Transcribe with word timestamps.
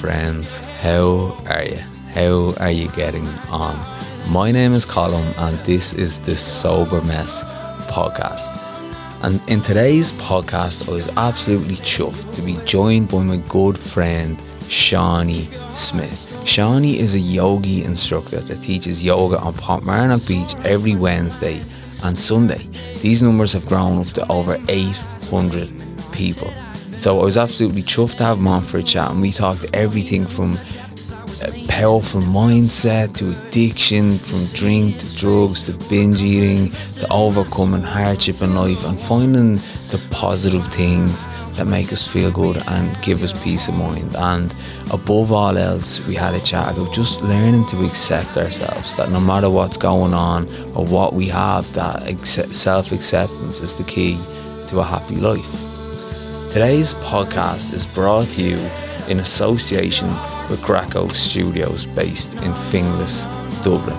friends. 0.00 0.58
How 0.80 1.36
are 1.46 1.64
you? 1.64 1.76
How 2.14 2.54
are 2.58 2.70
you 2.70 2.88
getting 2.92 3.28
on? 3.50 3.78
My 4.30 4.50
name 4.50 4.72
is 4.72 4.86
Colin, 4.86 5.26
and 5.36 5.58
this 5.58 5.92
is 5.92 6.18
the 6.20 6.34
Sober 6.34 7.02
Mess 7.02 7.44
podcast. 7.92 8.50
And 9.22 9.42
in 9.46 9.60
today's 9.60 10.12
podcast, 10.12 10.88
I 10.88 10.92
was 10.92 11.10
absolutely 11.18 11.74
chuffed 11.74 12.34
to 12.34 12.40
be 12.40 12.56
joined 12.64 13.10
by 13.10 13.22
my 13.22 13.36
good 13.36 13.78
friend, 13.78 14.40
Shawnee 14.68 15.46
Smith. 15.74 16.42
Shawnee 16.46 16.98
is 16.98 17.14
a 17.14 17.20
yogi 17.20 17.84
instructor 17.84 18.40
that 18.40 18.62
teaches 18.62 19.04
yoga 19.04 19.38
on 19.38 19.52
Portmarnock 19.52 20.26
Beach 20.26 20.54
every 20.64 20.96
Wednesday 20.96 21.62
and 22.02 22.16
Sunday. 22.16 22.66
These 23.02 23.22
numbers 23.22 23.52
have 23.52 23.66
grown 23.66 23.98
up 23.98 24.06
to 24.14 24.32
over 24.32 24.56
800 24.66 25.70
people. 26.10 26.50
So 27.00 27.18
I 27.18 27.24
was 27.24 27.38
absolutely 27.38 27.82
chuffed 27.82 28.16
to 28.16 28.24
have 28.24 28.36
him 28.36 28.46
on 28.46 28.62
for 28.62 28.76
a 28.76 28.82
chat, 28.82 29.10
and 29.10 29.22
we 29.22 29.32
talked 29.32 29.64
everything 29.72 30.26
from 30.26 30.58
uh, 31.42 31.46
a 31.46 31.66
powerful 31.66 32.20
mindset 32.20 33.14
to 33.14 33.30
addiction, 33.30 34.18
from 34.18 34.44
drink 34.52 34.98
to 34.98 35.16
drugs 35.16 35.64
to 35.64 35.88
binge 35.88 36.20
eating 36.20 36.70
to 36.96 37.10
overcoming 37.10 37.80
hardship 37.80 38.42
in 38.42 38.54
life 38.54 38.84
and 38.84 39.00
finding 39.00 39.56
the 39.88 39.98
positive 40.10 40.66
things 40.66 41.26
that 41.56 41.64
make 41.64 41.90
us 41.90 42.06
feel 42.06 42.30
good 42.30 42.62
and 42.68 43.00
give 43.00 43.24
us 43.24 43.32
peace 43.42 43.66
of 43.68 43.78
mind. 43.78 44.14
And 44.16 44.54
above 44.92 45.32
all 45.32 45.56
else, 45.56 46.06
we 46.06 46.14
had 46.14 46.34
a 46.34 46.40
chat 46.40 46.76
about 46.76 46.92
just 46.92 47.22
learning 47.22 47.64
to 47.68 47.82
accept 47.86 48.36
ourselves, 48.36 48.94
that 48.98 49.10
no 49.10 49.20
matter 49.20 49.48
what's 49.48 49.78
going 49.78 50.12
on 50.12 50.50
or 50.74 50.84
what 50.84 51.14
we 51.14 51.28
have, 51.28 51.72
that 51.72 52.02
self 52.26 52.92
acceptance 52.92 53.62
is 53.62 53.74
the 53.74 53.84
key 53.84 54.18
to 54.68 54.80
a 54.80 54.84
happy 54.84 55.16
life. 55.16 55.69
Today's 56.52 56.94
podcast 56.94 57.72
is 57.72 57.86
brought 57.86 58.26
to 58.30 58.42
you 58.42 58.58
in 59.08 59.20
association 59.20 60.08
with 60.50 60.60
Greco 60.64 61.06
Studios 61.10 61.86
based 61.86 62.34
in 62.42 62.52
Finglas, 62.54 63.24
Dublin. 63.62 63.96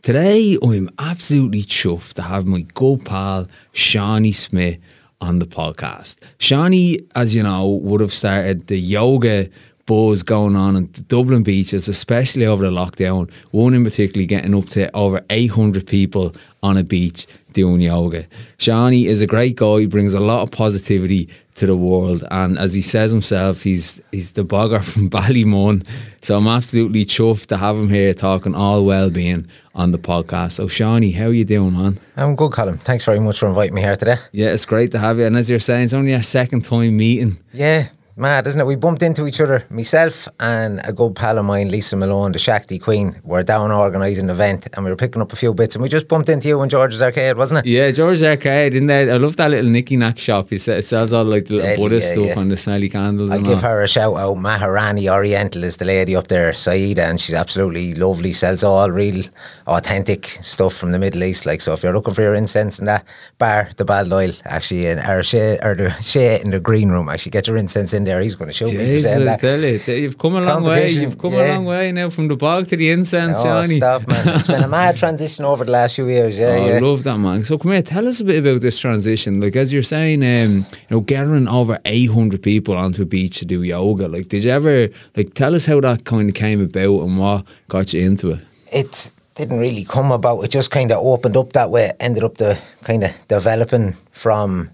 Today, 0.02 0.58
I'm 0.60 0.90
absolutely 0.98 1.62
chuffed 1.62 2.14
to 2.14 2.22
have 2.22 2.44
my 2.44 2.62
good 2.74 3.04
pal, 3.04 3.46
Shawnee 3.72 4.32
Smith, 4.32 4.78
on 5.20 5.38
the 5.38 5.46
podcast. 5.46 6.18
Shawnee, 6.38 6.98
as 7.14 7.32
you 7.32 7.44
know, 7.44 7.68
would 7.68 8.00
have 8.00 8.12
started 8.12 8.66
the 8.66 8.78
yoga 8.78 9.48
buzz 9.86 10.22
going 10.22 10.56
on 10.56 10.76
in 10.76 10.90
Dublin 11.08 11.42
beaches, 11.42 11.88
especially 11.88 12.46
over 12.46 12.64
the 12.64 12.70
lockdown. 12.70 13.30
One 13.50 13.74
in 13.74 13.84
particular 13.84 14.26
getting 14.26 14.54
up 14.54 14.66
to 14.70 14.94
over 14.96 15.24
800 15.30 15.86
people 15.86 16.34
on 16.62 16.76
a 16.76 16.82
beach 16.84 17.26
doing 17.52 17.80
yoga. 17.80 18.26
Shawnee 18.58 19.06
is 19.06 19.22
a 19.22 19.26
great 19.26 19.56
guy, 19.56 19.80
he 19.80 19.86
brings 19.86 20.14
a 20.14 20.20
lot 20.20 20.42
of 20.42 20.50
positivity 20.50 21.28
to 21.54 21.66
the 21.66 21.76
world. 21.76 22.24
And 22.30 22.58
as 22.58 22.74
he 22.74 22.82
says 22.82 23.12
himself, 23.12 23.62
he's 23.62 24.02
he's 24.10 24.32
the 24.32 24.44
bogger 24.44 24.82
from 24.92 25.08
Ballymun. 25.08 25.86
So 26.22 26.36
I'm 26.36 26.48
absolutely 26.48 27.04
chuffed 27.04 27.46
to 27.46 27.56
have 27.56 27.76
him 27.76 27.88
here 27.88 28.12
talking 28.14 28.54
all 28.54 28.84
well-being 28.84 29.46
on 29.74 29.92
the 29.92 29.98
podcast. 29.98 30.52
So 30.52 30.66
Shawnee, 30.66 31.12
how 31.12 31.26
are 31.26 31.32
you 31.32 31.44
doing, 31.44 31.72
man? 31.72 31.98
I'm 32.16 32.34
good, 32.36 32.52
Colin. 32.52 32.78
Thanks 32.78 33.04
very 33.04 33.20
much 33.20 33.38
for 33.38 33.46
inviting 33.46 33.74
me 33.74 33.82
here 33.82 33.96
today. 33.96 34.16
Yeah, 34.32 34.48
it's 34.48 34.66
great 34.66 34.90
to 34.92 34.98
have 34.98 35.18
you. 35.18 35.24
And 35.24 35.36
as 35.36 35.48
you're 35.48 35.58
saying, 35.58 35.84
it's 35.84 35.94
only 35.94 36.14
our 36.14 36.22
second 36.22 36.64
time 36.64 36.96
meeting. 36.96 37.38
Yeah, 37.52 37.88
mad, 38.16 38.46
isn't 38.46 38.60
it? 38.60 38.66
We 38.66 38.76
bumped 38.76 39.02
into 39.02 39.26
each 39.26 39.40
other, 39.40 39.64
myself 39.70 40.28
and 40.38 40.80
a 40.84 40.92
good 40.92 41.16
pal 41.16 41.38
of 41.38 41.44
mine, 41.44 41.68
Lisa 41.70 41.96
Malone, 41.96 42.32
the 42.32 42.38
Shakti 42.38 42.78
Queen. 42.78 43.20
We're 43.24 43.42
down 43.42 43.72
organising 43.72 44.24
an 44.24 44.30
event 44.30 44.68
and 44.72 44.84
we 44.84 44.90
were 44.90 44.96
picking 44.96 45.20
up 45.20 45.32
a 45.32 45.36
few 45.36 45.52
bits 45.54 45.74
and 45.74 45.82
we 45.82 45.88
just 45.88 46.08
bumped 46.08 46.28
into 46.28 46.48
you 46.48 46.62
in 46.62 46.68
George's 46.68 47.02
Arcade, 47.02 47.36
wasn't 47.36 47.66
it? 47.66 47.70
Yeah, 47.70 47.90
George's 47.90 48.22
Arcade 48.22 48.74
in 48.74 48.86
there. 48.86 49.12
I 49.12 49.16
love 49.16 49.36
that 49.36 49.50
little 49.50 49.70
Nicky 49.70 49.96
Knack 49.96 50.18
shop. 50.18 50.50
He 50.50 50.58
sells 50.58 51.12
all 51.12 51.24
like 51.24 51.46
the 51.46 51.54
little 51.54 51.84
Buddhist 51.84 52.16
yeah, 52.16 52.22
stuff 52.22 52.36
yeah. 52.36 52.42
and 52.42 52.50
the 52.50 52.56
smelly 52.56 52.88
candles. 52.88 53.32
I'll 53.32 53.42
give 53.42 53.64
all. 53.64 53.70
her 53.70 53.82
a 53.82 53.88
shout 53.88 54.16
out. 54.16 54.34
Maharani 54.34 55.08
Oriental 55.08 55.64
is 55.64 55.78
the 55.78 55.84
lady 55.84 56.14
up 56.14 56.28
there, 56.28 56.52
Saida, 56.52 57.04
and 57.04 57.18
she's 57.18 57.34
absolutely 57.34 57.94
lovely. 57.94 58.32
Sells 58.32 58.62
all 58.62 58.90
real 58.90 59.24
authentic 59.66 60.26
stuff 60.26 60.74
from 60.74 60.92
the 60.92 60.98
Middle 60.98 61.24
East. 61.24 61.46
Like 61.46 61.60
so, 61.60 61.72
if 61.72 61.82
you're 61.82 61.92
looking 61.92 62.14
for 62.14 62.22
your 62.22 62.34
incense 62.34 62.78
in 62.78 62.84
that 62.84 63.04
bar, 63.38 63.70
the 63.76 63.84
Baldoyle 63.84 64.40
actually, 64.44 64.86
in, 64.86 64.98
or 65.00 65.22
Shea, 65.22 65.58
or 65.62 65.74
the 65.74 65.90
Shea 66.00 66.40
in 66.40 66.50
the 66.50 66.60
green 66.60 66.90
room, 66.90 67.08
actually 67.08 67.30
get 67.30 67.48
your 67.48 67.56
incense 67.56 67.92
in 67.92 68.03
there. 68.04 68.20
He's 68.20 68.34
going 68.34 68.48
to 68.48 68.52
show 68.52 68.66
you. 68.66 68.78
Jesus, 68.78 69.16
I 69.16 69.36
tell 69.36 69.60
you, 69.60 69.80
you've 69.86 70.18
come 70.18 70.36
a 70.36 70.40
long 70.40 70.62
way. 70.62 70.90
You've 70.90 71.18
come 71.18 71.32
yeah. 71.32 71.46
a 71.46 71.54
long 71.54 71.64
way 71.64 71.92
now 71.92 72.10
from 72.10 72.28
the 72.28 72.36
bog 72.36 72.68
to 72.68 72.76
the 72.76 72.90
incense, 72.90 73.38
oh, 73.40 73.44
Johnny. 73.44 73.76
stop, 73.76 74.06
man. 74.06 74.28
It's 74.36 74.46
been 74.46 74.62
a 74.62 74.68
mad 74.68 74.96
transition 74.96 75.44
over 75.44 75.64
the 75.64 75.72
last 75.72 75.96
few 75.96 76.08
years. 76.08 76.38
Yeah, 76.38 76.46
oh, 76.46 76.66
yeah. 76.66 76.76
I 76.76 76.78
love 76.78 77.02
that, 77.04 77.18
man. 77.18 77.44
So 77.44 77.58
come 77.58 77.72
here, 77.72 77.82
tell 77.82 78.06
us 78.06 78.20
a 78.20 78.24
bit 78.24 78.38
about 78.38 78.60
this 78.60 78.78
transition. 78.78 79.40
Like 79.40 79.56
as 79.56 79.72
you're 79.72 79.82
saying, 79.82 80.22
um, 80.22 80.58
you 80.58 80.86
know, 80.90 81.00
gathering 81.00 81.48
over 81.48 81.78
800 81.84 82.42
people 82.42 82.76
onto 82.76 83.02
a 83.02 83.06
beach 83.06 83.38
to 83.40 83.44
do 83.44 83.62
yoga. 83.62 84.08
Like, 84.08 84.28
did 84.28 84.44
you 84.44 84.50
ever 84.50 84.88
like 85.16 85.34
tell 85.34 85.54
us 85.54 85.66
how 85.66 85.80
that 85.80 86.04
kind 86.04 86.28
of 86.28 86.34
came 86.34 86.60
about 86.60 87.02
and 87.02 87.18
what 87.18 87.46
got 87.68 87.92
you 87.92 88.02
into 88.02 88.30
it? 88.32 88.40
It 88.72 89.10
didn't 89.34 89.58
really 89.58 89.84
come 89.84 90.12
about. 90.12 90.42
It 90.42 90.50
just 90.50 90.70
kind 90.70 90.92
of 90.92 90.98
opened 90.98 91.36
up 91.36 91.52
that 91.52 91.70
way. 91.70 91.92
Ended 92.00 92.24
up 92.24 92.38
the 92.38 92.58
kind 92.82 93.04
of 93.04 93.28
developing 93.28 93.92
from 94.10 94.70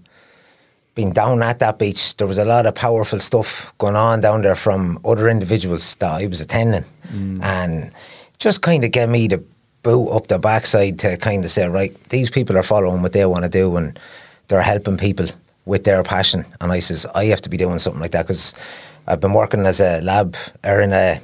being 0.95 1.13
down 1.13 1.41
at 1.41 1.59
that 1.59 1.79
beach, 1.79 2.17
there 2.17 2.27
was 2.27 2.37
a 2.37 2.45
lot 2.45 2.65
of 2.65 2.75
powerful 2.75 3.19
stuff 3.19 3.73
going 3.77 3.95
on 3.95 4.21
down 4.21 4.41
there 4.41 4.55
from 4.55 4.99
other 5.05 5.29
individuals 5.29 5.95
that 5.95 6.21
I 6.21 6.27
was 6.27 6.41
attending. 6.41 6.83
Mm. 7.07 7.41
And 7.41 7.91
just 8.39 8.61
kind 8.61 8.83
of 8.83 8.91
get 8.91 9.07
me 9.07 9.27
to 9.29 9.43
boot 9.83 10.09
up 10.09 10.27
the 10.27 10.37
backside 10.37 10.99
to 10.99 11.17
kind 11.17 11.43
of 11.43 11.49
say, 11.49 11.67
right, 11.67 11.93
these 12.09 12.29
people 12.29 12.57
are 12.57 12.63
following 12.63 13.01
what 13.01 13.13
they 13.13 13.25
want 13.25 13.45
to 13.45 13.49
do 13.49 13.75
and 13.77 13.97
they're 14.47 14.61
helping 14.61 14.97
people 14.97 15.27
with 15.65 15.85
their 15.85 16.03
passion. 16.03 16.43
And 16.59 16.71
I 16.71 16.79
says, 16.79 17.05
I 17.15 17.25
have 17.25 17.41
to 17.41 17.49
be 17.49 17.57
doing 17.57 17.79
something 17.79 18.01
like 18.01 18.11
that 18.11 18.27
because 18.27 18.53
I've 19.07 19.21
been 19.21 19.33
working 19.33 19.65
as 19.65 19.79
a 19.79 20.01
lab 20.01 20.35
or 20.63 20.81
in 20.81 20.93
a 20.93 21.19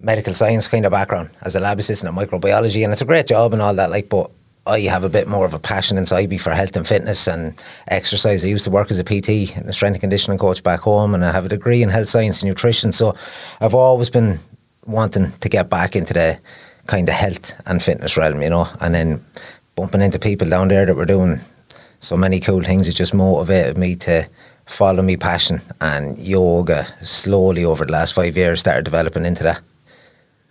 medical 0.00 0.32
science 0.32 0.66
kind 0.66 0.86
of 0.86 0.92
background 0.92 1.30
as 1.42 1.54
a 1.56 1.60
lab 1.60 1.78
assistant 1.78 2.16
in 2.16 2.26
microbiology 2.26 2.82
and 2.82 2.92
it's 2.92 3.02
a 3.02 3.04
great 3.04 3.26
job 3.26 3.52
and 3.52 3.60
all 3.60 3.74
that 3.74 3.90
like 3.90 4.08
but 4.08 4.30
I 4.70 4.80
have 4.82 5.02
a 5.02 5.08
bit 5.08 5.26
more 5.26 5.44
of 5.44 5.52
a 5.52 5.58
passion 5.58 5.98
inside 5.98 6.30
me 6.30 6.38
for 6.38 6.50
health 6.50 6.76
and 6.76 6.86
fitness 6.86 7.26
and 7.26 7.60
exercise. 7.88 8.44
I 8.44 8.48
used 8.48 8.64
to 8.64 8.70
work 8.70 8.92
as 8.92 9.00
a 9.00 9.04
PT 9.04 9.56
and 9.56 9.68
a 9.68 9.72
strength 9.72 9.94
and 9.94 10.00
conditioning 10.00 10.38
coach 10.38 10.62
back 10.62 10.80
home, 10.80 11.12
and 11.12 11.24
I 11.24 11.32
have 11.32 11.44
a 11.44 11.48
degree 11.48 11.82
in 11.82 11.88
health 11.88 12.08
science 12.08 12.40
and 12.40 12.48
nutrition. 12.48 12.92
So 12.92 13.16
I've 13.60 13.74
always 13.74 14.10
been 14.10 14.38
wanting 14.86 15.32
to 15.32 15.48
get 15.48 15.68
back 15.68 15.96
into 15.96 16.14
the 16.14 16.38
kind 16.86 17.08
of 17.08 17.16
health 17.16 17.52
and 17.66 17.82
fitness 17.82 18.16
realm, 18.16 18.42
you 18.42 18.50
know, 18.50 18.68
and 18.80 18.94
then 18.94 19.24
bumping 19.74 20.02
into 20.02 20.20
people 20.20 20.48
down 20.48 20.68
there 20.68 20.86
that 20.86 20.94
were 20.94 21.04
doing 21.04 21.40
so 21.98 22.16
many 22.16 22.38
cool 22.38 22.62
things. 22.62 22.86
It 22.86 22.92
just 22.92 23.12
motivated 23.12 23.76
me 23.76 23.96
to 23.96 24.28
follow 24.66 25.02
my 25.02 25.16
passion 25.16 25.60
and 25.80 26.16
yoga 26.16 26.86
slowly 27.02 27.64
over 27.64 27.84
the 27.84 27.92
last 27.92 28.12
five 28.12 28.36
years 28.36 28.60
started 28.60 28.84
developing 28.84 29.26
into 29.26 29.42
that 29.42 29.60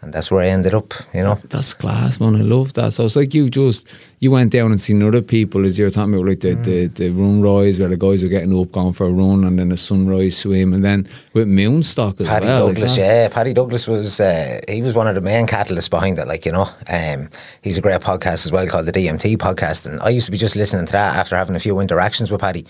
and 0.02 0.14
that's 0.14 0.32
where 0.32 0.42
I 0.42 0.48
ended 0.48 0.74
up, 0.74 0.94
you 1.14 1.22
know. 1.22 1.36
That's 1.50 1.74
class, 1.74 2.22
man. 2.22 2.36
I 2.38 2.40
love 2.40 2.72
that. 2.74 2.94
So 2.94 3.04
it's 3.06 3.18
like 3.18 3.34
you 3.34 3.50
just 3.50 3.94
you 4.20 4.32
went 4.32 4.52
down 4.52 4.72
and 4.72 4.80
seen 4.80 5.04
other 5.04 5.22
people 5.22 5.66
as 5.66 5.78
you're 5.78 5.90
talking 5.90 6.14
about 6.14 6.26
like 6.26 6.40
the, 6.40 6.56
mm. 6.56 6.64
the, 6.64 6.88
the 6.88 7.10
run 7.10 7.42
rise 7.42 7.82
where 7.82 7.90
the 7.90 7.98
guys 7.98 8.24
are 8.24 8.30
getting 8.30 8.58
up 8.58 8.72
going 8.72 8.94
for 8.94 9.08
a 9.08 9.12
run 9.12 9.44
and 9.44 9.60
then 9.60 9.74
a 9.74 9.78
sunrise 9.78 10.38
swim 10.38 10.74
and 10.74 10.86
then 10.86 11.06
with 11.34 11.50
Moonstock 11.50 12.22
as 12.22 12.28
well. 12.28 12.28
Paddy 12.28 12.46
well. 12.46 12.68
Douglas, 12.68 12.92
like 12.92 13.00
yeah. 13.00 13.28
Paddy 13.28 13.54
Douglas 13.54 13.88
was 13.88 14.22
uh, 14.22 14.62
he 14.70 14.82
was 14.82 14.94
one 14.94 15.08
of 15.08 15.16
the 15.16 15.22
main 15.22 15.46
catalysts 15.46 15.90
behind 15.90 16.18
it, 16.18 16.28
like, 16.28 16.46
you 16.46 16.54
know. 16.54 16.68
Um, 16.90 17.30
he's 17.62 17.78
a 17.78 17.82
great 17.82 18.00
podcast 18.00 18.46
as 18.46 18.54
well 18.54 18.68
called 18.68 18.86
the 18.86 18.94
DMT 18.94 19.36
podcast. 19.38 19.86
And 19.86 20.02
I 20.02 20.10
used 20.10 20.28
to 20.28 20.32
be 20.32 20.38
just 20.38 20.56
listening 20.56 20.86
to 20.86 20.92
that 20.94 21.18
after 21.18 21.36
having 21.36 21.58
a 21.58 21.60
few 21.60 21.78
interactions 21.80 22.32
with 22.32 22.40
Paddy. 22.40 22.66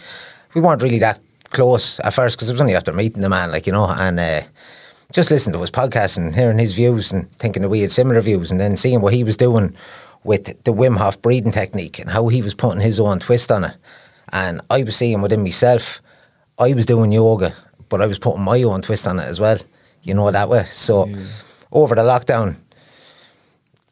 We 0.55 0.61
weren't 0.61 0.81
really 0.81 0.99
that 0.99 1.19
close 1.51 1.99
at 1.99 2.13
first 2.13 2.37
because 2.37 2.49
it 2.49 2.53
was 2.53 2.61
only 2.61 2.75
after 2.75 2.91
meeting 2.91 3.21
the 3.21 3.29
man, 3.29 3.51
like, 3.51 3.67
you 3.67 3.73
know, 3.73 3.87
and 3.87 4.19
uh, 4.19 4.41
just 5.11 5.31
listening 5.31 5.53
to 5.53 5.61
his 5.61 5.71
podcast 5.71 6.17
and 6.17 6.35
hearing 6.35 6.59
his 6.59 6.73
views 6.73 7.11
and 7.11 7.31
thinking 7.33 7.63
that 7.63 7.69
we 7.69 7.81
had 7.81 7.91
similar 7.91 8.21
views 8.21 8.51
and 8.51 8.59
then 8.59 8.77
seeing 8.77 9.01
what 9.01 9.13
he 9.13 9.23
was 9.23 9.37
doing 9.37 9.75
with 10.23 10.45
the 10.63 10.73
Wim 10.73 10.97
Hof 10.97 11.21
breathing 11.21 11.51
technique 11.51 11.97
and 11.97 12.11
how 12.11 12.27
he 12.27 12.41
was 12.41 12.53
putting 12.53 12.81
his 12.81 12.99
own 12.99 13.19
twist 13.19 13.51
on 13.51 13.63
it. 13.63 13.75
And 14.31 14.61
I 14.69 14.83
was 14.83 14.95
seeing 14.95 15.21
within 15.21 15.41
myself, 15.41 16.01
I 16.59 16.73
was 16.73 16.85
doing 16.85 17.11
yoga, 17.11 17.53
but 17.89 18.01
I 18.01 18.07
was 18.07 18.19
putting 18.19 18.43
my 18.43 18.61
own 18.63 18.81
twist 18.81 19.07
on 19.07 19.17
it 19.17 19.23
as 19.23 19.39
well, 19.39 19.57
you 20.03 20.13
know, 20.13 20.29
that 20.29 20.49
way. 20.49 20.65
So 20.65 21.07
yeah. 21.07 21.17
over 21.71 21.95
the 21.95 22.03
lockdown, 22.03 22.55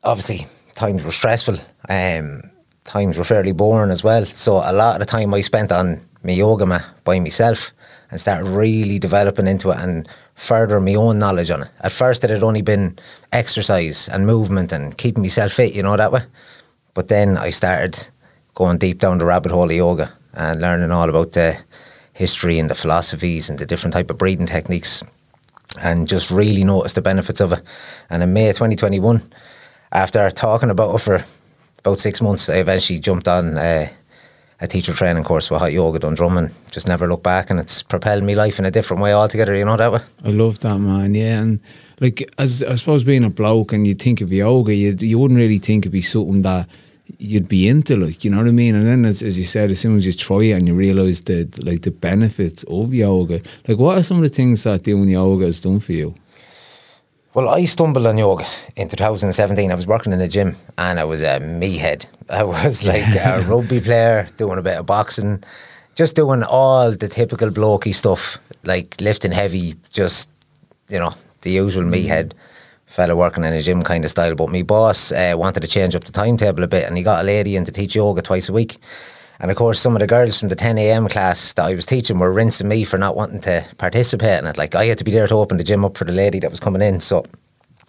obviously 0.04 0.46
times 0.76 1.04
were 1.04 1.12
stressful, 1.12 1.56
um, 1.90 2.44
times 2.84 3.18
were 3.18 3.24
fairly 3.24 3.54
boring 3.54 3.90
as 3.90 4.04
well. 4.04 4.26
So 4.26 4.58
a 4.58 4.74
lot 4.74 4.96
of 4.96 5.00
the 5.00 5.06
time 5.06 5.34
I 5.34 5.42
spent 5.42 5.72
on 5.72 6.00
my 6.24 6.34
yoga 6.34 6.68
mat 6.68 6.86
by 7.04 7.20
myself 7.20 7.72
and 8.10 8.20
started 8.20 8.48
really 8.48 9.00
developing 9.00 9.48
into 9.48 9.72
it 9.72 9.80
and 9.80 10.08
further 10.36 10.80
my 10.80 10.96
own 10.96 11.20
knowledge 11.20 11.52
on 11.52 11.64
it. 11.64 11.70
At 11.82 11.92
first, 11.92 12.24
it 12.24 12.30
had 12.30 12.44
only 12.44 12.62
been 12.62 12.98
exercise 13.32 14.08
and 14.08 14.26
movement 14.26 14.72
and 14.72 14.98
keeping 14.98 15.24
myself 15.24 15.54
fit, 15.54 15.74
you 15.74 15.84
know, 15.84 15.98
that 15.98 16.12
way. 16.12 16.22
But 16.94 17.10
then 17.10 17.38
I 17.38 17.50
started 17.50 18.10
going 18.56 18.78
deep 18.78 19.00
down 19.00 19.18
the 19.18 19.26
rabbit 19.26 19.52
hole 19.52 19.70
of 19.70 19.76
yoga 19.76 20.12
and 20.34 20.62
learning 20.62 20.92
all 20.92 21.10
about 21.10 21.34
the 21.34 21.58
history 22.14 22.60
and 22.60 22.70
the 22.70 22.76
philosophies 22.76 23.50
and 23.50 23.60
the 23.60 23.66
different 23.66 23.94
type 23.94 24.10
of 24.10 24.18
breathing 24.18 24.48
techniques 24.48 25.04
and 25.82 26.08
just 26.08 26.32
really 26.32 26.64
noticed 26.64 26.96
the 26.96 27.02
benefits 27.02 27.42
of 27.42 27.52
it. 27.52 27.62
And 28.10 28.24
in 28.24 28.34
May 28.34 28.48
2021, 28.48 29.22
after 29.92 30.30
talking 30.32 30.70
about 30.70 30.96
it 30.96 31.00
for 31.00 31.24
about 31.80 32.00
six 32.00 32.22
months, 32.22 32.50
I 32.50 32.56
eventually 32.56 33.00
jumped 33.00 33.28
on 33.28 33.58
uh, 33.58 33.90
a 34.60 34.68
teacher 34.68 34.94
training 34.94 35.24
course 35.24 35.52
with 35.52 35.60
hot 35.60 35.74
yoga 35.74 36.00
Dundrum. 36.00 36.50
Just 36.72 36.88
never 36.88 37.08
looked 37.08 37.24
back, 37.24 37.50
and 37.50 37.60
it's 37.60 37.84
propelled 37.84 38.24
me 38.24 38.36
life 38.36 38.60
in 38.60 38.66
a 38.66 38.72
different 38.72 39.04
way 39.04 39.14
altogether. 39.14 39.56
You 39.56 39.66
know 39.66 39.78
that 39.78 39.92
way. 39.92 40.00
I 40.24 40.30
love 40.30 40.60
that 40.60 40.80
man. 40.80 41.14
Yeah, 41.16 41.42
and 41.42 41.60
like 42.00 42.30
as 42.38 42.64
I 42.64 42.76
suppose 42.76 43.04
being 43.04 43.24
a 43.24 43.30
bloke 43.30 43.74
and 43.74 43.86
you 43.86 43.96
think 43.96 44.22
of 44.22 44.32
yoga, 44.32 44.74
you 44.74 44.96
you 45.00 45.20
wouldn't 45.20 45.40
really 45.40 45.60
think 45.60 45.84
it'd 45.84 45.92
be 45.92 46.02
something 46.02 46.42
that 46.42 46.68
you'd 47.18 47.48
be 47.48 47.68
into, 47.68 47.96
like 47.96 48.24
you 48.24 48.32
know 48.32 48.38
what 48.38 48.48
I 48.48 48.52
mean. 48.52 48.76
And 48.76 48.86
then, 48.86 49.06
as, 49.06 49.22
as 49.22 49.38
you 49.38 49.46
said, 49.46 49.72
as 49.72 49.80
soon 49.80 49.96
as 49.96 50.06
you 50.06 50.14
try 50.14 50.44
it 50.44 50.54
and 50.54 50.68
you 50.68 50.74
realize 50.74 51.22
the 51.22 51.48
like 51.64 51.84
the 51.84 51.92
benefits 51.92 52.64
of 52.64 52.94
yoga, 52.94 53.42
like 53.68 53.78
what 53.78 53.98
are 53.98 54.04
some 54.04 54.18
of 54.18 54.24
the 54.24 54.30
things 54.30 54.64
that 54.64 54.84
doing 54.84 55.10
yoga 55.10 55.46
has 55.46 55.62
done 55.62 55.80
for 55.80 55.94
you? 55.94 56.16
Well, 57.34 57.50
I 57.50 57.66
stumbled 57.66 58.08
on 58.08 58.18
yoga 58.18 58.46
in 58.76 58.88
2017. 58.88 59.72
I 59.72 59.76
was 59.76 59.86
working 59.86 60.14
in 60.14 60.22
a 60.22 60.28
gym 60.28 60.56
and 60.78 61.00
I 61.00 61.04
was 61.04 61.22
a 61.22 61.40
me 61.40 61.78
head. 61.78 62.08
I 62.30 62.44
was 62.56 62.86
like 62.86 63.06
a 63.16 63.42
rugby 63.48 63.80
player, 63.80 64.28
doing 64.38 64.58
a 64.58 64.64
bit 64.64 64.78
of 64.78 64.86
boxing, 64.86 65.44
just 65.96 66.16
doing 66.16 66.42
all 66.44 66.92
the 66.92 67.08
typical 67.08 67.50
blokey 67.50 67.94
stuff, 67.94 68.40
like 68.64 69.00
lifting 69.02 69.32
heavy, 69.32 69.76
just, 69.92 70.32
you 70.90 71.00
know, 71.00 71.14
the 71.42 71.52
usual 71.52 71.84
me 71.84 72.04
head 72.04 72.34
fella 72.86 73.16
working 73.16 73.44
in 73.44 73.54
a 73.54 73.62
gym 73.62 73.84
kind 73.84 74.06
of 74.06 74.10
style. 74.10 74.34
But 74.34 74.50
my 74.50 74.64
boss 74.64 75.12
uh, 75.12 75.34
wanted 75.36 75.60
to 75.60 75.68
change 75.68 75.96
up 75.96 76.06
the 76.06 76.12
timetable 76.12 76.64
a 76.64 76.68
bit 76.68 76.86
and 76.86 76.98
he 76.98 77.04
got 77.04 77.22
a 77.22 77.28
lady 77.28 77.56
in 77.56 77.66
to 77.66 77.72
teach 77.72 77.96
yoga 77.96 78.22
twice 78.22 78.50
a 78.50 78.54
week. 78.54 78.78
And 79.40 79.52
of 79.52 79.58
course, 79.58 79.80
some 79.80 79.96
of 79.96 80.00
the 80.00 80.08
girls 80.08 80.40
from 80.40 80.50
the 80.50 80.56
10 80.56 80.78
a.m. 80.78 81.08
class 81.08 81.54
that 81.54 81.66
I 81.66 81.76
was 81.76 81.86
teaching 81.86 82.18
were 82.18 82.34
rinsing 82.34 82.68
me 82.68 82.84
for 82.84 82.98
not 82.98 83.16
wanting 83.16 83.42
to 83.42 83.66
participate 83.78 84.40
in 84.40 84.48
it. 84.48 84.58
Like, 84.58 84.74
I 84.74 84.86
had 84.86 84.98
to 84.98 85.04
be 85.04 85.12
there 85.12 85.28
to 85.28 85.36
open 85.36 85.58
the 85.58 85.64
gym 85.64 85.86
up 85.86 85.98
for 85.98 86.06
the 86.06 86.12
lady 86.12 86.40
that 86.40 86.50
was 86.50 86.60
coming 86.60 86.82
in. 86.82 87.00
So, 87.00 87.20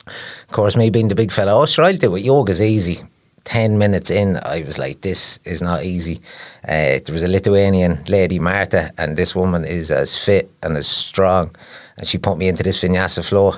of 0.06 0.48
course, 0.52 0.76
me 0.76 0.90
being 0.90 1.08
the 1.08 1.14
big 1.14 1.32
fella, 1.32 1.58
oh, 1.58 1.66
sure, 1.66 1.84
I'll 1.84 1.96
do 1.96 2.16
it. 2.16 2.24
Yoga's 2.24 2.62
easy. 2.62 3.00
10 3.44 3.78
minutes 3.78 4.10
in, 4.10 4.36
I 4.44 4.62
was 4.62 4.78
like, 4.78 5.00
this 5.00 5.38
is 5.44 5.62
not 5.62 5.82
easy. 5.82 6.20
Uh, 6.64 7.00
there 7.02 7.14
was 7.14 7.22
a 7.22 7.28
Lithuanian 7.28 8.04
lady, 8.04 8.38
Marta, 8.38 8.92
and 8.98 9.16
this 9.16 9.34
woman 9.34 9.64
is 9.64 9.90
as 9.90 10.22
fit 10.22 10.50
and 10.62 10.76
as 10.76 10.86
strong. 10.86 11.56
And 11.96 12.06
she 12.06 12.18
put 12.18 12.36
me 12.36 12.48
into 12.48 12.62
this 12.62 12.82
vinyasa 12.82 13.26
flow 13.26 13.54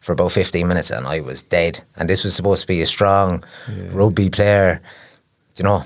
for 0.00 0.12
about 0.12 0.32
15 0.32 0.66
minutes 0.66 0.90
and 0.90 1.06
I 1.06 1.20
was 1.20 1.42
dead. 1.42 1.84
And 1.96 2.08
this 2.08 2.24
was 2.24 2.34
supposed 2.34 2.62
to 2.62 2.66
be 2.66 2.80
a 2.80 2.86
strong 2.86 3.44
yeah. 3.68 3.88
rugby 3.90 4.30
player, 4.30 4.80
you 5.58 5.64
know, 5.64 5.84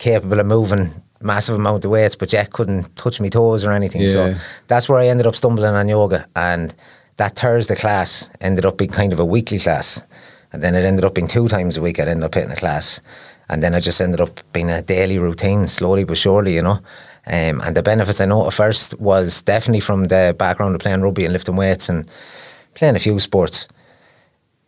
capable 0.00 0.40
of 0.40 0.46
moving 0.46 0.90
massive 1.20 1.54
amount 1.54 1.84
of 1.84 1.90
weights, 1.90 2.16
but 2.16 2.32
yet 2.32 2.50
couldn't 2.50 2.96
touch 2.96 3.20
my 3.20 3.28
toes 3.28 3.64
or 3.64 3.70
anything. 3.70 4.00
Yeah. 4.00 4.08
So 4.08 4.34
that's 4.66 4.88
where 4.88 4.98
I 4.98 5.06
ended 5.06 5.26
up 5.26 5.36
stumbling 5.36 5.74
on 5.74 5.88
yoga. 5.88 6.26
And 6.34 6.74
that 7.18 7.36
Thursday 7.36 7.76
class 7.76 8.30
ended 8.40 8.64
up 8.64 8.78
being 8.78 8.90
kind 8.90 9.12
of 9.12 9.20
a 9.20 9.24
weekly 9.24 9.58
class. 9.58 10.02
And 10.52 10.62
then 10.62 10.74
it 10.74 10.84
ended 10.84 11.04
up 11.04 11.14
being 11.14 11.28
two 11.28 11.46
times 11.46 11.76
a 11.76 11.82
week. 11.82 12.00
I'd 12.00 12.08
end 12.08 12.24
up 12.24 12.34
hitting 12.34 12.50
a 12.50 12.56
class. 12.56 13.02
And 13.48 13.62
then 13.62 13.74
I 13.74 13.80
just 13.80 14.00
ended 14.00 14.20
up 14.20 14.40
being 14.52 14.70
a 14.70 14.82
daily 14.82 15.18
routine, 15.18 15.66
slowly 15.66 16.04
but 16.04 16.16
surely, 16.16 16.54
you 16.54 16.62
know. 16.62 16.80
Um, 17.26 17.60
and 17.60 17.76
the 17.76 17.82
benefits 17.82 18.20
I 18.20 18.24
know 18.24 18.46
at 18.46 18.54
first 18.54 18.98
was 18.98 19.42
definitely 19.42 19.80
from 19.80 20.04
the 20.04 20.34
background 20.38 20.74
of 20.74 20.80
playing 20.80 21.02
rugby 21.02 21.24
and 21.24 21.32
lifting 21.32 21.56
weights 21.56 21.88
and 21.88 22.08
playing 22.74 22.96
a 22.96 23.00
few 23.00 23.18
sports. 23.20 23.68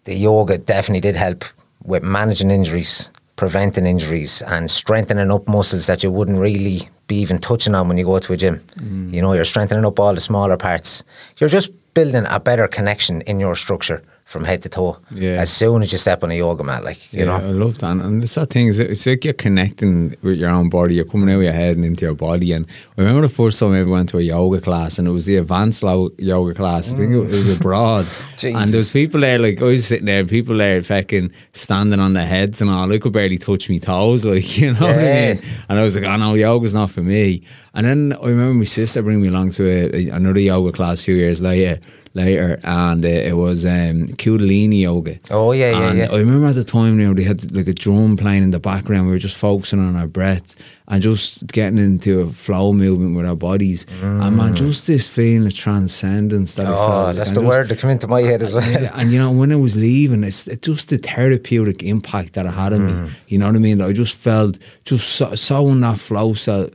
The 0.05 0.14
yoga 0.14 0.58
definitely 0.58 1.00
did 1.00 1.17
help 1.17 1.44
with 1.82 2.02
managing 2.02 2.50
injuries 2.50 3.11
preventing 3.37 3.87
injuries 3.87 4.43
and 4.43 4.70
strengthening 4.70 5.31
up 5.31 5.49
muscles 5.49 5.87
that 5.87 6.02
you 6.02 6.11
wouldn't 6.11 6.38
really 6.38 6.88
be 7.08 7.17
even 7.17 7.38
touching 7.38 7.75
on 7.75 7.88
when 7.88 7.99
you 7.99 8.05
go 8.05 8.19
to 8.19 8.32
a 8.32 8.37
gym. 8.37 8.58
Mm. 8.76 9.12
You 9.12 9.23
know, 9.23 9.32
you're 9.32 9.44
strengthening 9.44 9.84
up 9.84 9.99
all 9.99 10.14
the 10.14 10.20
smaller 10.20 10.56
parts. 10.56 11.02
You're 11.38 11.50
just 11.50 11.70
building 11.94 12.25
a 12.29 12.40
better 12.40 12.69
connection 12.69 13.23
in 13.23 13.40
your 13.40 13.56
structure 13.56 14.02
from 14.32 14.44
head 14.44 14.62
to 14.62 14.69
toe. 14.69 14.96
Yeah. 15.11 15.32
As 15.32 15.52
soon 15.52 15.82
as 15.82 15.93
you 15.93 15.99
step 15.99 16.25
on 16.25 16.31
a 16.31 16.34
yoga 16.34 16.64
mat, 16.64 16.82
like 16.82 17.12
you 17.12 17.20
yeah, 17.20 17.26
know. 17.26 17.34
I 17.34 17.50
love 17.50 17.79
that. 17.79 17.90
And 17.90 18.23
it's 18.23 18.34
that 18.34 18.50
thing. 18.50 18.69
It's 18.69 19.06
like 19.06 19.25
you're 19.25 19.34
connecting 19.34 20.17
with 20.23 20.38
your 20.38 20.49
own 20.49 20.70
body. 20.70 20.94
You're 20.94 21.05
coming 21.05 21.29
out 21.29 21.37
of 21.37 21.43
your 21.43 21.52
head 21.52 21.76
and 21.76 21.84
into 21.84 22.06
your 22.06 22.14
body. 22.14 22.52
And 22.52 22.67
I 22.96 23.02
remember 23.02 23.23
the 23.23 23.34
first 23.34 23.61
time 23.61 23.73
I 23.73 23.81
ever 23.81 23.90
went 23.90 24.08
to 24.08 24.19
a 24.19 24.23
yoga 24.23 24.61
class, 24.61 24.99
and 24.99 25.06
it 25.06 25.11
was 25.11 25.26
the 25.26 25.37
advanced 25.37 25.82
yoga 25.82 26.55
class. 26.55 26.93
I 26.93 26.96
think 26.96 27.12
it 27.12 27.19
was 27.19 27.49
mm. 27.49 27.61
abroad. 27.61 28.06
and 28.43 28.70
there 28.70 28.79
was 28.79 28.93
people 28.93 29.20
there, 29.20 29.38
like 29.38 29.61
I 29.61 29.64
was 29.64 29.87
sitting 29.87 30.06
there, 30.06 30.25
people 30.25 30.56
there, 30.56 30.82
fucking 30.82 31.31
standing 31.52 32.00
on 32.00 32.14
their 32.14 32.26
heads 32.26 32.62
and 32.62 32.70
all. 32.70 32.88
They 32.88 32.99
could 32.99 33.12
barely 33.12 33.38
touch 33.38 33.69
me 33.69 33.79
toes, 33.79 34.25
like 34.32 34.58
you 34.58 34.73
know 34.73 34.87
yeah. 34.87 34.87
what 34.87 34.99
I 34.99 35.34
mean. 35.34 35.64
And 35.69 35.79
I 35.79 35.82
was 35.82 35.94
like, 35.94 36.06
oh 36.06 36.17
no, 36.17 36.34
yoga's 36.34 36.75
not 36.75 36.90
for 36.90 37.02
me. 37.02 37.43
And 37.75 37.87
then 37.87 38.12
I 38.14 38.26
remember 38.26 38.55
my 38.55 38.64
sister 38.64 39.02
bringing 39.02 39.23
me 39.23 39.29
along 39.29 39.50
to 39.52 39.67
a, 39.67 40.08
a, 40.08 40.17
another 40.17 40.40
yoga 40.40 40.73
class 40.73 41.02
a 41.02 41.05
few 41.05 41.17
years 41.17 41.43
later 41.43 41.81
later, 42.14 42.61
and 42.64 43.05
uh, 43.05 43.09
it 43.09 43.37
was 43.37 43.64
um, 43.64 44.09
Kundalini 44.17 44.82
yoga. 44.82 45.19
Oh 45.31 45.53
yeah, 45.53 45.70
yeah, 45.70 45.88
and 45.88 45.99
yeah. 45.99 46.11
I 46.11 46.19
remember 46.19 46.49
at 46.49 46.55
the 46.55 46.64
time, 46.64 47.00
you 47.00 47.06
know, 47.06 47.14
they 47.14 47.25
had 47.25 47.55
like 47.55 47.69
a 47.69 47.75
drum 47.75 48.17
playing 48.17 48.43
in 48.43 48.50
the 48.50 48.61
background. 48.61 49.06
We 49.06 49.12
were 49.12 49.19
just 49.19 49.37
focusing 49.37 49.81
on 49.81 49.97
our 49.97 50.06
breath 50.06 50.55
and 50.93 51.03
just 51.03 51.47
getting 51.47 51.79
into 51.79 52.21
a 52.21 52.31
flow 52.31 52.71
movement 52.75 53.17
with 53.17 53.25
our 53.25 53.35
bodies. 53.35 53.87
Mm. 54.03 54.27
And 54.27 54.37
man, 54.37 54.55
just 54.55 54.87
this 54.87 55.09
feeling 55.09 55.47
of 55.47 55.55
transcendence 55.55 56.56
that 56.56 56.67
oh, 56.67 56.75
I 56.75 56.87
felt. 56.87 57.17
that's 57.17 57.33
the 57.33 57.41
just, 57.41 57.49
word 57.49 57.69
that 57.71 57.79
came 57.79 57.93
into 57.93 58.06
my 58.09 58.21
head 58.21 58.43
as 58.43 58.55
well. 58.55 58.62
And, 58.62 58.91
and, 58.94 59.11
you 59.11 59.19
know, 59.19 59.31
when 59.31 59.50
I 59.53 59.56
was 59.56 59.75
leaving, 59.75 60.23
it's, 60.23 60.47
it's 60.47 60.67
just 60.67 60.91
the 60.91 60.99
therapeutic 60.99 61.83
impact 61.83 62.35
that 62.35 62.44
it 62.44 62.50
had 62.50 62.75
on 62.75 62.81
mm. 62.81 63.06
me. 63.06 63.12
You 63.27 63.39
know 63.39 63.47
what 63.47 63.56
I 63.56 63.61
mean? 63.61 63.81
I 63.81 63.94
just 63.94 64.15
felt 64.19 64.59
just 64.85 65.09
so, 65.09 65.35
so 65.35 65.67
in 65.69 65.81
that 65.81 65.99
flow 65.99 66.35
so, 66.35 66.69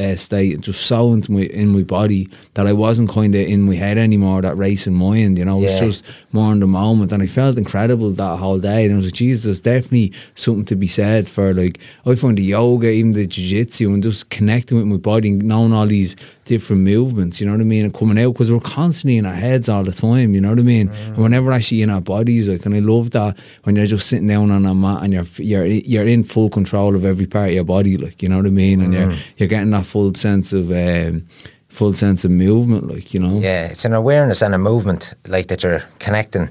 uh, 0.00 0.16
state, 0.16 0.60
just 0.62 0.84
so 0.84 1.12
into 1.12 1.30
my 1.30 1.42
in 1.42 1.68
my 1.68 1.84
body 1.84 2.28
that 2.54 2.66
I 2.66 2.72
wasn't 2.72 3.10
kind 3.10 3.32
of 3.36 3.40
in 3.40 3.62
my 3.62 3.76
head 3.76 3.98
anymore. 3.98 4.42
That 4.42 4.56
racing 4.56 4.94
mind, 4.94 5.38
you 5.38 5.44
know, 5.44 5.60
it 5.60 5.62
was 5.62 5.78
just 5.78 6.04
more 6.32 6.50
in 6.50 6.58
the 6.58 6.66
moment, 6.66 7.12
and 7.12 7.22
I 7.22 7.26
felt 7.26 7.56
incredible 7.56 8.10
that 8.10 8.38
whole 8.38 8.58
day. 8.58 8.84
And 8.84 8.94
I 8.94 8.96
was 8.96 9.06
like, 9.06 9.14
Jesus, 9.14 9.44
there's 9.44 9.60
definitely 9.60 10.12
something 10.34 10.64
to 10.64 10.74
be 10.74 10.88
said 10.88 11.28
for 11.28 11.54
like 11.54 11.78
I 12.04 12.16
find 12.16 12.36
the 12.36 12.42
yoga, 12.42 12.90
even 12.90 13.12
the 13.12 13.28
jiu 13.28 13.59
jiu-jitsu 13.60 13.92
and 13.92 14.02
just 14.02 14.30
connecting 14.30 14.78
with 14.78 14.86
my 14.86 14.96
body 14.96 15.30
and 15.30 15.42
knowing 15.42 15.72
all 15.72 15.86
these 15.86 16.16
different 16.44 16.82
movements, 16.82 17.40
you 17.40 17.46
know 17.46 17.52
what 17.52 17.60
I 17.60 17.64
mean, 17.64 17.84
and 17.84 17.94
coming 17.94 18.18
out 18.18 18.32
because 18.32 18.50
we're 18.50 18.60
constantly 18.60 19.18
in 19.18 19.26
our 19.26 19.34
heads 19.34 19.68
all 19.68 19.84
the 19.84 19.92
time, 19.92 20.34
you 20.34 20.40
know 20.40 20.50
what 20.50 20.58
I 20.58 20.62
mean, 20.62 20.88
mm. 20.88 21.06
and 21.08 21.18
we're 21.18 21.28
never 21.28 21.52
actually 21.52 21.82
in 21.82 21.90
our 21.90 22.00
bodies, 22.00 22.48
like, 22.48 22.64
and 22.66 22.74
I 22.74 22.80
love 22.80 23.10
that 23.12 23.38
when 23.64 23.76
you're 23.76 23.86
just 23.86 24.08
sitting 24.08 24.28
down 24.28 24.50
on 24.50 24.66
a 24.66 24.74
mat 24.74 25.02
and 25.02 25.12
you're 25.12 25.24
you're 25.36 25.66
you're 25.66 26.06
in 26.06 26.22
full 26.24 26.50
control 26.50 26.94
of 26.94 27.04
every 27.04 27.26
part 27.26 27.48
of 27.48 27.54
your 27.54 27.64
body, 27.64 27.96
like, 27.96 28.22
you 28.22 28.28
know 28.28 28.38
what 28.38 28.46
I 28.46 28.50
mean, 28.50 28.80
and 28.80 28.94
mm. 28.94 28.98
you're 28.98 29.18
you're 29.36 29.48
getting 29.48 29.70
that 29.70 29.86
full 29.86 30.14
sense 30.14 30.52
of. 30.52 30.70
Um, 30.70 31.26
full 31.68 31.92
sense 31.92 32.24
of 32.24 32.32
movement 32.32 32.88
like 32.88 33.14
you 33.14 33.20
know 33.20 33.38
yeah 33.38 33.66
it's 33.66 33.84
an 33.84 33.92
awareness 33.92 34.42
and 34.42 34.56
a 34.56 34.58
movement 34.58 35.14
like 35.28 35.46
that 35.46 35.62
you're 35.62 35.84
connecting 36.00 36.48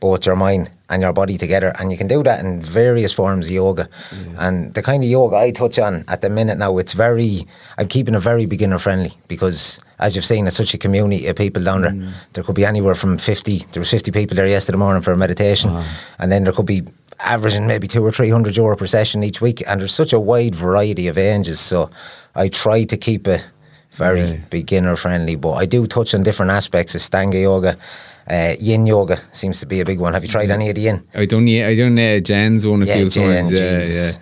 both 0.00 0.26
your 0.26 0.36
mind 0.36 0.70
and 0.88 1.02
your 1.02 1.12
body 1.12 1.38
together. 1.38 1.72
And 1.78 1.92
you 1.92 1.98
can 1.98 2.08
do 2.08 2.22
that 2.22 2.40
in 2.44 2.62
various 2.62 3.12
forms 3.12 3.46
of 3.46 3.52
yoga. 3.52 3.86
Yeah. 4.12 4.48
And 4.48 4.74
the 4.74 4.82
kind 4.82 5.04
of 5.04 5.10
yoga 5.10 5.36
I 5.36 5.50
touch 5.50 5.78
on 5.78 6.04
at 6.08 6.22
the 6.22 6.30
minute 6.30 6.58
now, 6.58 6.78
it's 6.78 6.94
very, 6.94 7.46
I'm 7.78 7.86
keeping 7.86 8.14
it 8.14 8.20
very 8.20 8.46
beginner 8.46 8.78
friendly 8.78 9.12
because 9.28 9.80
as 9.98 10.16
you've 10.16 10.24
seen, 10.24 10.46
it's 10.46 10.56
such 10.56 10.74
a 10.74 10.78
community 10.78 11.26
of 11.26 11.36
people 11.36 11.62
down 11.62 11.82
there. 11.82 11.92
Mm. 11.92 12.12
There 12.32 12.42
could 12.42 12.56
be 12.56 12.64
anywhere 12.64 12.94
from 12.94 13.18
50, 13.18 13.58
there 13.72 13.80
was 13.80 13.90
50 13.90 14.10
people 14.10 14.34
there 14.34 14.46
yesterday 14.46 14.78
morning 14.78 15.02
for 15.02 15.12
a 15.12 15.16
meditation. 15.16 15.74
Wow. 15.74 15.84
And 16.18 16.32
then 16.32 16.44
there 16.44 16.52
could 16.52 16.66
be 16.66 16.82
averaging 17.20 17.66
maybe 17.66 17.86
two 17.86 18.04
or 18.04 18.10
three 18.10 18.30
hundred 18.30 18.56
euro 18.56 18.76
per 18.76 18.86
session 18.86 19.22
each 19.22 19.40
week. 19.40 19.62
And 19.66 19.80
there's 19.80 19.94
such 19.94 20.12
a 20.12 20.20
wide 20.20 20.54
variety 20.54 21.06
of 21.08 21.18
ages. 21.18 21.60
So 21.60 21.90
I 22.34 22.48
try 22.48 22.84
to 22.84 22.96
keep 22.96 23.28
it 23.28 23.46
very 23.92 24.22
yeah. 24.22 24.36
beginner 24.50 24.96
friendly, 24.96 25.36
but 25.36 25.52
I 25.52 25.66
do 25.66 25.86
touch 25.86 26.14
on 26.14 26.22
different 26.22 26.52
aspects 26.52 26.94
of 26.94 27.00
Ashtanga 27.00 27.40
yoga 27.42 27.76
uh, 28.30 28.54
yin 28.60 28.86
yoga 28.86 29.18
seems 29.32 29.60
to 29.60 29.66
be 29.66 29.80
a 29.80 29.84
big 29.84 29.98
one. 29.98 30.14
Have 30.14 30.22
you 30.22 30.28
tried 30.28 30.50
any 30.50 30.68
of 30.68 30.76
the 30.76 30.82
yin? 30.82 31.06
I 31.14 31.26
don't 31.26 31.44
done 31.44 31.62
I 31.62 31.74
done 31.74 31.98
uh, 31.98 32.20
Jen's 32.20 32.66
one 32.66 32.82
a 32.82 32.86
yeah, 32.86 32.94
few 32.94 33.08
Jen, 33.10 33.44
times. 33.44 33.52
Yeah, 33.52 33.82
yeah. 33.82 34.12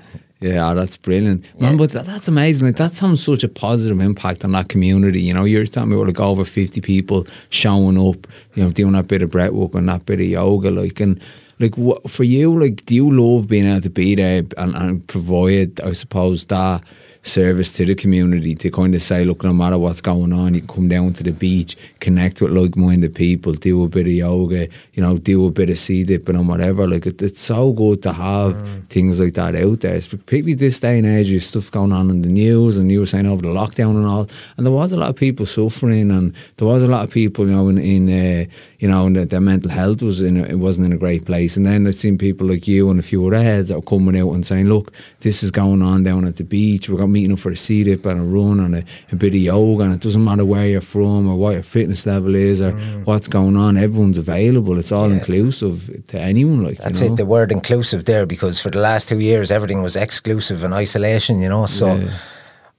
Yeah, 0.40 0.70
oh, 0.70 0.74
that's 0.76 0.96
brilliant, 0.96 1.60
man. 1.60 1.76
But 1.76 1.90
that, 1.90 2.06
that's 2.06 2.28
amazing. 2.28 2.68
Like 2.68 2.76
that's 2.76 3.00
having 3.00 3.16
such 3.16 3.42
a 3.42 3.48
positive 3.48 4.00
impact 4.00 4.44
on 4.44 4.52
that 4.52 4.68
community. 4.68 5.20
You 5.20 5.34
know, 5.34 5.44
you're 5.44 5.66
talking 5.66 5.92
about 5.92 6.06
like 6.06 6.20
over 6.20 6.44
fifty 6.44 6.80
people 6.80 7.26
showing 7.50 7.98
up. 7.98 8.24
You 8.54 8.62
know, 8.62 8.70
doing 8.70 8.92
that 8.92 9.08
bit 9.08 9.22
of 9.22 9.30
breath 9.30 9.50
work 9.50 9.74
and 9.74 9.88
that 9.88 10.06
bit 10.06 10.20
of 10.20 10.26
yoga. 10.26 10.70
Like 10.70 11.00
and 11.00 11.20
like 11.58 11.76
what 11.76 12.08
for 12.08 12.22
you? 12.22 12.56
Like, 12.56 12.84
do 12.84 12.94
you 12.94 13.10
love 13.10 13.48
being 13.48 13.66
able 13.66 13.80
to 13.80 13.90
be 13.90 14.14
there 14.14 14.44
and, 14.56 14.76
and 14.76 15.08
provide? 15.08 15.80
I 15.80 15.90
suppose 15.90 16.44
that 16.44 16.84
service 17.28 17.72
to 17.72 17.84
the 17.84 17.94
community 17.94 18.54
to 18.54 18.70
kind 18.70 18.94
of 18.94 19.02
say, 19.02 19.24
look, 19.24 19.44
no 19.44 19.52
matter 19.52 19.78
what's 19.78 20.00
going 20.00 20.32
on, 20.32 20.54
you 20.54 20.60
can 20.60 20.74
come 20.74 20.88
down 20.88 21.12
to 21.12 21.22
the 21.22 21.32
beach, 21.32 21.76
connect 22.00 22.40
with 22.40 22.52
like-minded 22.52 23.14
people, 23.14 23.52
do 23.52 23.84
a 23.84 23.88
bit 23.88 24.06
of 24.06 24.12
yoga, 24.12 24.68
you 24.94 25.02
know, 25.02 25.18
do 25.18 25.46
a 25.46 25.50
bit 25.50 25.70
of 25.70 25.78
sea 25.78 26.04
dipping 26.04 26.36
and 26.36 26.48
whatever. 26.48 26.88
Like 26.88 27.06
it, 27.06 27.20
it's 27.22 27.40
so 27.40 27.72
good 27.72 28.02
to 28.02 28.12
have 28.12 28.54
mm. 28.54 28.86
things 28.86 29.20
like 29.20 29.34
that 29.34 29.54
out 29.54 29.80
there. 29.80 29.94
It's 29.94 30.08
particularly 30.08 30.54
this 30.54 30.80
day 30.80 30.98
and 30.98 31.06
age, 31.06 31.28
there's 31.28 31.46
stuff 31.46 31.70
going 31.70 31.92
on 31.92 32.10
in 32.10 32.22
the 32.22 32.28
news, 32.28 32.76
and 32.76 32.90
you 32.90 33.00
were 33.00 33.06
saying 33.06 33.26
over 33.26 33.42
the 33.42 33.48
lockdown 33.48 33.96
and 33.96 34.06
all, 34.06 34.28
and 34.56 34.66
there 34.66 34.72
was 34.72 34.92
a 34.92 34.96
lot 34.96 35.10
of 35.10 35.16
people 35.16 35.46
suffering, 35.46 36.10
and 36.10 36.34
there 36.56 36.66
was 36.66 36.82
a 36.82 36.88
lot 36.88 37.04
of 37.04 37.10
people, 37.10 37.46
you 37.46 37.52
know, 37.52 37.68
in, 37.68 37.78
in 37.78 38.08
uh, 38.08 38.44
you 38.78 38.86
know, 38.86 39.06
and 39.06 39.16
their 39.16 39.40
mental 39.40 39.70
health 39.70 40.02
was 40.02 40.22
in 40.22 40.36
a, 40.36 40.44
it 40.44 40.54
wasn't 40.54 40.86
in 40.86 40.92
a 40.92 40.96
great 40.96 41.26
place. 41.26 41.56
And 41.56 41.66
then 41.66 41.84
I've 41.86 41.96
seen 41.96 42.16
people 42.16 42.46
like 42.46 42.68
you 42.68 42.90
and 42.90 43.00
a 43.00 43.02
few 43.02 43.26
other 43.26 43.42
heads 43.42 43.70
that 43.70 43.76
are 43.76 43.82
coming 43.82 44.16
out 44.16 44.30
and 44.30 44.46
saying, 44.46 44.68
look, 44.68 44.92
this 45.20 45.42
is 45.42 45.50
going 45.50 45.82
on 45.82 46.04
down 46.04 46.24
at 46.24 46.36
the 46.36 46.44
beach. 46.44 46.88
We're 46.88 46.98
going 46.98 47.10
meeting 47.10 47.32
up 47.32 47.40
for 47.40 47.50
a 47.50 47.56
sea 47.56 47.82
dip 47.82 48.06
and 48.06 48.20
a 48.20 48.22
run 48.22 48.60
and 48.60 48.76
a, 48.76 48.84
a, 49.10 49.16
bit 49.16 49.34
of 49.34 49.40
yoga, 49.40 49.82
and 49.82 49.94
it 49.94 50.00
doesn't 50.00 50.22
matter 50.22 50.44
where 50.44 50.68
you're 50.68 50.80
from 50.80 51.28
or 51.28 51.36
what 51.36 51.54
your 51.54 51.64
fitness 51.64 52.06
level 52.06 52.36
is 52.36 52.62
or 52.62 52.72
mm. 52.72 53.04
what's 53.04 53.26
going 53.26 53.56
on. 53.56 53.76
Everyone's 53.76 54.16
available. 54.16 54.78
It's 54.78 54.92
all 54.92 55.08
yeah. 55.08 55.16
inclusive 55.16 56.04
to 56.08 56.20
anyone. 56.20 56.62
Like 56.62 56.78
that's 56.78 57.00
you 57.00 57.08
know? 57.08 57.14
it. 57.14 57.16
The 57.16 57.26
word 57.26 57.50
inclusive 57.50 58.04
there 58.04 58.26
because 58.26 58.60
for 58.60 58.70
the 58.70 58.78
last 58.78 59.08
two 59.08 59.18
years 59.18 59.50
everything 59.50 59.82
was 59.82 59.96
exclusive 59.96 60.62
and 60.62 60.72
isolation. 60.72 61.40
You 61.40 61.48
know, 61.48 61.66
so 61.66 61.96
yeah. 61.96 62.10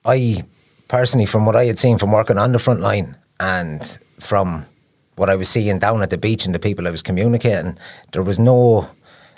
I 0.06 0.46
personally, 0.88 1.26
from 1.26 1.46
what 1.46 1.58
I 1.58 1.66
had 1.66 1.78
seen 1.78 1.98
from 1.98 2.14
working 2.14 2.38
on 2.38 2.54
the 2.54 2.60
front 2.60 2.80
line 2.80 3.18
and 3.42 3.82
from 4.20 4.66
what 5.20 5.30
I 5.30 5.36
was 5.36 5.50
seeing 5.50 5.80
down 5.80 6.02
at 6.02 6.12
the 6.12 6.18
beach 6.18 6.46
and 6.46 6.56
the 6.56 6.60
people 6.60 6.88
I 6.88 6.92
was 6.92 7.02
communicating, 7.02 7.78
there 8.14 8.24
was 8.24 8.40
no 8.40 8.88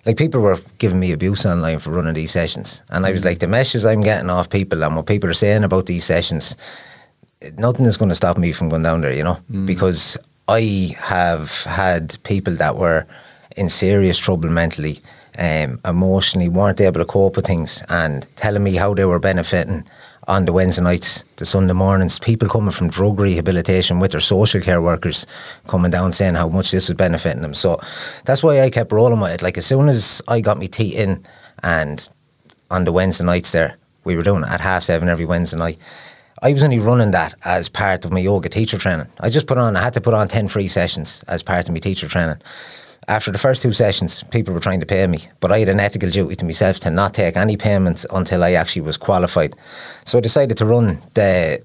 like 0.05 0.17
people 0.17 0.41
were 0.41 0.59
giving 0.77 0.99
me 0.99 1.11
abuse 1.11 1.45
online 1.45 1.79
for 1.79 1.91
running 1.91 2.13
these 2.13 2.31
sessions, 2.31 2.83
and 2.89 3.05
I 3.05 3.11
was 3.11 3.21
mm. 3.21 3.25
like, 3.25 3.39
the 3.39 3.47
messages 3.47 3.85
I'm 3.85 4.01
getting 4.01 4.29
off 4.29 4.49
people 4.49 4.83
and 4.83 4.95
what 4.95 5.05
people 5.05 5.29
are 5.29 5.33
saying 5.33 5.63
about 5.63 5.85
these 5.85 6.03
sessions, 6.03 6.57
nothing 7.57 7.85
is 7.85 7.97
going 7.97 8.09
to 8.09 8.15
stop 8.15 8.37
me 8.37 8.51
from 8.51 8.69
going 8.69 8.83
down 8.83 9.01
there, 9.01 9.13
you 9.13 9.23
know, 9.23 9.37
mm. 9.51 9.67
because 9.67 10.17
I 10.47 10.95
have 10.97 11.63
had 11.63 12.17
people 12.23 12.53
that 12.55 12.77
were 12.77 13.05
in 13.57 13.69
serious 13.69 14.17
trouble 14.17 14.49
mentally, 14.49 14.99
um, 15.37 15.79
emotionally, 15.85 16.49
weren't 16.49 16.81
able 16.81 16.99
to 16.99 17.05
cope 17.05 17.35
with 17.35 17.45
things, 17.45 17.83
and 17.89 18.25
telling 18.37 18.63
me 18.63 18.75
how 18.75 18.93
they 18.93 19.05
were 19.05 19.19
benefiting 19.19 19.83
on 20.27 20.45
the 20.45 20.53
Wednesday 20.53 20.83
nights, 20.83 21.23
the 21.37 21.45
Sunday 21.45 21.73
mornings, 21.73 22.19
people 22.19 22.47
coming 22.47 22.71
from 22.71 22.89
drug 22.89 23.19
rehabilitation 23.19 23.99
with 23.99 24.11
their 24.11 24.21
social 24.21 24.61
care 24.61 24.81
workers 24.81 25.25
coming 25.67 25.91
down 25.91 26.13
saying 26.13 26.35
how 26.35 26.47
much 26.47 26.71
this 26.71 26.89
was 26.89 26.95
benefiting 26.95 27.41
them. 27.41 27.53
So 27.53 27.79
that's 28.25 28.43
why 28.43 28.61
I 28.61 28.69
kept 28.69 28.91
rolling 28.91 29.19
with 29.19 29.31
it. 29.31 29.41
Like 29.41 29.57
as 29.57 29.65
soon 29.65 29.89
as 29.89 30.21
I 30.27 30.41
got 30.41 30.59
my 30.59 30.67
teeth 30.67 30.95
in 30.95 31.25
and 31.63 32.07
on 32.69 32.85
the 32.85 32.91
Wednesday 32.91 33.25
nights 33.25 33.51
there, 33.51 33.77
we 34.03 34.15
were 34.15 34.23
doing 34.23 34.43
it 34.43 34.49
at 34.49 34.61
half 34.61 34.83
seven 34.83 35.09
every 35.09 35.25
Wednesday 35.25 35.57
night. 35.57 35.79
I 36.43 36.53
was 36.53 36.63
only 36.63 36.79
running 36.79 37.11
that 37.11 37.35
as 37.45 37.69
part 37.69 38.03
of 38.03 38.11
my 38.11 38.19
yoga 38.19 38.49
teacher 38.49 38.77
training. 38.77 39.07
I 39.19 39.29
just 39.29 39.45
put 39.45 39.59
on, 39.59 39.75
I 39.75 39.81
had 39.83 39.93
to 39.93 40.01
put 40.01 40.15
on 40.15 40.27
10 40.27 40.47
free 40.47 40.67
sessions 40.67 41.23
as 41.27 41.43
part 41.43 41.67
of 41.67 41.73
my 41.73 41.79
teacher 41.79 42.07
training 42.07 42.41
after 43.07 43.31
the 43.31 43.37
first 43.37 43.61
two 43.61 43.73
sessions, 43.73 44.23
people 44.23 44.53
were 44.53 44.59
trying 44.59 44.79
to 44.79 44.85
pay 44.85 45.05
me, 45.07 45.19
but 45.39 45.51
I 45.51 45.59
had 45.59 45.69
an 45.69 45.79
ethical 45.79 46.09
duty 46.09 46.35
to 46.35 46.45
myself 46.45 46.79
to 46.81 46.91
not 46.91 47.13
take 47.13 47.35
any 47.35 47.57
payments 47.57 48.05
until 48.11 48.43
I 48.43 48.53
actually 48.53 48.83
was 48.83 48.97
qualified. 48.97 49.55
So 50.05 50.17
I 50.17 50.21
decided 50.21 50.57
to 50.57 50.65
run 50.65 51.01
the 51.15 51.63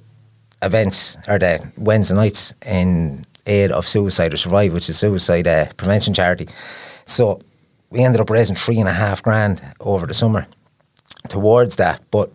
events 0.62 1.18
or 1.28 1.38
the 1.38 1.66
Wednesday 1.76 2.14
nights 2.14 2.54
in 2.64 3.24
aid 3.46 3.70
of 3.70 3.86
Suicide 3.86 4.32
or 4.32 4.38
Survive, 4.38 4.72
which 4.72 4.88
is 4.88 4.98
suicide 4.98 5.46
uh, 5.46 5.66
prevention 5.76 6.14
charity. 6.14 6.48
So 7.04 7.40
we 7.90 8.02
ended 8.02 8.20
up 8.20 8.30
raising 8.30 8.56
three 8.56 8.78
and 8.78 8.88
a 8.88 8.92
half 8.92 9.22
grand 9.22 9.62
over 9.80 10.06
the 10.06 10.14
summer 10.14 10.46
towards 11.28 11.76
that. 11.76 12.02
But 12.10 12.30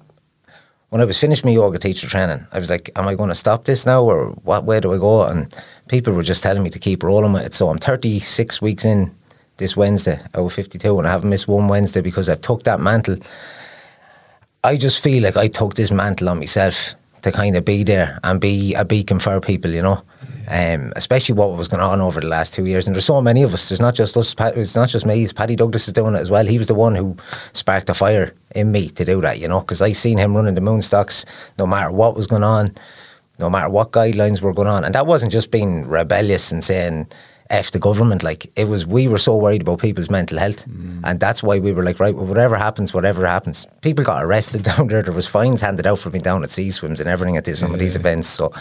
when 0.91 0.99
I 0.99 1.05
was 1.05 1.17
finished 1.17 1.45
my 1.45 1.51
yoga 1.51 1.79
teacher 1.79 2.05
training, 2.05 2.45
I 2.51 2.59
was 2.59 2.69
like, 2.69 2.89
am 2.97 3.07
I 3.07 3.15
going 3.15 3.29
to 3.29 3.35
stop 3.35 3.63
this 3.63 3.85
now 3.85 4.03
or 4.03 4.31
what 4.43 4.65
way 4.65 4.81
do 4.81 4.91
I 4.91 4.97
go? 4.97 5.23
And 5.23 5.47
people 5.87 6.11
were 6.11 6.21
just 6.21 6.43
telling 6.43 6.63
me 6.63 6.69
to 6.69 6.79
keep 6.79 7.01
rolling 7.01 7.31
with 7.31 7.45
it. 7.45 7.53
So 7.53 7.69
I'm 7.69 7.77
36 7.77 8.61
weeks 8.61 8.83
in 8.83 9.09
this 9.55 9.77
Wednesday, 9.77 10.19
over 10.35 10.49
52, 10.49 10.99
and 10.99 11.07
I 11.07 11.11
haven't 11.11 11.29
missed 11.29 11.47
one 11.47 11.69
Wednesday 11.69 12.01
because 12.01 12.27
I've 12.27 12.41
took 12.41 12.63
that 12.63 12.81
mantle. 12.81 13.15
I 14.65 14.75
just 14.75 15.01
feel 15.01 15.23
like 15.23 15.37
I 15.37 15.47
took 15.47 15.75
this 15.75 15.91
mantle 15.91 16.27
on 16.27 16.39
myself 16.39 16.95
to 17.21 17.31
kind 17.31 17.55
of 17.55 17.63
be 17.63 17.85
there 17.85 18.19
and 18.25 18.41
be 18.41 18.73
a 18.73 18.83
beacon 18.83 19.19
for 19.19 19.39
people, 19.39 19.71
you 19.71 19.81
know. 19.81 20.03
Um, 20.47 20.93
especially 20.95 21.35
what 21.35 21.55
was 21.55 21.67
going 21.67 21.81
on 21.81 22.01
over 22.01 22.19
the 22.19 22.27
last 22.27 22.53
two 22.53 22.65
years. 22.65 22.87
And 22.87 22.95
there's 22.95 23.05
so 23.05 23.21
many 23.21 23.43
of 23.43 23.53
us. 23.53 23.69
There's 23.69 23.81
not 23.81 23.95
just 23.95 24.17
us. 24.17 24.35
It's 24.39 24.75
not 24.75 24.89
just 24.89 25.05
me. 25.05 25.23
It's 25.23 25.33
Paddy 25.33 25.55
Douglas 25.55 25.87
is 25.87 25.93
doing 25.93 26.15
it 26.15 26.19
as 26.19 26.31
well. 26.31 26.45
He 26.45 26.57
was 26.57 26.67
the 26.67 26.75
one 26.75 26.95
who 26.95 27.15
sparked 27.53 27.87
the 27.87 27.93
fire 27.93 28.33
in 28.55 28.71
me 28.71 28.89
to 28.89 29.05
do 29.05 29.21
that, 29.21 29.39
you 29.39 29.47
know, 29.47 29.61
because 29.61 29.81
I 29.81 29.91
seen 29.91 30.17
him 30.17 30.35
running 30.35 30.55
the 30.55 30.61
Moonstocks 30.61 31.25
no 31.57 31.65
matter 31.65 31.91
what 31.91 32.15
was 32.15 32.27
going 32.27 32.43
on 32.43 32.75
no 33.39 33.49
matter 33.49 33.69
what 33.69 33.91
guidelines 33.91 34.41
were 34.41 34.53
going 34.53 34.67
on. 34.67 34.85
And 34.85 34.95
that 34.95 35.07
wasn't 35.07 35.31
just 35.31 35.51
being 35.51 35.87
rebellious 35.87 36.51
and 36.51 36.63
saying 36.63 37.07
F 37.51 37.71
the 37.71 37.79
government. 37.79 38.23
Like 38.23 38.51
it 38.55 38.67
was, 38.67 38.85
we 38.87 39.07
were 39.07 39.17
so 39.17 39.35
worried 39.35 39.61
about 39.61 39.79
people's 39.79 40.09
mental 40.09 40.37
health. 40.37 40.67
Mm. 40.67 41.01
And 41.03 41.19
that's 41.19 41.43
why 41.43 41.59
we 41.59 41.73
were 41.73 41.83
like, 41.83 41.99
right, 41.99 42.15
well, 42.15 42.25
whatever 42.25 42.55
happens, 42.55 42.93
whatever 42.93 43.25
happens. 43.25 43.65
People 43.81 44.03
got 44.03 44.23
arrested 44.23 44.63
down 44.69 44.87
there. 44.87 45.03
There 45.03 45.13
was 45.13 45.27
fines 45.27 45.61
handed 45.61 45.85
out 45.85 45.99
for 45.99 46.09
being 46.09 46.23
down 46.23 46.43
at 46.43 46.49
sea 46.49 46.71
swims 46.71 46.99
and 46.99 47.09
everything 47.09 47.37
at 47.37 47.45
this, 47.45 47.59
some 47.59 47.69
yeah. 47.69 47.75
of 47.75 47.79
these 47.79 47.95
events. 47.95 48.27
So 48.27 48.51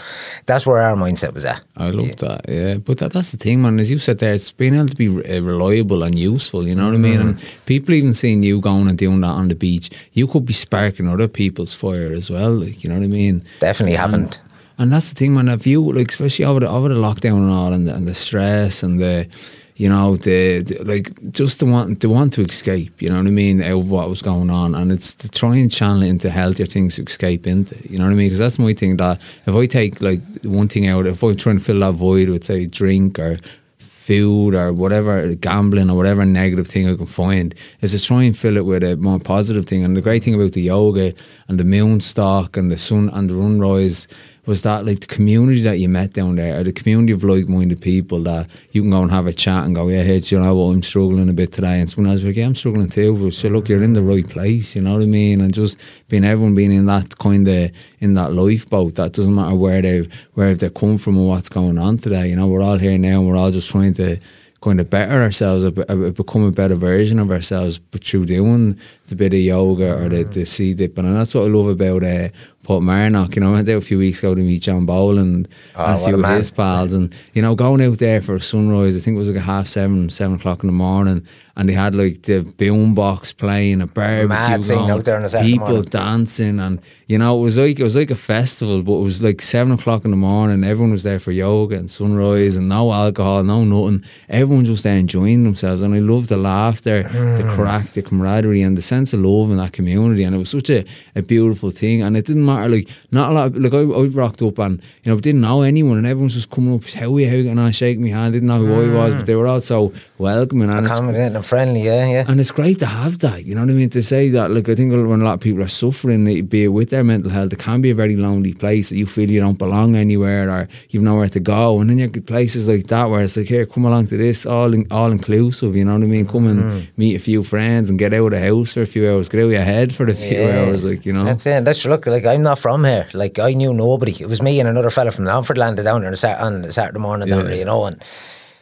that's 0.45 0.65
where 0.65 0.81
our 0.81 0.95
mindset 0.95 1.33
was 1.33 1.45
at. 1.45 1.63
I 1.77 1.89
love 1.89 2.07
yeah. 2.07 2.15
that. 2.15 2.45
Yeah. 2.49 2.75
But 2.75 2.99
that, 2.99 3.13
that's 3.13 3.31
the 3.31 3.37
thing, 3.37 3.61
man. 3.61 3.79
As 3.79 3.89
you 3.89 3.97
said 3.97 4.19
there, 4.19 4.33
it's 4.33 4.51
being 4.51 4.75
able 4.75 4.87
to 4.87 4.95
be 4.95 5.07
uh, 5.07 5.41
reliable 5.41 6.03
and 6.03 6.17
useful. 6.17 6.67
You 6.67 6.75
know 6.75 6.85
what 6.85 6.93
mm. 6.93 7.05
I 7.05 7.09
mean? 7.09 7.19
And 7.21 7.35
mm. 7.35 7.65
people 7.65 7.93
even 7.93 8.13
seeing 8.13 8.43
you 8.43 8.59
going 8.59 8.87
and 8.87 8.97
doing 8.97 9.21
that 9.21 9.27
on 9.27 9.47
the 9.47 9.55
beach, 9.55 9.89
you 10.13 10.27
could 10.27 10.45
be 10.45 10.53
sparking 10.53 11.07
other 11.07 11.27
people's 11.27 11.73
fire 11.73 12.11
as 12.11 12.29
well. 12.29 12.51
Like, 12.51 12.83
you 12.83 12.89
know 12.89 12.99
what 12.99 13.05
I 13.05 13.07
mean? 13.07 13.43
Definitely 13.59 13.95
and, 13.95 14.01
happened. 14.01 14.39
And 14.81 14.91
that's 14.91 15.13
the 15.13 15.15
thing, 15.15 15.35
man. 15.35 15.47
If 15.47 15.67
you 15.67 15.79
like, 15.93 16.09
especially 16.09 16.43
over 16.43 16.61
the 16.61 16.67
over 16.67 16.89
the 16.89 16.95
lockdown 16.95 17.37
and 17.37 17.51
all, 17.51 17.71
and 17.71 17.87
the, 17.87 17.93
and 17.93 18.07
the 18.07 18.15
stress 18.15 18.81
and 18.81 18.99
the, 18.99 19.27
you 19.75 19.87
know, 19.87 20.15
the, 20.15 20.63
the, 20.63 20.83
like 20.83 21.31
just 21.31 21.59
the 21.59 21.67
want 21.67 21.99
the 21.99 22.09
want 22.09 22.33
to 22.33 22.43
escape. 22.43 22.99
You 22.99 23.09
know 23.11 23.17
what 23.17 23.27
I 23.27 23.29
mean? 23.29 23.61
Out 23.61 23.81
of 23.81 23.91
what 23.91 24.09
was 24.09 24.23
going 24.23 24.49
on, 24.49 24.73
and 24.73 24.91
it's 24.91 25.13
to 25.13 25.29
try 25.29 25.57
and 25.57 25.71
channel 25.71 26.01
it 26.01 26.07
into 26.07 26.31
healthier 26.31 26.65
things 26.65 26.95
to 26.95 27.03
escape 27.03 27.45
into. 27.45 27.77
You 27.87 27.99
know 27.99 28.05
what 28.05 28.13
I 28.13 28.15
mean? 28.15 28.25
Because 28.25 28.39
that's 28.39 28.57
my 28.57 28.73
thing. 28.73 28.97
That 28.97 29.21
if 29.45 29.53
I 29.53 29.67
take 29.67 30.01
like 30.01 30.21
one 30.41 30.67
thing 30.67 30.87
out, 30.87 31.05
if 31.05 31.21
I'm 31.21 31.37
trying 31.37 31.59
to 31.59 31.63
fill 31.63 31.81
that 31.81 31.93
void 31.93 32.29
with 32.29 32.45
say 32.45 32.65
drink 32.65 33.19
or 33.19 33.37
food 33.77 34.55
or 34.55 34.73
whatever, 34.73 35.35
gambling 35.35 35.91
or 35.91 35.95
whatever 35.95 36.25
negative 36.25 36.65
thing 36.65 36.89
I 36.89 36.95
can 36.95 37.05
find, 37.05 37.53
is 37.81 37.91
to 37.91 38.03
try 38.03 38.23
and 38.23 38.35
fill 38.35 38.57
it 38.57 38.65
with 38.65 38.83
a 38.83 38.97
more 38.97 39.19
positive 39.19 39.67
thing. 39.67 39.83
And 39.83 39.95
the 39.95 40.01
great 40.01 40.23
thing 40.23 40.33
about 40.33 40.53
the 40.53 40.63
yoga 40.63 41.13
and 41.47 41.59
the 41.59 41.63
moon 41.63 42.01
stock 42.01 42.57
and 42.57 42.71
the 42.71 42.79
sun 42.79 43.09
and 43.09 43.29
the 43.29 43.35
runrise 43.35 44.07
was 44.45 44.63
that 44.63 44.85
like 44.85 44.99
the 45.01 45.05
community 45.05 45.61
that 45.61 45.77
you 45.77 45.87
met 45.87 46.13
down 46.13 46.35
there, 46.35 46.59
or 46.59 46.63
the 46.63 46.73
community 46.73 47.13
of 47.13 47.23
like-minded 47.23 47.79
people 47.79 48.19
that 48.23 48.49
you 48.71 48.81
can 48.81 48.89
go 48.89 49.01
and 49.01 49.11
have 49.11 49.27
a 49.27 49.33
chat 49.33 49.65
and 49.65 49.75
go, 49.75 49.87
yeah, 49.87 50.03
hey, 50.03 50.17
you 50.17 50.39
know 50.39 50.55
what, 50.55 50.73
I'm 50.73 50.81
struggling 50.81 51.29
a 51.29 51.33
bit 51.33 51.51
today, 51.51 51.79
and 51.79 51.89
someone 51.89 52.11
else 52.11 52.23
like, 52.23 52.35
yeah, 52.35 52.47
I'm 52.47 52.55
struggling 52.55 52.89
too. 52.89 53.15
But 53.23 53.33
so 53.33 53.49
look, 53.49 53.69
you're 53.69 53.83
in 53.83 53.93
the 53.93 54.01
right 54.01 54.27
place, 54.27 54.75
you 54.75 54.81
know 54.81 54.93
what 54.93 55.03
I 55.03 55.05
mean? 55.05 55.41
And 55.41 55.53
just 55.53 55.79
being 56.09 56.25
everyone 56.25 56.55
being 56.55 56.71
in 56.71 56.87
that 56.87 57.17
kind 57.17 57.47
of 57.47 57.71
in 57.99 58.15
that 58.15 58.33
lifeboat, 58.33 58.95
that 58.95 59.13
doesn't 59.13 59.35
matter 59.35 59.55
where 59.55 59.81
they've 59.81 60.29
where 60.33 60.55
they 60.55 60.69
come 60.69 60.97
from 60.97 61.17
or 61.19 61.29
what's 61.29 61.49
going 61.49 61.77
on 61.77 61.97
today. 61.97 62.29
You 62.29 62.35
know, 62.35 62.47
we're 62.47 62.63
all 62.63 62.77
here 62.77 62.97
now, 62.97 63.19
and 63.19 63.27
we're 63.27 63.37
all 63.37 63.51
just 63.51 63.69
trying 63.69 63.93
to 63.95 64.19
kind 64.61 64.79
of 64.79 64.91
better 64.91 65.23
ourselves, 65.23 65.69
become 65.71 66.43
a 66.43 66.51
better 66.51 66.75
version 66.75 67.17
of 67.17 67.31
ourselves, 67.31 67.79
but 67.79 68.03
through 68.03 68.25
doing 68.25 68.79
the 69.07 69.15
bit 69.15 69.33
of 69.33 69.39
yoga 69.39 69.97
or 69.99 70.07
the, 70.07 70.21
the 70.21 70.45
sea 70.45 70.75
dipping. 70.75 71.03
And 71.03 71.15
that's 71.15 71.33
what 71.33 71.45
I 71.45 71.47
love 71.47 71.67
about 71.67 72.03
uh, 72.03 72.29
Portmarnock. 72.71 73.35
You 73.35 73.41
know, 73.41 73.49
I 73.49 73.53
went 73.53 73.65
there 73.65 73.77
a 73.77 73.81
few 73.81 73.97
weeks 73.97 74.19
ago 74.19 74.33
to 74.33 74.41
meet 74.41 74.61
John 74.61 74.85
Boland 74.85 75.49
oh, 75.75 75.85
and 75.85 76.01
a 76.01 76.05
few 76.05 76.23
of 76.23 76.29
his 76.29 76.51
pals. 76.51 76.93
And, 76.93 77.13
you 77.33 77.41
know, 77.41 77.53
going 77.53 77.81
out 77.81 77.97
there 77.97 78.21
for 78.21 78.39
sunrise, 78.39 78.95
I 78.95 79.01
think 79.01 79.15
it 79.15 79.17
was 79.17 79.29
like 79.29 79.37
a 79.37 79.41
half 79.41 79.67
seven, 79.67 80.09
seven 80.09 80.37
o'clock 80.37 80.63
in 80.63 80.67
the 80.67 80.73
morning. 80.73 81.27
And 81.57 81.67
they 81.67 81.73
had 81.73 81.93
like 81.93 82.21
the 82.23 82.39
boom 82.57 82.95
box 82.95 83.33
playing, 83.33 83.81
a 83.81 83.87
barbecue 83.87 84.29
Mad 84.29 84.61
going, 84.65 84.89
out 84.89 85.03
there 85.03 85.19
the 85.21 85.41
people 85.41 85.81
dancing. 85.83 86.61
And, 86.61 86.79
you 87.07 87.17
know, 87.17 87.37
it 87.37 87.41
was 87.41 87.57
like 87.57 87.77
it 87.77 87.83
was 87.83 87.97
like 87.97 88.09
a 88.09 88.15
festival, 88.15 88.81
but 88.81 88.93
it 88.93 89.03
was 89.03 89.21
like 89.21 89.41
seven 89.41 89.73
o'clock 89.73 90.05
in 90.05 90.11
the 90.11 90.17
morning. 90.17 90.63
Everyone 90.63 90.91
was 90.91 91.03
there 91.03 91.19
for 91.19 91.31
yoga 91.31 91.75
and 91.75 91.89
sunrise 91.89 92.55
and 92.55 92.69
no 92.69 92.93
alcohol, 92.93 93.43
no 93.43 93.65
nothing. 93.65 94.01
Everyone 94.29 94.63
just 94.63 94.85
there 94.85 94.97
enjoying 94.97 95.43
themselves. 95.43 95.81
And 95.81 95.93
I 95.93 95.99
loved 95.99 96.29
the 96.29 96.37
laughter, 96.37 97.03
mm. 97.03 97.37
the 97.37 97.43
crack, 97.53 97.87
the 97.87 98.01
camaraderie, 98.01 98.61
and 98.61 98.77
the 98.77 98.81
sense 98.81 99.11
of 99.11 99.19
love 99.19 99.51
in 99.51 99.57
that 99.57 99.73
community. 99.73 100.23
And 100.23 100.33
it 100.33 100.39
was 100.39 100.49
such 100.49 100.69
a, 100.69 100.85
a 101.15 101.21
beautiful 101.21 101.69
thing. 101.69 102.01
And 102.01 102.15
it 102.15 102.25
didn't 102.25 102.45
matter, 102.45 102.60
like, 102.69 102.89
not 103.11 103.31
a 103.31 103.33
lot, 103.33 103.47
of, 103.47 103.57
like, 103.57 103.73
I, 103.73 103.79
I 103.79 104.05
rocked 104.07 104.41
up 104.41 104.59
and, 104.59 104.81
you 105.03 105.11
know, 105.11 105.19
didn't 105.19 105.41
know 105.41 105.61
anyone, 105.61 105.97
and 105.97 106.05
everyone 106.05 106.25
was 106.25 106.35
just 106.35 106.51
coming 106.51 106.75
up, 106.75 106.83
how 106.89 107.15
are 107.15 107.19
you, 107.19 107.27
how 107.27 107.35
are 107.35 107.39
you, 107.39 107.49
and 107.49 107.59
I 107.59 107.71
shake 107.71 107.99
my 107.99 108.09
hand, 108.09 108.33
didn't 108.33 108.47
know 108.47 108.59
who 108.59 108.67
mm. 108.67 108.91
I 108.91 108.93
was, 108.93 109.13
but 109.15 109.25
they 109.25 109.35
were 109.35 109.47
all 109.47 109.61
so 109.61 109.93
welcoming. 110.17 110.69
And 110.69 110.85
Accommodating 110.85 111.35
and 111.35 111.45
friendly, 111.45 111.83
yeah, 111.83 112.07
yeah. 112.07 112.25
And 112.27 112.39
it's 112.39 112.51
great 112.51 112.79
to 112.79 112.85
have 112.85 113.19
that, 113.19 113.45
you 113.45 113.55
know 113.55 113.61
what 113.61 113.69
I 113.69 113.73
mean? 113.73 113.89
To 113.89 114.03
say 114.03 114.29
that, 114.29 114.51
like, 114.51 114.69
I 114.69 114.75
think 114.75 114.91
when 114.91 115.21
a 115.21 115.23
lot 115.23 115.35
of 115.35 115.39
people 115.39 115.63
are 115.63 115.67
suffering, 115.67 116.25
be 116.47 116.63
it 116.63 116.67
with 116.67 116.89
their 116.89 117.03
mental 117.03 117.31
health, 117.31 117.53
it 117.53 117.59
can 117.59 117.81
be 117.81 117.91
a 117.91 117.95
very 117.95 118.15
lonely 118.15 118.53
place 118.53 118.89
that 118.89 118.97
you 118.97 119.05
feel 119.05 119.29
you 119.29 119.39
don't 119.39 119.57
belong 119.57 119.95
anywhere 119.95 120.49
or 120.49 120.67
you've 120.89 121.03
nowhere 121.03 121.29
to 121.29 121.39
go. 121.39 121.79
And 121.79 121.89
then 121.89 121.97
you 121.97 122.07
get 122.07 122.25
places 122.25 122.67
like 122.67 122.87
that 122.87 123.09
where 123.09 123.21
it's 123.21 123.37
like, 123.37 123.47
here, 123.47 123.65
come 123.65 123.85
along 123.85 124.07
to 124.07 124.17
this, 124.17 124.45
all 124.45 124.73
in, 124.73 124.87
all 124.91 125.11
inclusive, 125.11 125.75
you 125.75 125.85
know 125.85 125.93
what 125.93 126.03
I 126.03 126.07
mean? 126.07 126.27
Come 126.27 126.47
and 126.47 126.63
mm. 126.63 126.87
meet 126.97 127.15
a 127.15 127.19
few 127.19 127.43
friends 127.43 127.89
and 127.89 127.97
get 127.99 128.13
out 128.13 128.25
of 128.25 128.31
the 128.31 128.39
house 128.39 128.73
for 128.73 128.81
a 128.81 128.85
few 128.85 129.09
hours, 129.09 129.29
get 129.29 129.39
out 129.39 129.45
of 129.45 129.51
your 129.51 129.61
head 129.61 129.93
for 129.93 130.05
a 130.05 130.13
few 130.13 130.37
yeah. 130.37 130.65
hours, 130.65 130.85
like, 130.85 131.05
you 131.05 131.13
know. 131.13 131.23
That's 131.23 131.45
it. 131.45 131.65
That's 131.65 131.85
look, 131.85 132.05
like, 132.05 132.25
I'm 132.25 132.40
I'm 132.41 132.45
not 132.45 132.57
from 132.57 132.83
here. 132.85 133.07
Like 133.13 133.37
I 133.37 133.53
knew 133.53 133.71
nobody. 133.71 134.13
It 134.19 134.27
was 134.27 134.41
me 134.41 134.59
and 134.59 134.67
another 134.67 134.89
fella 134.89 135.11
from 135.11 135.25
Longford 135.25 135.59
landed 135.59 135.83
down 135.83 136.01
there 136.01 136.07
on, 136.07 136.13
a 136.13 136.17
Sat- 136.17 136.41
on 136.41 136.63
the 136.63 136.73
Saturday 136.73 136.97
morning 136.97 137.27
down 137.29 137.41
Yeah. 137.41 137.45
there, 137.45 137.55
you 137.55 137.65
know, 137.65 137.85
and 137.85 138.03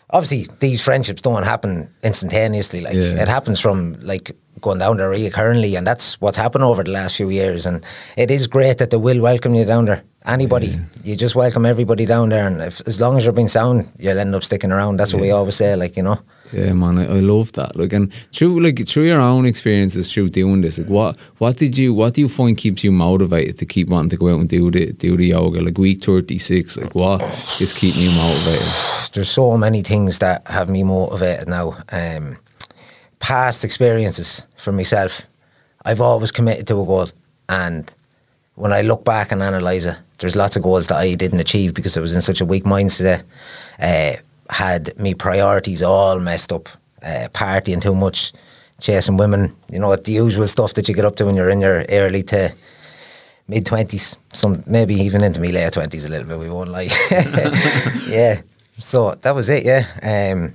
obviously 0.09 0.53
these 0.59 0.83
friendships 0.83 1.21
don't 1.21 1.43
happen 1.43 1.87
instantaneously. 2.03 2.81
Like 2.81 2.95
Yeah. 2.95 3.21
it 3.21 3.29
happens 3.29 3.61
from 3.61 3.95
like 4.01 4.35
going 4.59 4.79
down 4.79 4.97
there 4.97 5.09
reoccurringly, 5.09 5.77
and 5.77 5.87
that's 5.87 6.19
what's 6.19 6.35
happened 6.35 6.65
over 6.65 6.83
the 6.83 6.91
last 6.91 7.15
few 7.15 7.29
years. 7.29 7.65
And 7.65 7.85
it 8.17 8.29
is 8.29 8.47
great 8.47 8.79
that 8.79 8.89
they 8.89 8.97
will 8.97 9.21
welcome 9.21 9.55
you 9.55 9.63
down 9.63 9.85
there. 9.85 10.03
Anybody, 10.25 10.77
you 11.05 11.15
just 11.15 11.33
welcome 11.37 11.65
everybody 11.65 12.05
down 12.05 12.27
there, 12.27 12.45
and 12.47 12.61
if, 12.61 12.81
as 12.85 12.99
long 12.99 13.17
as 13.17 13.23
you're 13.23 13.31
being 13.31 13.47
sound, 13.47 13.87
you'll 13.97 14.19
end 14.19 14.35
up 14.35 14.43
sticking 14.43 14.73
around. 14.73 14.97
That's 14.97 15.13
what 15.13 15.21
we 15.21 15.31
always 15.31 15.55
say, 15.55 15.73
like 15.77 15.95
you 15.95 16.03
know. 16.03 16.19
Yeah, 16.51 16.73
man, 16.73 16.97
I, 16.97 17.05
I 17.05 17.19
love 17.19 17.51
that. 17.53 17.75
Like, 17.75 17.93
and 17.93 18.11
through 18.33 18.59
like 18.59 18.87
through 18.87 19.03
your 19.03 19.21
own 19.21 19.45
experiences 19.45 20.11
through 20.11 20.29
doing 20.29 20.61
this, 20.61 20.79
like, 20.79 20.89
what 20.89 21.19
what 21.37 21.57
did 21.57 21.77
you 21.77 21.93
what 21.93 22.15
do 22.15 22.21
you 22.21 22.29
find 22.29 22.57
keeps 22.57 22.83
you 22.83 22.91
motivated 22.91 23.57
to 23.59 23.65
keep 23.65 23.89
wanting 23.89 24.09
to 24.09 24.17
go 24.17 24.33
out 24.33 24.39
and 24.39 24.49
do 24.49 24.71
the 24.71 24.91
do 24.93 25.15
the 25.15 25.27
yoga? 25.27 25.61
Like 25.61 25.77
week 25.77 26.01
thirty 26.03 26.39
six, 26.39 26.77
like 26.77 26.95
what 26.95 27.21
is 27.61 27.73
keeping 27.73 28.01
you 28.01 28.11
motivated? 28.11 28.67
there's 29.13 29.29
so 29.29 29.57
many 29.57 29.81
things 29.81 30.19
that 30.19 30.47
have 30.47 30.69
me 30.69 30.83
motivated 30.83 31.47
now. 31.47 31.75
Um, 31.91 32.37
past 33.19 33.63
experiences 33.63 34.47
for 34.55 34.71
myself, 34.71 35.27
I've 35.83 36.01
always 36.01 36.31
committed 36.31 36.67
to 36.67 36.81
a 36.81 36.85
goal, 36.85 37.09
and 37.47 37.93
when 38.55 38.73
I 38.73 38.81
look 38.81 39.05
back 39.05 39.31
and 39.31 39.41
analyse 39.41 39.85
it, 39.85 39.97
there's 40.19 40.35
lots 40.35 40.55
of 40.55 40.63
goals 40.63 40.87
that 40.87 40.97
I 40.97 41.13
didn't 41.13 41.39
achieve 41.39 41.73
because 41.73 41.97
I 41.97 42.01
was 42.01 42.13
in 42.13 42.21
such 42.21 42.41
a 42.41 42.45
weak 42.45 42.63
mindset. 42.63 43.23
Uh, 43.79 44.17
had 44.49 44.97
me 44.99 45.13
priorities 45.13 45.83
all 45.83 46.19
messed 46.19 46.51
up, 46.51 46.69
uh, 47.03 47.27
partying 47.33 47.81
too 47.81 47.95
much, 47.95 48.33
chasing 48.79 49.17
women, 49.17 49.55
you 49.71 49.79
know, 49.79 49.95
the 49.95 50.11
usual 50.11 50.47
stuff 50.47 50.73
that 50.73 50.87
you 50.87 50.95
get 50.95 51.05
up 51.05 51.15
to 51.17 51.25
when 51.25 51.35
you're 51.35 51.49
in 51.49 51.61
your 51.61 51.85
early 51.89 52.23
to 52.23 52.53
mid 53.47 53.65
twenties, 53.65 54.17
some 54.33 54.63
maybe 54.65 54.95
even 54.95 55.23
into 55.23 55.39
me 55.39 55.51
late 55.51 55.73
twenties 55.73 56.05
a 56.05 56.09
little 56.09 56.27
bit. 56.27 56.39
We 56.39 56.49
won't 56.49 56.69
lie. 56.69 56.89
yeah. 58.07 58.41
So 58.77 59.15
that 59.15 59.35
was 59.35 59.49
it. 59.49 59.65
Yeah. 59.65 59.85
Um, 60.01 60.53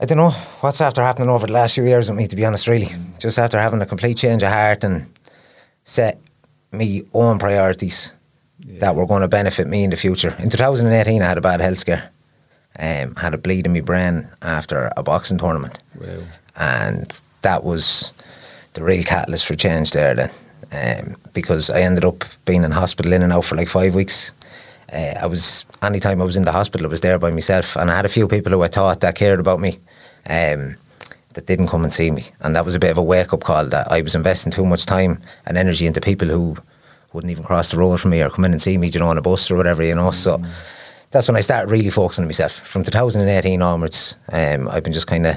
I 0.00 0.06
don't 0.06 0.18
know 0.18 0.30
what's 0.60 0.80
after 0.80 1.02
happening 1.02 1.30
over 1.30 1.46
the 1.46 1.52
last 1.52 1.74
few 1.74 1.84
years 1.84 2.08
with 2.08 2.18
me. 2.18 2.26
To 2.26 2.36
be 2.36 2.44
honest, 2.44 2.68
really, 2.68 2.88
just 3.18 3.38
after 3.38 3.58
having 3.58 3.80
a 3.82 3.86
complete 3.86 4.16
change 4.16 4.42
of 4.42 4.52
heart 4.52 4.84
and 4.84 5.10
set 5.84 6.20
me 6.72 7.02
own 7.12 7.38
priorities 7.38 8.14
that 8.58 8.94
were 8.94 9.06
going 9.06 9.22
to 9.22 9.28
benefit 9.28 9.66
me 9.66 9.84
in 9.84 9.90
the 9.90 9.96
future. 9.96 10.34
In 10.38 10.50
2018, 10.50 11.22
I 11.22 11.26
had 11.26 11.38
a 11.38 11.40
bad 11.40 11.60
health 11.60 11.78
scare. 11.78 12.10
Um, 12.78 13.14
had 13.14 13.34
a 13.34 13.38
bleed 13.38 13.66
in 13.66 13.72
my 13.72 13.80
brain 13.80 14.28
after 14.42 14.90
a 14.96 15.02
boxing 15.02 15.38
tournament. 15.38 15.78
Wow. 15.98 16.24
and 16.56 17.20
that 17.42 17.62
was 17.62 18.12
the 18.72 18.82
real 18.82 19.04
catalyst 19.04 19.46
for 19.46 19.54
change 19.54 19.92
there 19.92 20.14
then 20.14 20.30
um, 20.72 21.16
because 21.32 21.70
I 21.70 21.80
ended 21.80 22.04
up 22.04 22.24
being 22.44 22.64
in 22.64 22.72
hospital 22.72 23.12
in 23.12 23.22
and 23.22 23.32
out 23.32 23.44
for 23.44 23.54
like 23.56 23.68
five 23.68 23.94
weeks. 23.94 24.32
Uh, 24.92 25.14
I 25.20 25.26
was 25.26 25.64
anytime 25.82 26.20
I 26.20 26.24
was 26.24 26.36
in 26.36 26.44
the 26.44 26.52
hospital 26.52 26.86
I 26.86 26.90
was 26.90 27.00
there 27.00 27.18
by 27.18 27.30
myself 27.30 27.76
and 27.76 27.90
I 27.90 27.96
had 27.96 28.06
a 28.06 28.10
few 28.10 28.28
people 28.28 28.52
who 28.52 28.62
I 28.62 28.68
thought 28.68 29.00
that 29.00 29.14
cared 29.14 29.40
about 29.40 29.60
me 29.60 29.78
um, 30.26 30.76
that 31.34 31.46
didn't 31.46 31.68
come 31.68 31.84
and 31.84 31.94
see 31.94 32.10
me. 32.10 32.26
And 32.40 32.54
that 32.56 32.64
was 32.64 32.74
a 32.74 32.78
bit 32.80 32.90
of 32.90 32.98
a 32.98 33.02
wake 33.02 33.32
up 33.32 33.42
call 33.44 33.66
that 33.66 33.90
I 33.90 34.02
was 34.02 34.14
investing 34.14 34.52
too 34.52 34.66
much 34.66 34.86
time 34.86 35.20
and 35.46 35.56
energy 35.56 35.86
into 35.86 36.00
people 36.00 36.28
who 36.28 36.56
wouldn't 37.12 37.30
even 37.30 37.44
cross 37.44 37.70
the 37.70 37.78
road 37.78 38.00
from 38.00 38.10
me 38.10 38.22
or 38.22 38.30
come 38.30 38.44
in 38.44 38.52
and 38.52 38.62
see 38.62 38.76
me 38.76 38.88
you 38.88 39.00
know 39.00 39.08
on 39.08 39.18
a 39.18 39.22
bus 39.22 39.50
or 39.50 39.56
whatever 39.56 39.82
you 39.82 39.94
know? 39.94 40.10
So 40.10 40.42
that's 41.14 41.28
when 41.28 41.36
I 41.36 41.40
started 41.40 41.70
really 41.70 41.90
focusing 41.90 42.24
on 42.24 42.28
myself 42.28 42.52
from 42.52 42.82
2018 42.82 43.62
onwards 43.62 44.18
um, 44.32 44.68
I've 44.68 44.82
been 44.82 44.92
just 44.92 45.06
kind 45.06 45.26
of 45.26 45.36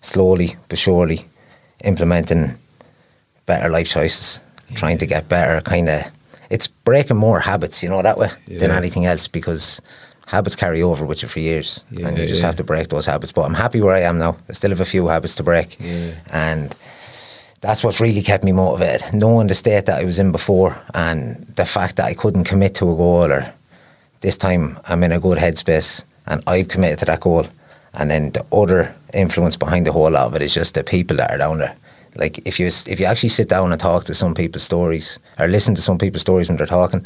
slowly 0.00 0.56
but 0.68 0.78
surely 0.78 1.26
implementing 1.84 2.56
better 3.44 3.68
life 3.68 3.88
choices, 3.88 4.40
trying 4.74 4.98
to 4.98 5.06
get 5.06 5.28
better 5.28 5.60
kind 5.60 5.88
of 5.88 6.10
it's 6.48 6.66
breaking 6.66 7.16
more 7.16 7.40
habits, 7.40 7.82
you 7.82 7.88
know, 7.88 8.02
that 8.02 8.18
way 8.18 8.30
than 8.46 8.70
anything 8.70 9.06
else 9.06 9.28
because 9.28 9.80
habits 10.26 10.56
carry 10.56 10.82
over 10.82 11.04
with 11.04 11.22
you 11.22 11.28
for 11.28 11.40
years 11.40 11.84
and 11.90 12.18
you 12.18 12.26
just 12.26 12.42
yeah. 12.42 12.46
have 12.46 12.56
to 12.56 12.64
break 12.64 12.88
those 12.88 13.06
habits. 13.06 13.32
But 13.32 13.42
I'm 13.42 13.54
happy 13.54 13.80
where 13.80 13.94
I 13.94 14.00
am 14.00 14.18
now. 14.18 14.36
I 14.48 14.52
still 14.52 14.70
have 14.70 14.80
a 14.80 14.84
few 14.84 15.08
habits 15.08 15.34
to 15.36 15.42
break. 15.42 15.78
Yeah. 15.78 16.14
And 16.30 16.74
that's 17.62 17.82
what's 17.84 18.00
really 18.00 18.22
kept 18.22 18.44
me 18.44 18.52
motivated. 18.52 19.14
Knowing 19.14 19.46
the 19.46 19.54
state 19.54 19.86
that 19.86 20.00
I 20.00 20.04
was 20.04 20.18
in 20.18 20.30
before 20.30 20.76
and 20.94 21.36
the 21.56 21.64
fact 21.64 21.96
that 21.96 22.06
I 22.06 22.14
couldn't 22.14 22.44
commit 22.44 22.74
to 22.76 22.92
a 22.92 22.96
goal 22.96 23.32
or 23.32 23.52
this 24.22 24.38
time 24.38 24.78
I'm 24.88 25.02
in 25.04 25.12
a 25.12 25.20
good 25.20 25.38
headspace 25.38 26.04
and 26.26 26.42
I've 26.46 26.68
committed 26.68 27.00
to 27.00 27.04
that 27.06 27.20
goal. 27.20 27.46
And 27.94 28.10
then 28.10 28.30
the 28.30 28.44
other 28.52 28.94
influence 29.12 29.56
behind 29.56 29.86
the 29.86 29.92
whole 29.92 30.10
lot 30.10 30.26
of 30.26 30.34
it 30.34 30.42
is 30.42 30.54
just 30.54 30.74
the 30.74 30.82
people 30.82 31.18
that 31.18 31.30
are 31.30 31.38
down 31.38 31.58
there. 31.58 31.76
Like 32.14 32.38
if 32.46 32.58
you 32.58 32.66
if 32.66 33.00
you 33.00 33.06
actually 33.06 33.30
sit 33.30 33.48
down 33.48 33.72
and 33.72 33.80
talk 33.80 34.04
to 34.04 34.14
some 34.14 34.34
people's 34.34 34.62
stories 34.62 35.18
or 35.38 35.48
listen 35.48 35.74
to 35.74 35.82
some 35.82 35.98
people's 35.98 36.22
stories 36.22 36.48
when 36.48 36.56
they're 36.56 36.66
talking, 36.66 37.04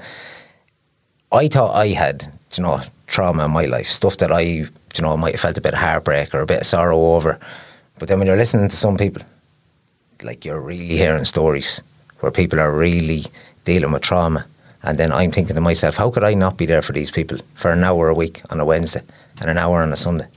I 1.33 1.49
thought 1.49 1.75
I 1.75 1.89
had, 1.89 2.33
you 2.57 2.63
know, 2.63 2.81
trauma 3.07 3.45
in 3.45 3.51
my 3.51 3.65
life, 3.65 3.89
stuff 3.89 4.17
that 4.19 4.33
I, 4.33 4.41
you 4.41 4.69
know, 5.01 5.17
might 5.17 5.33
have 5.33 5.41
felt 5.41 5.59
a 5.59 5.61
bit 5.61 5.75
of 5.75 5.81
heartbreak 5.81 6.35
or 6.35 6.41
a 6.41 6.47
bit 6.47 6.61
of 6.61 6.67
sorrow 6.67 6.99
over. 6.99 7.39
But 7.99 8.09
then 8.09 8.19
when 8.19 8.27
you're 8.27 8.37
listening 8.37 8.69
to 8.69 8.77
some 8.77 8.97
people, 8.97 9.23
like 10.23 10.45
you're 10.45 10.61
really 10.61 10.97
hearing 10.97 11.25
stories 11.25 11.83
where 12.21 12.33
people 12.33 12.61
are 12.61 12.77
really 12.77 13.25
dealing 13.65 13.93
with 13.93 14.03
trauma. 14.03 14.47
And 14.87 14.99
then 14.99 15.11
I'm 15.13 15.33
thinking 15.33 15.57
to 15.57 15.61
myself, 15.61 15.97
how 15.97 16.11
could 16.11 16.23
I 16.23 16.35
not 16.35 16.57
be 16.57 16.65
there 16.65 16.81
for 16.81 16.93
these 16.93 17.11
people 17.11 17.39
for 17.55 17.73
an 17.73 17.83
hour 17.83 18.09
a 18.09 18.15
week 18.15 18.41
on 18.51 18.61
a 18.61 18.65
Wednesday 18.65 19.03
and 19.41 19.51
an 19.51 19.59
hour 19.59 19.83
on 19.83 19.93
a 19.93 19.97
Sunday? 19.97 20.29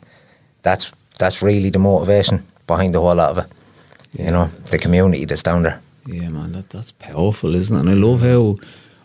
That's 0.64 0.92
that's 1.20 1.44
really 1.44 1.70
the 1.70 1.80
motivation 1.80 2.44
behind 2.66 2.96
the 2.96 3.00
whole 3.00 3.16
lot 3.16 3.32
of 3.32 3.38
it. 3.38 3.52
You 4.14 4.32
know, 4.32 4.48
the 4.72 4.80
community 4.80 5.26
that's 5.26 5.44
down 5.44 5.62
there. 5.62 5.80
Yeah, 6.08 6.30
man, 6.30 6.54
that 6.54 6.72
that's 6.72 6.92
powerful, 6.92 7.54
isn't 7.54 7.78
it? 7.78 7.80
And 7.82 7.90
I 7.90 7.94
love 7.94 8.22
how 8.22 8.58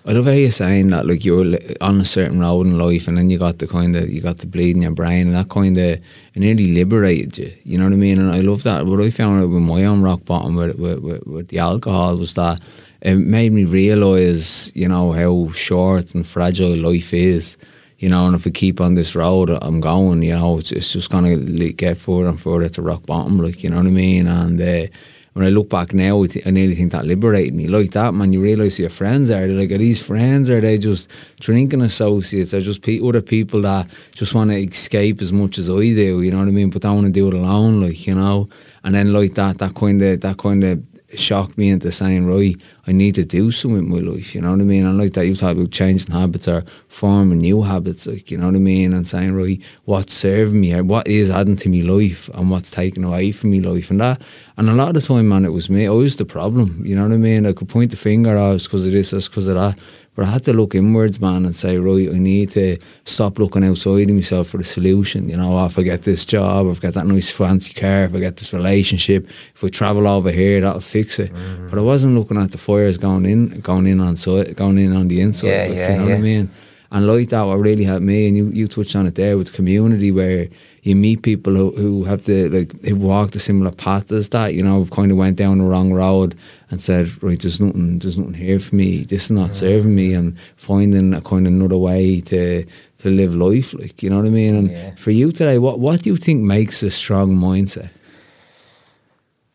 I 0.07 0.13
love 0.13 0.25
how 0.25 0.33
you're 0.33 0.51
saying 0.51 0.89
that 0.89 1.07
like 1.07 1.27
you're 1.27 1.59
on 1.83 2.01
a 2.01 2.05
certain 2.05 2.41
road 2.41 2.67
in 2.67 2.79
life, 2.79 3.07
and 3.07 3.19
then 3.19 3.29
you 3.29 3.39
got 3.39 3.59
the 3.59 3.67
kind 3.67 3.95
of 3.97 4.09
you 4.09 4.23
got 4.23 4.39
the 4.39 4.47
bleed 4.47 4.77
in 4.77 4.83
your 4.83 4.93
brain, 4.93 5.27
and 5.27 5.37
that 5.37 5.51
kind 5.51 5.77
of 5.77 5.85
it 5.85 6.03
nearly 6.35 6.73
liberated 6.73 7.37
you. 7.37 7.53
You 7.65 7.79
know 7.79 7.85
what 7.85 7.93
I 7.93 7.97
mean? 7.97 8.19
And 8.19 8.33
I 8.33 8.41
love 8.41 8.63
that. 8.63 8.87
What 8.87 9.03
I 9.03 9.11
found 9.11 9.43
out 9.43 9.51
with 9.51 9.63
my 9.63 9.85
own 9.85 10.03
rock 10.03 10.25
bottom 10.25 10.55
with 10.55 10.79
with, 10.79 11.01
with, 11.01 11.27
with 11.27 11.49
the 11.49 11.59
alcohol 11.59 12.17
was 12.17 12.33
that 12.35 12.63
it 13.05 13.17
made 13.17 13.53
me 13.53 13.65
realise, 13.65 14.75
you 14.75 14.89
know, 14.89 15.13
how 15.13 15.53
short 15.53 16.15
and 16.15 16.27
fragile 16.27 16.75
life 16.75 17.13
is. 17.13 17.59
You 17.99 18.09
know, 18.09 18.27
and 18.27 18.35
if 18.35 18.45
we 18.45 18.51
keep 18.51 18.81
on 18.81 18.97
this 18.97 19.15
road 19.15 19.51
I'm 19.51 19.81
going, 19.81 20.23
you 20.23 20.35
know, 20.35 20.59
it's, 20.59 20.73
it's 20.73 20.93
just 20.93 21.11
gonna 21.11 21.37
get 21.37 21.97
further 21.97 22.29
and 22.29 22.41
further 22.41 22.69
to 22.71 22.83
rock 22.83 23.07
bottom, 23.07 23.39
like 23.39 23.63
you 23.63 23.71
know 23.71 23.77
what 23.77 23.87
I 23.87 23.91
mean. 23.91 24.27
And 24.27 24.61
uh, 24.61 24.87
when 25.35 25.47
I 25.47 25.49
look 25.49 25.69
back 25.69 25.95
now, 25.95 26.23
I, 26.23 26.51
nearly 26.51 26.75
think 26.75 26.93
that 26.93 27.07
liberated 27.07 27.55
me. 27.55 27.67
Like 27.67 27.93
that, 27.93 28.13
man, 28.13 28.33
you 28.33 28.43
realise 28.43 28.79
your 28.79 28.91
friends 28.91 29.31
are 29.31 29.47
like 29.47 29.71
are 29.71 29.79
these 29.79 30.05
friends? 30.05 30.51
Are 30.51 30.61
they 30.61 30.77
just 30.77 31.11
drinking 31.41 31.83
associates? 31.83 32.53
Are 32.53 32.61
just 32.61 32.83
pe- 32.83 33.01
other 33.01 33.23
people 33.23 33.63
that 33.63 33.91
just 34.13 34.35
want 34.35 34.51
to 34.51 34.57
escape 34.57 35.21
as 35.21 35.33
much 35.33 35.57
as 35.59 35.71
I 35.71 35.75
do? 35.75 36.23
You 36.23 36.31
know 36.31 36.39
what 36.39 36.49
I 36.49 36.53
mean? 36.53 36.71
But 36.71 36.83
don't 36.83 36.97
want 36.97 37.07
to 37.07 37.13
do 37.13 37.29
it 37.29 37.35
alone, 37.35 37.81
like 37.81 38.07
you 38.07 38.15
know. 38.15 38.49
And 38.83 38.95
then 38.95 39.13
like 39.13 39.35
that, 39.35 39.59
that 39.59 39.75
kind 39.75 40.03
of 40.03 40.21
that 40.21 40.37
kind 40.37 40.65
of 40.65 40.94
shocked 41.19 41.57
me 41.57 41.71
into 41.71 41.91
saying, 41.93 42.27
right, 42.27 42.57
I 42.87 42.93
need 42.93 43.15
to 43.17 43.25
do 43.25 43.51
something 43.51 43.91
with 43.91 44.05
my 44.05 44.13
life, 44.13 44.35
you 44.35 44.41
know 44.41 44.51
what 44.51 44.61
I 44.61 44.65
mean? 44.65 44.87
And 44.87 44.99
like 44.99 45.13
that, 45.13 45.27
you 45.27 45.35
talk 45.35 45.57
about 45.57 45.71
changing 45.71 46.15
habits 46.15 46.49
or 46.49 46.63
forming 46.89 47.39
new 47.39 47.63
habits, 47.63 48.07
like, 48.07 48.31
you 48.31 48.39
know 48.39 48.47
what 48.47 48.57
I 48.57 48.59
mean? 48.59 48.93
And 48.93 49.07
saying, 49.07 49.35
right, 49.35 49.63
what's 49.85 50.15
serving 50.15 50.61
me, 50.61 50.81
what 50.81 51.09
is 51.09 51.31
adding 51.31 51.57
to 51.59 51.69
my 51.69 51.81
life 51.81 52.29
and 52.31 52.51
what's 52.51 52.71
taking 52.71 53.05
away 53.05 53.33
from 53.33 53.53
my 53.53 53.59
life. 53.59 53.91
And 53.91 54.01
that, 54.01 54.23
and 54.57 54.69
a 54.69 54.75
lot 54.75 54.89
of 54.89 54.95
the 54.95 55.01
time, 55.01 55.29
man, 55.29 55.45
it 55.45 55.53
was 55.53 55.71
me. 55.71 55.87
I 55.87 55.91
was 55.91 56.17
the 56.17 56.25
problem, 56.25 56.85
you 56.85 56.95
know 56.95 57.03
what 57.03 57.13
I 57.13 57.17
mean? 57.19 57.47
I 57.47 57.53
could 57.53 57.69
point 57.69 57.91
the 57.91 57.97
finger, 57.97 58.37
oh, 58.37 58.55
it's 58.55 58.65
because 58.65 58.87
of 58.87 58.93
this, 58.93 59.13
it's 59.13 59.29
because 59.29 59.49
of 59.49 59.55
that. 59.55 59.79
But 60.15 60.27
I 60.27 60.31
had 60.31 60.45
to 60.45 60.53
look 60.53 60.75
inwards, 60.75 61.21
man, 61.21 61.45
and 61.45 61.57
say, 61.57 61.77
right, 61.77 62.09
I 62.09 62.19
need 62.19 62.51
to 62.51 62.79
stop 63.05 63.39
looking 63.39 63.65
outside 63.65 64.09
of 64.09 64.15
myself 64.15 64.49
for 64.49 64.59
the 64.59 64.65
solution. 64.65 65.29
You 65.29 65.37
know, 65.37 65.65
if 65.67 65.77
I 65.77 65.83
get 65.83 66.03
this 66.03 66.25
job, 66.25 66.69
if 66.69 66.79
I 66.79 66.81
get 66.83 66.95
that 66.95 67.07
nice 67.07 67.31
fancy 67.31 67.75
car, 67.75 68.05
if 68.05 68.15
I 68.15 68.21
get 68.21 68.37
this 68.37 68.53
relationship, 68.53 69.27
if 69.55 69.63
we 69.63 69.71
travel 69.71 70.07
over 70.07 70.31
here, 70.31 70.61
that'll 70.61 70.81
fix 70.81 71.19
it. 71.19 71.33
Mm-hmm. 71.33 71.71
But 71.71 71.79
I 71.79 71.83
wasn't 71.83 72.15
looking 72.17 72.39
at 72.39 72.53
the 72.53 72.59
fires 72.59 72.97
going 72.97 73.27
in, 73.27 73.61
going 73.61 73.87
in 73.87 74.01
on 74.01 74.15
side, 74.15 74.55
going 74.55 74.79
in 74.79 74.95
on 74.95 75.09
the 75.09 75.21
inside. 75.21 75.49
Yeah, 75.49 75.67
like, 75.67 75.77
yeah, 75.77 75.91
you 75.91 75.97
know 75.97 76.03
what 76.03 76.11
yeah. 76.11 76.17
I 76.17 76.21
mean? 76.21 76.51
And 76.91 77.07
like 77.07 77.29
that, 77.31 77.43
what 77.43 77.59
really 77.59 77.85
helped 77.85 78.05
me, 78.05 78.29
and 78.29 78.37
you, 78.37 78.47
you 78.49 78.69
touched 78.69 78.95
on 78.95 79.07
it 79.07 79.17
there 79.17 79.37
with 79.37 79.49
the 79.49 79.53
community 79.57 80.13
where 80.13 80.47
you 80.83 80.95
meet 80.95 81.23
people 81.23 81.55
who, 81.55 81.71
who 81.73 82.05
have 82.05 82.25
the 82.25 82.49
like 82.49 82.85
who 82.85 82.95
walked 82.95 83.35
a 83.35 83.41
similar 83.41 83.73
path 83.73 84.13
as 84.13 84.29
that, 84.29 84.55
you 84.55 84.63
know, 84.63 84.85
kind 84.87 85.11
of 85.11 85.17
went 85.17 85.37
down 85.37 85.59
the 85.59 85.65
wrong 85.65 85.93
road 85.93 86.35
and 86.71 86.81
said, 86.81 87.23
Right, 87.23 87.41
there's 87.41 87.59
nothing 87.61 87.99
there's 87.99 88.17
nothing 88.19 88.35
here 88.35 88.61
for 88.61 88.77
me, 88.77 89.03
this 89.05 89.25
is 89.25 89.31
not 89.33 89.51
serving 89.51 89.95
me 89.95 90.15
and 90.15 90.39
finding 90.57 91.15
a 91.15 91.21
kind 91.21 91.47
of 91.47 91.53
another 91.53 91.79
way 91.79 92.21
to 92.21 92.65
to 92.99 93.09
live 93.11 93.35
life, 93.35 93.75
like 93.75 94.03
you 94.03 94.11
know 94.11 94.19
what 94.19 94.27
I 94.27 94.31
mean? 94.31 94.55
And 94.55 94.71
Yeah. 94.71 94.95
for 94.95 95.11
you 95.11 95.33
today, 95.33 95.59
what 95.59 95.81
what 95.81 96.03
do 96.03 96.11
you 96.11 96.17
think 96.17 96.43
makes 96.43 96.83
a 96.83 96.91
strong 96.91 97.35
mindset? 97.35 97.89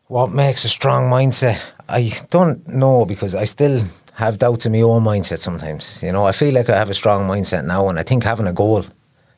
What 0.08 0.32
makes 0.32 0.64
a 0.64 0.68
strong 0.68 1.10
mindset? 1.10 1.72
I 1.88 2.10
don't 2.30 2.66
know 2.68 3.04
because 3.04 3.34
I 3.34 3.44
still 3.44 3.82
have 4.20 4.36
doubts 4.36 4.66
in 4.66 4.72
my 4.72 4.82
own 4.82 5.02
mindset 5.02 5.38
sometimes. 5.38 6.02
You 6.02 6.12
know, 6.12 6.24
I 6.26 6.32
feel 6.32 6.52
like 6.52 6.68
I 6.68 6.76
have 6.76 6.90
a 6.90 6.94
strong 7.02 7.26
mindset 7.26 7.64
now, 7.64 7.88
and 7.88 7.98
I 7.98 8.02
think 8.02 8.22
having 8.22 8.46
a 8.46 8.52
goal, 8.52 8.84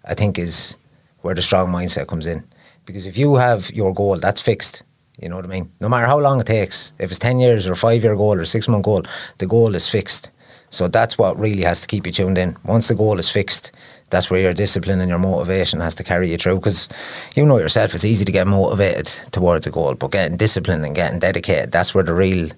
I 0.04 0.14
think, 0.14 0.38
is 0.38 0.76
where 1.20 1.36
the 1.36 1.42
strong 1.42 1.68
mindset 1.68 2.08
comes 2.08 2.26
in. 2.26 2.42
Because 2.84 3.06
if 3.06 3.16
you 3.16 3.36
have 3.36 3.70
your 3.70 3.94
goal, 3.94 4.18
that's 4.18 4.40
fixed. 4.40 4.82
You 5.20 5.28
know 5.28 5.36
what 5.36 5.44
I 5.44 5.48
mean? 5.48 5.70
No 5.80 5.88
matter 5.88 6.06
how 6.06 6.18
long 6.18 6.40
it 6.40 6.48
takes, 6.48 6.92
if 6.98 7.10
it's 7.10 7.20
10 7.20 7.38
years 7.38 7.68
or 7.68 7.76
five 7.76 8.02
year 8.02 8.16
goal 8.16 8.34
or 8.34 8.44
six 8.44 8.66
month 8.66 8.84
goal, 8.84 9.04
the 9.38 9.46
goal 9.46 9.76
is 9.76 9.88
fixed. 9.88 10.30
So 10.70 10.88
that's 10.88 11.16
what 11.16 11.38
really 11.38 11.62
has 11.62 11.80
to 11.82 11.86
keep 11.86 12.04
you 12.04 12.12
tuned 12.12 12.38
in. 12.38 12.56
Once 12.64 12.88
the 12.88 12.96
goal 12.96 13.20
is 13.20 13.30
fixed, 13.30 13.70
that's 14.10 14.30
where 14.32 14.40
your 14.40 14.54
discipline 14.54 15.00
and 15.00 15.10
your 15.10 15.20
motivation 15.20 15.78
has 15.78 15.94
to 15.96 16.02
carry 16.02 16.28
you 16.32 16.38
through. 16.38 16.56
Because 16.56 16.88
you 17.36 17.46
know 17.46 17.58
yourself, 17.58 17.94
it's 17.94 18.04
easy 18.04 18.24
to 18.24 18.32
get 18.32 18.48
motivated 18.48 19.06
towards 19.30 19.66
a 19.68 19.70
goal, 19.70 19.94
but 19.94 20.10
getting 20.10 20.36
disciplined 20.36 20.84
and 20.84 20.96
getting 20.96 21.20
dedicated, 21.20 21.70
that's 21.70 21.94
where 21.94 22.02
the 22.02 22.14
real 22.14 22.50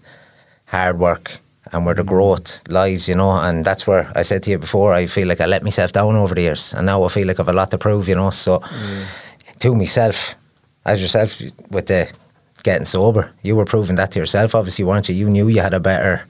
hard 0.66 0.98
work 0.98 1.40
and 1.72 1.86
where 1.86 1.94
the 1.94 2.04
growth 2.04 2.66
lies, 2.68 3.08
you 3.08 3.14
know. 3.14 3.30
And 3.30 3.64
that's 3.64 3.86
where 3.86 4.10
I 4.14 4.22
said 4.22 4.42
to 4.44 4.50
you 4.50 4.58
before, 4.58 4.92
I 4.92 5.06
feel 5.06 5.28
like 5.28 5.40
I 5.40 5.46
let 5.46 5.62
myself 5.62 5.92
down 5.92 6.16
over 6.16 6.34
the 6.34 6.42
years, 6.42 6.74
and 6.74 6.86
now 6.86 7.02
I 7.04 7.08
feel 7.08 7.26
like 7.26 7.40
I've 7.40 7.48
a 7.48 7.52
lot 7.52 7.70
to 7.70 7.78
prove, 7.78 8.08
you 8.08 8.14
know. 8.14 8.30
So 8.30 8.58
mm. 8.58 9.58
to 9.60 9.74
myself, 9.74 10.34
as 10.84 11.00
yourself, 11.00 11.40
with 11.70 11.86
the 11.86 12.12
getting 12.62 12.86
sober, 12.86 13.32
you 13.42 13.56
were 13.56 13.64
proving 13.64 13.96
that 13.96 14.10
to 14.12 14.18
yourself, 14.18 14.54
obviously, 14.54 14.84
weren't 14.84 15.08
you? 15.08 15.14
You 15.14 15.30
knew 15.30 15.48
you 15.48 15.60
had 15.60 15.74
a 15.74 15.80
better, 15.80 16.26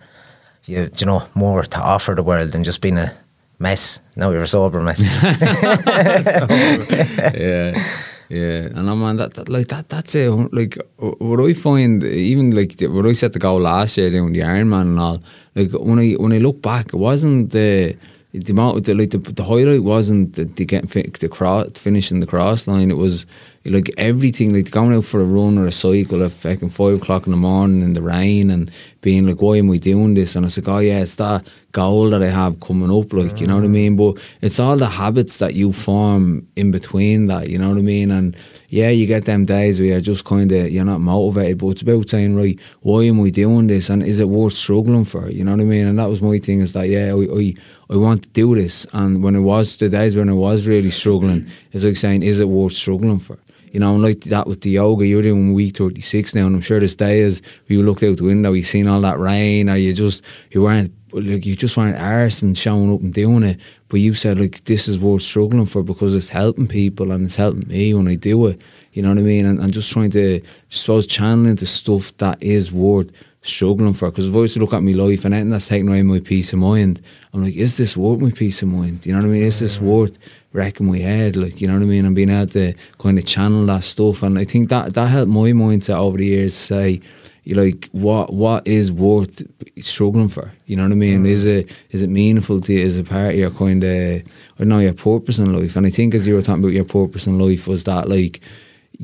you, 0.66 0.90
you 0.96 1.06
know, 1.06 1.22
more 1.34 1.62
to 1.62 1.78
offer 1.78 2.14
the 2.14 2.22
world 2.22 2.52
than 2.52 2.64
just 2.64 2.80
being 2.80 2.98
a 2.98 3.12
mess. 3.58 4.00
Now 4.16 4.30
you're 4.30 4.42
a 4.42 4.46
sober 4.46 4.80
mess. 4.80 5.00
yeah. 7.34 7.82
Yeah, 8.28 8.68
and 8.74 8.88
I'm 8.88 9.02
on 9.02 9.16
that, 9.16 9.34
that, 9.34 9.48
like 9.48 9.68
that. 9.68 9.88
That's 9.88 10.14
it. 10.14 10.30
Like 10.30 10.78
what 10.98 11.40
I 11.40 11.52
find, 11.52 12.02
even 12.02 12.50
like 12.52 12.74
what 12.80 13.06
I 13.06 13.12
set 13.12 13.32
the 13.32 13.38
goal 13.38 13.60
last 13.60 13.98
year 13.98 14.10
doing 14.10 14.32
the 14.32 14.40
Ironman 14.40 14.82
and 14.82 15.00
all. 15.00 15.22
Like 15.54 15.72
when 15.72 15.98
I 15.98 16.12
when 16.12 16.32
I 16.32 16.38
look 16.38 16.62
back, 16.62 16.88
it 16.88 16.96
wasn't 16.96 17.50
the 17.50 17.96
the 18.32 18.52
amount 18.52 18.84
the, 18.84 18.94
like 18.94 19.10
the, 19.10 19.18
the 19.18 19.44
highlight 19.44 19.84
wasn't 19.84 20.34
the, 20.34 20.44
the 20.44 20.64
getting 20.64 21.12
the 21.12 21.28
cross 21.28 21.78
finishing 21.78 22.20
the 22.20 22.26
cross 22.26 22.66
line. 22.66 22.90
It 22.90 22.96
was 22.96 23.26
like 23.64 23.92
everything, 23.96 24.52
like 24.52 24.70
going 24.70 24.92
out 24.92 25.04
for 25.04 25.20
a 25.20 25.24
run 25.24 25.56
or 25.56 25.66
a 25.66 25.72
cycle 25.72 26.22
at 26.24 26.32
fucking 26.32 26.70
five 26.70 26.96
o'clock 26.96 27.26
in 27.26 27.30
the 27.30 27.36
morning 27.36 27.82
in 27.82 27.92
the 27.92 28.02
rain 28.02 28.50
and 28.50 28.70
being 29.04 29.26
like, 29.26 29.42
why 29.42 29.58
am 29.58 29.70
I 29.70 29.76
doing 29.76 30.14
this? 30.14 30.34
And 30.34 30.44
I 30.44 30.48
was 30.48 30.56
like, 30.56 30.68
oh 30.68 30.78
yeah, 30.78 31.00
it's 31.00 31.16
that 31.16 31.46
goal 31.72 32.08
that 32.08 32.22
I 32.22 32.28
have 32.30 32.58
coming 32.58 32.90
up, 32.90 33.12
like, 33.12 33.38
you 33.38 33.46
know 33.46 33.56
what 33.56 33.64
I 33.64 33.66
mm. 33.66 33.72
mean? 33.72 33.96
But 33.96 34.14
it's 34.40 34.58
all 34.58 34.76
the 34.78 34.86
habits 34.86 35.38
that 35.38 35.52
you 35.52 35.74
form 35.74 36.48
in 36.56 36.70
between 36.70 37.26
that, 37.26 37.50
you 37.50 37.58
know 37.58 37.68
what 37.68 37.76
I 37.76 37.82
mean? 37.82 38.10
And 38.10 38.34
yeah, 38.70 38.88
you 38.88 39.06
get 39.06 39.26
them 39.26 39.44
days 39.44 39.78
where 39.78 39.90
you're 39.90 40.00
just 40.00 40.24
kind 40.24 40.50
of, 40.50 40.70
you're 40.70 40.86
not 40.86 41.02
motivated, 41.02 41.58
but 41.58 41.68
it's 41.68 41.82
about 41.82 42.08
saying, 42.08 42.34
right, 42.34 42.58
why 42.80 43.02
am 43.02 43.22
I 43.22 43.28
doing 43.28 43.66
this? 43.66 43.90
And 43.90 44.02
is 44.02 44.20
it 44.20 44.28
worth 44.30 44.54
struggling 44.54 45.04
for? 45.04 45.28
You 45.28 45.44
know 45.44 45.50
what 45.50 45.60
I 45.60 45.64
mean? 45.64 45.86
And 45.86 45.98
that 45.98 46.08
was 46.08 46.22
my 46.22 46.38
thing 46.38 46.60
is 46.60 46.72
that, 46.72 46.88
yeah, 46.88 47.12
I, 47.12 47.40
I, 47.40 47.54
I 47.90 47.96
want 47.98 48.22
to 48.22 48.28
do 48.30 48.54
this. 48.54 48.86
And 48.94 49.22
when 49.22 49.36
it 49.36 49.40
was, 49.40 49.76
the 49.76 49.90
days 49.90 50.16
when 50.16 50.30
I 50.30 50.32
was 50.32 50.66
really 50.66 50.90
struggling, 50.90 51.46
it's 51.72 51.84
like 51.84 51.96
saying, 51.96 52.22
is 52.22 52.40
it 52.40 52.48
worth 52.48 52.72
struggling 52.72 53.18
for? 53.18 53.38
You 53.74 53.80
know, 53.80 53.94
and 53.94 54.04
like 54.04 54.20
that 54.20 54.46
with 54.46 54.60
the 54.60 54.70
yoga, 54.70 55.04
you're 55.04 55.20
doing 55.20 55.52
week 55.52 55.76
36 55.76 56.36
now, 56.36 56.46
and 56.46 56.54
I'm 56.54 56.62
sure 56.62 56.78
there's 56.78 56.94
days 56.94 57.42
where 57.66 57.76
you 57.76 57.82
looked 57.82 58.04
out 58.04 58.16
the 58.16 58.22
window, 58.22 58.52
you 58.52 58.62
seen 58.62 58.86
all 58.86 59.00
that 59.00 59.18
rain, 59.18 59.68
or 59.68 59.74
you 59.74 59.92
just, 59.92 60.24
you 60.52 60.62
weren't, 60.62 60.92
like, 61.12 61.44
you 61.44 61.56
just 61.56 61.76
weren't 61.76 61.98
arse 61.98 62.40
and 62.40 62.56
showing 62.56 62.94
up 62.94 63.00
and 63.00 63.12
doing 63.12 63.42
it. 63.42 63.58
But 63.88 63.98
you 63.98 64.14
said, 64.14 64.38
like, 64.38 64.62
this 64.62 64.86
is 64.86 65.00
worth 65.00 65.22
struggling 65.22 65.66
for 65.66 65.82
because 65.82 66.14
it's 66.14 66.28
helping 66.28 66.68
people 66.68 67.10
and 67.10 67.24
it's 67.24 67.34
helping 67.34 67.66
me 67.66 67.92
when 67.94 68.06
I 68.06 68.14
do 68.14 68.46
it. 68.46 68.60
You 68.92 69.02
know 69.02 69.08
what 69.08 69.18
I 69.18 69.22
mean? 69.22 69.44
And, 69.44 69.58
and 69.58 69.72
just 69.72 69.92
trying 69.92 70.10
to, 70.10 70.38
just 70.68 70.84
suppose, 70.84 71.08
channeling 71.08 71.56
the 71.56 71.66
stuff 71.66 72.16
that 72.18 72.40
is 72.40 72.70
worth 72.70 73.10
struggling 73.44 73.92
for. 73.92 74.10
Because 74.10 74.28
if 74.28 74.34
I 74.34 74.38
was 74.38 74.54
to 74.54 74.60
look 74.60 74.72
at 74.72 74.82
my 74.82 74.92
life 74.92 75.24
and 75.24 75.34
anything 75.34 75.50
that's 75.50 75.68
taking 75.68 75.88
away 75.88 76.02
my 76.02 76.20
peace 76.20 76.52
of 76.52 76.58
mind, 76.58 77.00
I'm 77.32 77.42
like, 77.42 77.54
is 77.54 77.76
this 77.76 77.96
worth 77.96 78.20
my 78.20 78.30
peace 78.30 78.62
of 78.62 78.68
mind? 78.68 79.06
You 79.06 79.12
know 79.12 79.18
what 79.18 79.26
I 79.26 79.28
mean? 79.28 79.42
Is 79.42 79.60
this 79.60 79.80
worth 79.80 80.18
wrecking 80.52 80.86
my 80.86 80.98
head, 80.98 81.36
like 81.36 81.60
you 81.60 81.68
know 81.68 81.74
what 81.74 81.82
I 81.82 81.86
mean, 81.86 82.06
and 82.06 82.16
being 82.16 82.30
able 82.30 82.50
to 82.52 82.74
kind 82.98 83.18
of 83.18 83.26
channel 83.26 83.66
that 83.66 83.84
stuff. 83.84 84.22
And 84.22 84.38
I 84.38 84.44
think 84.44 84.70
that 84.70 84.94
that 84.94 85.06
helped 85.08 85.30
my 85.30 85.52
mindset 85.52 85.98
over 85.98 86.16
the 86.16 86.26
years 86.26 86.54
to 86.54 86.60
say, 86.60 87.00
you 87.44 87.54
like 87.54 87.90
what 87.92 88.32
what 88.32 88.66
is 88.66 88.90
worth 88.90 89.42
struggling 89.84 90.28
for? 90.28 90.52
You 90.64 90.76
know 90.76 90.84
what 90.84 90.92
I 90.92 90.96
mean? 90.96 91.24
Mm. 91.24 91.28
Is 91.28 91.44
it 91.44 91.84
is 91.90 92.02
it 92.02 92.08
meaningful 92.08 92.60
to 92.60 92.72
you? 92.72 92.80
Is 92.80 92.96
it 92.96 93.08
part 93.08 93.34
of 93.34 93.38
your 93.38 93.50
kind 93.50 93.84
of 93.84 93.90
I 93.90 94.22
don't 94.58 94.68
know 94.68 94.78
your 94.78 94.94
purpose 94.94 95.38
in 95.38 95.52
life? 95.52 95.76
And 95.76 95.86
I 95.86 95.90
think 95.90 96.14
as 96.14 96.26
you 96.26 96.34
were 96.34 96.42
talking 96.42 96.64
about 96.64 96.72
your 96.72 96.86
purpose 96.86 97.26
in 97.26 97.38
life 97.38 97.68
was 97.68 97.84
that 97.84 98.08
like 98.08 98.40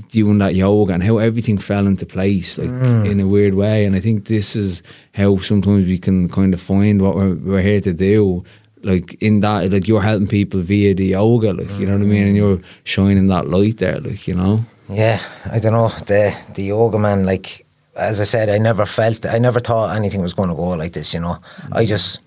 doing 0.08 0.38
that 0.38 0.54
yoga 0.54 0.92
and 0.92 1.02
how 1.02 1.18
everything 1.18 1.58
fell 1.58 1.86
into 1.86 2.06
place 2.06 2.58
like 2.58 2.70
mm. 2.70 3.10
in 3.10 3.20
a 3.20 3.26
weird 3.26 3.54
way. 3.54 3.84
And 3.84 3.96
I 3.96 4.00
think 4.00 4.26
this 4.26 4.54
is 4.54 4.82
how 5.14 5.38
sometimes 5.38 5.84
we 5.84 5.98
can 5.98 6.28
kind 6.28 6.54
of 6.54 6.60
find 6.60 7.00
what 7.00 7.14
we're, 7.14 7.34
we're 7.34 7.62
here 7.62 7.80
to 7.80 7.92
do 7.92 8.44
like 8.82 9.14
in 9.14 9.40
that 9.40 9.70
like 9.70 9.88
you're 9.88 10.00
helping 10.00 10.26
people 10.26 10.60
via 10.60 10.94
the 10.94 11.06
yoga 11.06 11.52
like 11.52 11.78
you 11.78 11.86
know 11.86 11.92
what 11.92 12.02
I 12.02 12.06
mean? 12.06 12.28
And 12.28 12.36
you're 12.36 12.60
shining 12.84 13.26
that 13.26 13.48
light 13.48 13.78
there 13.78 14.00
like 14.00 14.26
you 14.26 14.34
know? 14.34 14.64
Yeah 14.88 15.20
I 15.50 15.58
don't 15.58 15.72
know. 15.72 15.88
The 15.88 16.36
the 16.54 16.62
yoga 16.62 16.98
man 16.98 17.24
like 17.24 17.66
as 17.96 18.20
I 18.20 18.24
said 18.24 18.48
I 18.48 18.58
never 18.58 18.86
felt 18.86 19.26
I 19.26 19.38
never 19.38 19.60
thought 19.60 19.96
anything 19.96 20.22
was 20.22 20.34
going 20.34 20.48
to 20.48 20.54
go 20.54 20.68
like 20.70 20.92
this 20.92 21.12
you 21.14 21.20
know? 21.20 21.34
Mm-hmm. 21.34 21.74
I 21.74 21.84
just 21.84 22.20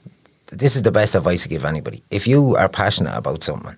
this 0.52 0.76
is 0.76 0.84
the 0.84 0.92
best 0.92 1.16
advice 1.16 1.44
to 1.44 1.50
give 1.50 1.66
anybody. 1.66 2.04
If 2.12 2.28
you 2.28 2.56
are 2.56 2.70
passionate 2.70 3.18
about 3.18 3.42
something 3.42 3.76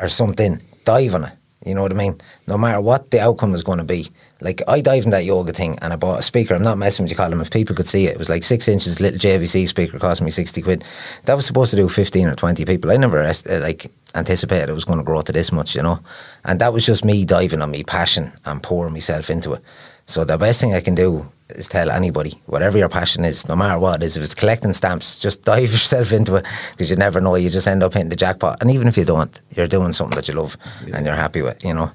or 0.00 0.08
something 0.08 0.60
dive 0.84 1.14
on 1.14 1.24
it 1.24 1.32
you 1.64 1.74
know 1.74 1.82
what 1.82 1.92
I 1.92 1.96
mean 1.96 2.20
no 2.48 2.56
matter 2.56 2.80
what 2.80 3.10
the 3.10 3.20
outcome 3.20 3.54
is 3.54 3.62
going 3.62 3.78
to 3.78 3.84
be 3.84 4.10
like 4.40 4.62
I 4.66 4.80
dived 4.80 5.04
in 5.04 5.10
that 5.10 5.24
yoga 5.24 5.52
thing 5.52 5.78
and 5.82 5.92
I 5.92 5.96
bought 5.96 6.18
a 6.18 6.22
speaker. 6.22 6.54
I'm 6.54 6.62
not 6.62 6.78
messing 6.78 7.04
with 7.04 7.10
you, 7.10 7.16
Colin. 7.16 7.40
If 7.40 7.50
people 7.50 7.76
could 7.76 7.88
see 7.88 8.06
it, 8.06 8.12
it 8.12 8.18
was 8.18 8.30
like 8.30 8.42
six 8.42 8.68
inches, 8.68 9.00
little 9.00 9.18
JVC 9.18 9.68
speaker, 9.68 9.98
cost 9.98 10.22
me 10.22 10.30
sixty 10.30 10.62
quid. 10.62 10.84
That 11.26 11.34
was 11.34 11.46
supposed 11.46 11.70
to 11.72 11.76
do 11.76 11.88
fifteen 11.88 12.26
or 12.26 12.34
twenty 12.34 12.64
people. 12.64 12.90
I 12.90 12.96
never 12.96 13.22
uh, 13.22 13.34
like 13.60 13.90
anticipated 14.14 14.68
it 14.68 14.74
was 14.74 14.84
going 14.84 14.98
to 14.98 15.04
grow 15.04 15.20
to 15.22 15.32
this 15.32 15.52
much, 15.52 15.76
you 15.76 15.82
know. 15.82 16.00
And 16.44 16.60
that 16.60 16.72
was 16.72 16.86
just 16.86 17.04
me 17.04 17.24
diving 17.24 17.60
on 17.60 17.70
me 17.70 17.84
passion 17.84 18.32
and 18.44 18.62
pouring 18.62 18.92
myself 18.92 19.30
into 19.30 19.52
it. 19.52 19.62
So 20.10 20.24
the 20.24 20.38
best 20.38 20.60
thing 20.60 20.74
I 20.74 20.80
can 20.80 20.94
do 20.94 21.26
is 21.50 21.68
tell 21.68 21.90
anybody, 21.90 22.40
whatever 22.46 22.78
your 22.78 22.88
passion 22.88 23.24
is, 23.24 23.48
no 23.48 23.56
matter 23.56 23.78
what 23.78 24.02
it 24.02 24.06
is, 24.06 24.16
if 24.16 24.22
it's 24.22 24.34
collecting 24.34 24.72
stamps, 24.72 25.18
just 25.18 25.44
dive 25.52 25.70
yourself 25.70 26.12
into 26.12 26.36
it 26.36 26.46
because 26.72 26.90
you 26.90 26.96
never 26.96 27.20
know. 27.20 27.36
You 27.36 27.50
just 27.50 27.68
end 27.68 27.82
up 27.82 27.94
hitting 27.94 28.08
the 28.08 28.16
jackpot. 28.16 28.60
And 28.60 28.70
even 28.70 28.88
if 28.88 28.96
you 28.96 29.04
don't, 29.04 29.40
you're 29.56 29.68
doing 29.68 29.92
something 29.92 30.16
that 30.16 30.28
you 30.28 30.34
love 30.34 30.56
yeah. 30.86 30.96
and 30.96 31.06
you're 31.06 31.14
happy 31.14 31.42
with, 31.42 31.64
you 31.64 31.74
know 31.74 31.92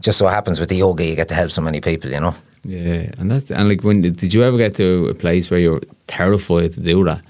just 0.00 0.18
so 0.18 0.26
happens 0.26 0.60
with 0.60 0.68
the 0.68 0.76
yoga 0.76 1.04
you 1.04 1.16
get 1.16 1.28
to 1.28 1.34
help 1.34 1.50
so 1.50 1.62
many 1.62 1.80
people, 1.80 2.10
you 2.10 2.20
know. 2.20 2.34
Yeah, 2.64 3.10
and 3.18 3.30
that's 3.30 3.50
and 3.50 3.68
like 3.68 3.82
when 3.82 4.02
did 4.02 4.34
you 4.34 4.42
ever 4.42 4.56
get 4.56 4.74
to 4.76 5.08
a 5.08 5.14
place 5.14 5.50
where 5.50 5.60
you're 5.60 5.82
terrified 6.06 6.72
to 6.72 6.80
do 6.80 7.04
that, 7.04 7.22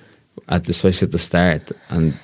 at 0.49 0.65
the, 0.65 0.71
especially 0.71 1.07
at 1.07 1.13
the 1.13 1.19
start 1.19 1.73
and. 1.89 2.15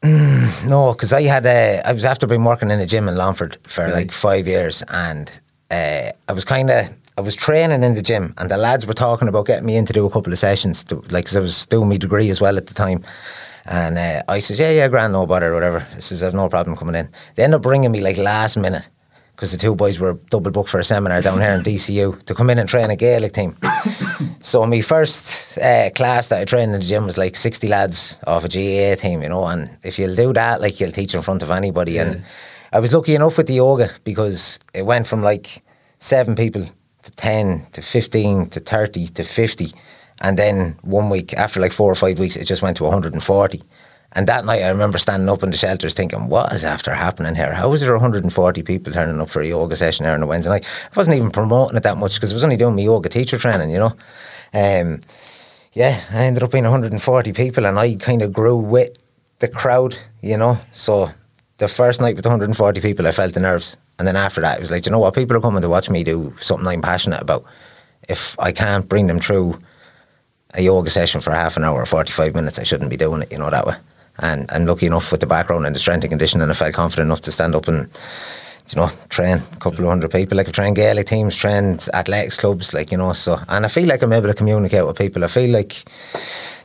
Mm, 0.00 0.68
no, 0.68 0.92
because 0.92 1.12
I 1.12 1.22
had 1.22 1.44
a, 1.44 1.82
I 1.84 1.92
was 1.92 2.04
after 2.04 2.28
been 2.28 2.44
working 2.44 2.70
in 2.70 2.78
a 2.78 2.86
gym 2.86 3.08
in 3.08 3.16
Longford 3.16 3.56
for 3.66 3.82
right. 3.82 3.92
like 3.92 4.12
five 4.12 4.46
years, 4.46 4.84
and 4.88 5.28
uh, 5.72 6.12
I 6.28 6.32
was 6.32 6.44
kind 6.44 6.70
of 6.70 6.97
I 7.18 7.20
was 7.20 7.34
training 7.34 7.82
in 7.82 7.96
the 7.96 8.00
gym, 8.00 8.32
and 8.38 8.48
the 8.48 8.56
lads 8.56 8.86
were 8.86 8.94
talking 8.94 9.26
about 9.26 9.46
getting 9.46 9.66
me 9.66 9.76
in 9.76 9.84
to 9.86 9.92
do 9.92 10.06
a 10.06 10.10
couple 10.10 10.32
of 10.32 10.38
sessions, 10.38 10.84
to, 10.84 11.02
like 11.10 11.26
cause 11.26 11.36
I 11.36 11.40
was 11.40 11.66
doing 11.66 11.88
my 11.88 11.96
degree 11.96 12.30
as 12.30 12.40
well 12.40 12.56
at 12.56 12.68
the 12.68 12.74
time. 12.74 13.02
And 13.66 13.98
uh, 13.98 14.22
I 14.28 14.38
said, 14.38 14.60
yeah, 14.60 14.70
yeah, 14.70 14.86
grand, 14.86 15.14
no 15.14 15.26
bother, 15.26 15.52
whatever. 15.52 15.84
I 15.96 15.98
says, 15.98 16.22
I've 16.22 16.32
no 16.32 16.48
problem 16.48 16.76
coming 16.76 16.94
in. 16.94 17.08
They 17.34 17.42
ended 17.42 17.56
up 17.56 17.62
bringing 17.62 17.90
me 17.90 18.00
like 18.00 18.18
last 18.18 18.56
minute 18.56 18.88
because 19.34 19.50
the 19.50 19.58
two 19.58 19.74
boys 19.74 19.98
were 19.98 20.14
double 20.30 20.52
booked 20.52 20.68
for 20.68 20.78
a 20.78 20.84
seminar 20.84 21.20
down 21.20 21.40
here 21.40 21.50
in 21.50 21.62
DCU 21.62 22.24
to 22.24 22.34
come 22.36 22.50
in 22.50 22.58
and 22.60 22.68
train 22.68 22.88
a 22.88 22.94
Gaelic 22.94 23.32
team. 23.32 23.56
so 24.38 24.64
my 24.64 24.80
first 24.80 25.58
uh, 25.58 25.90
class 25.96 26.28
that 26.28 26.40
I 26.40 26.44
trained 26.44 26.72
in 26.72 26.78
the 26.78 26.86
gym 26.86 27.04
was 27.04 27.18
like 27.18 27.34
60 27.34 27.66
lads 27.66 28.20
off 28.28 28.44
a 28.44 28.48
GAA 28.48 28.94
team, 28.94 29.24
you 29.24 29.28
know, 29.28 29.44
and 29.44 29.68
if 29.82 29.98
you'll 29.98 30.14
do 30.14 30.32
that, 30.34 30.60
like 30.60 30.78
you'll 30.78 30.92
teach 30.92 31.16
in 31.16 31.22
front 31.22 31.42
of 31.42 31.50
anybody. 31.50 31.94
Yeah. 31.94 32.02
And 32.02 32.24
I 32.72 32.78
was 32.78 32.94
lucky 32.94 33.16
enough 33.16 33.36
with 33.36 33.48
the 33.48 33.54
yoga 33.54 33.90
because 34.04 34.60
it 34.72 34.82
went 34.86 35.08
from 35.08 35.20
like 35.20 35.64
seven 35.98 36.36
people 36.36 36.64
to 37.08 37.16
10 37.16 37.66
to 37.72 37.82
15 37.82 38.50
to 38.50 38.60
30 38.60 39.06
to 39.08 39.24
50. 39.24 39.72
And 40.20 40.38
then 40.38 40.76
one 40.82 41.10
week, 41.10 41.32
after 41.34 41.60
like 41.60 41.72
four 41.72 41.90
or 41.90 41.94
five 41.94 42.18
weeks, 42.18 42.36
it 42.36 42.44
just 42.44 42.62
went 42.62 42.76
to 42.78 42.84
140. 42.84 43.62
And 44.12 44.26
that 44.26 44.44
night, 44.44 44.62
I 44.62 44.68
remember 44.68 44.98
standing 44.98 45.28
up 45.28 45.42
in 45.42 45.50
the 45.50 45.56
shelters 45.56 45.94
thinking, 45.94 46.28
what 46.28 46.52
is 46.52 46.64
after 46.64 46.92
happening 46.94 47.34
here? 47.34 47.52
How 47.52 47.72
is 47.72 47.82
there 47.82 47.92
140 47.92 48.62
people 48.62 48.92
turning 48.92 49.20
up 49.20 49.28
for 49.28 49.42
a 49.42 49.46
yoga 49.46 49.76
session 49.76 50.06
here 50.06 50.14
on 50.14 50.22
a 50.22 50.26
Wednesday 50.26 50.50
night? 50.50 50.66
I 50.66 50.96
wasn't 50.96 51.16
even 51.16 51.30
promoting 51.30 51.76
it 51.76 51.82
that 51.82 51.98
much 51.98 52.14
because 52.14 52.32
I 52.32 52.34
was 52.34 52.44
only 52.44 52.56
doing 52.56 52.74
my 52.74 52.82
yoga 52.82 53.08
teacher 53.08 53.36
training, 53.36 53.70
you 53.70 53.78
know. 53.78 53.94
Um, 54.54 55.02
yeah, 55.72 56.00
I 56.10 56.24
ended 56.24 56.42
up 56.42 56.52
being 56.52 56.64
140 56.64 57.32
people 57.32 57.66
and 57.66 57.78
I 57.78 57.96
kind 57.96 58.22
of 58.22 58.32
grew 58.32 58.56
with 58.56 58.96
the 59.40 59.48
crowd, 59.48 59.96
you 60.22 60.36
know. 60.36 60.56
So 60.70 61.10
the 61.58 61.68
first 61.68 62.00
night 62.00 62.16
with 62.16 62.24
140 62.24 62.80
people, 62.80 63.06
I 63.06 63.12
felt 63.12 63.34
the 63.34 63.40
nerves. 63.40 63.76
And 63.98 64.06
then 64.06 64.16
after 64.16 64.40
that, 64.40 64.58
it 64.58 64.60
was 64.60 64.70
like, 64.70 64.86
you 64.86 64.92
know 64.92 64.98
what? 64.98 65.14
People 65.14 65.36
are 65.36 65.40
coming 65.40 65.62
to 65.62 65.68
watch 65.68 65.90
me 65.90 66.04
do 66.04 66.34
something 66.38 66.66
I'm 66.66 66.82
passionate 66.82 67.20
about. 67.20 67.44
If 68.08 68.38
I 68.38 68.52
can't 68.52 68.88
bring 68.88 69.06
them 69.06 69.18
through 69.18 69.58
a 70.54 70.62
yoga 70.62 70.88
session 70.88 71.20
for 71.20 71.32
half 71.32 71.56
an 71.56 71.64
hour 71.64 71.82
or 71.82 71.86
45 71.86 72.34
minutes, 72.34 72.58
I 72.58 72.62
shouldn't 72.62 72.90
be 72.90 72.96
doing 72.96 73.22
it, 73.22 73.32
you 73.32 73.38
know, 73.38 73.50
that 73.50 73.66
way 73.66 73.74
and 74.20 74.50
I'm 74.50 74.66
lucky 74.66 74.86
enough 74.86 75.12
with 75.12 75.20
the 75.20 75.26
background 75.26 75.66
and 75.66 75.74
the 75.74 75.80
strength 75.80 76.02
and 76.02 76.10
conditioning, 76.10 76.48
I 76.48 76.52
felt 76.52 76.74
confident 76.74 77.06
enough 77.06 77.20
to 77.22 77.32
stand 77.32 77.54
up 77.54 77.68
and 77.68 77.88
you 78.68 78.80
know, 78.80 78.90
train 79.08 79.38
a 79.38 79.56
couple 79.56 79.84
of 79.84 79.88
hundred 79.88 80.10
people. 80.10 80.36
Like 80.36 80.46
I've 80.46 80.52
trained 80.52 80.76
Gaelic 80.76 81.06
teams, 81.06 81.36
trained 81.36 81.88
athletics 81.94 82.38
clubs, 82.38 82.74
like, 82.74 82.92
you 82.92 82.98
know, 82.98 83.12
so, 83.12 83.38
and 83.48 83.64
I 83.64 83.68
feel 83.68 83.86
like 83.86 84.02
I'm 84.02 84.12
able 84.12 84.28
to 84.28 84.34
communicate 84.34 84.86
with 84.86 84.98
people. 84.98 85.24
I 85.24 85.28
feel 85.28 85.50
like 85.50 85.84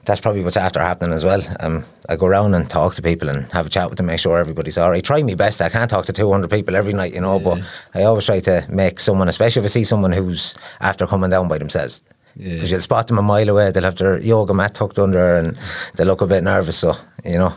that's 0.05 0.19
probably 0.19 0.43
what's 0.43 0.57
after 0.57 0.81
happening 0.81 1.13
as 1.13 1.23
well. 1.23 1.41
Um, 1.61 1.85
I 2.09 2.17
go 2.17 2.25
around 2.25 2.55
and 2.55 2.69
talk 2.69 2.95
to 2.95 3.01
people 3.01 3.29
and 3.29 3.45
have 3.53 3.67
a 3.67 3.69
chat 3.69 3.89
with 3.89 3.97
them, 3.97 4.07
make 4.07 4.19
sure 4.19 4.37
everybody's 4.37 4.77
all 4.77 4.89
right. 4.89 5.03
Try 5.03 5.23
my 5.23 5.35
best. 5.35 5.61
I 5.61 5.69
can't 5.69 5.89
talk 5.89 6.05
to 6.05 6.13
200 6.13 6.49
people 6.49 6.75
every 6.75 6.93
night, 6.93 7.13
you 7.13 7.21
know, 7.21 7.37
yeah. 7.37 7.43
but 7.43 7.61
I 7.95 8.03
always 8.03 8.25
try 8.25 8.41
to 8.41 8.65
make 8.69 8.99
someone, 8.99 9.29
especially 9.29 9.61
if 9.61 9.65
I 9.65 9.69
see 9.69 9.83
someone 9.85 10.11
who's 10.11 10.57
after 10.81 11.07
coming 11.07 11.29
down 11.29 11.47
by 11.47 11.57
themselves. 11.57 12.01
Because 12.35 12.63
yeah. 12.63 12.75
you'll 12.75 12.81
spot 12.81 13.07
them 13.07 13.19
a 13.19 13.21
mile 13.21 13.47
away, 13.47 13.71
they'll 13.71 13.83
have 13.83 13.97
their 13.97 14.19
yoga 14.19 14.53
mat 14.53 14.73
tucked 14.73 14.99
under 14.99 15.37
and 15.37 15.57
they 15.95 16.03
look 16.03 16.21
a 16.21 16.27
bit 16.27 16.43
nervous. 16.43 16.77
So, 16.77 16.93
you 17.23 17.37
know. 17.37 17.55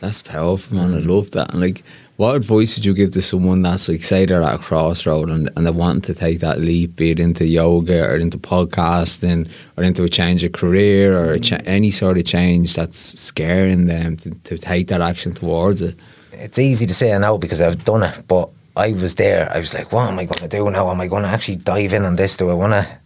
That's 0.00 0.22
powerful, 0.22 0.76
man. 0.76 0.94
I 0.94 0.98
love 0.98 1.32
that. 1.32 1.52
And 1.52 1.60
like, 1.60 1.82
what 2.18 2.34
advice 2.34 2.76
would 2.76 2.84
you 2.84 2.94
give 2.94 3.12
to 3.12 3.22
someone 3.22 3.62
that's 3.62 3.86
they're 3.86 4.42
at 4.42 4.54
a 4.56 4.58
crossroad 4.58 5.28
and, 5.28 5.48
and 5.54 5.64
they 5.64 5.70
want 5.70 6.04
to 6.04 6.12
take 6.12 6.40
that 6.40 6.58
leap, 6.58 6.96
be 6.96 7.12
it 7.12 7.20
into 7.20 7.46
yoga 7.46 8.04
or 8.04 8.16
into 8.16 8.36
podcasting 8.36 9.48
or 9.76 9.84
into 9.84 10.02
a 10.02 10.08
change 10.08 10.42
of 10.42 10.50
career 10.50 11.16
or 11.16 11.38
cha- 11.38 11.60
any 11.64 11.92
sort 11.92 12.18
of 12.18 12.24
change 12.24 12.74
that's 12.74 12.98
scaring 12.98 13.86
them 13.86 14.16
to, 14.16 14.30
to 14.42 14.58
take 14.58 14.88
that 14.88 15.00
action 15.00 15.32
towards 15.32 15.80
it? 15.80 15.94
It's 16.32 16.58
easy 16.58 16.86
to 16.86 16.94
say 16.94 17.16
now 17.20 17.36
because 17.36 17.62
I've 17.62 17.84
done 17.84 18.02
it, 18.02 18.24
but 18.26 18.50
I 18.76 18.94
was 18.94 19.14
there. 19.14 19.48
I 19.54 19.58
was 19.58 19.72
like, 19.72 19.92
what 19.92 20.10
am 20.10 20.18
I 20.18 20.24
going 20.24 20.40
to 20.40 20.48
do 20.48 20.68
now? 20.72 20.90
Am 20.90 21.00
I 21.00 21.06
going 21.06 21.22
to 21.22 21.28
actually 21.28 21.56
dive 21.56 21.92
in 21.92 22.04
on 22.04 22.16
this? 22.16 22.36
Do 22.36 22.50
I 22.50 22.54
want 22.54 22.72
to 22.72 22.98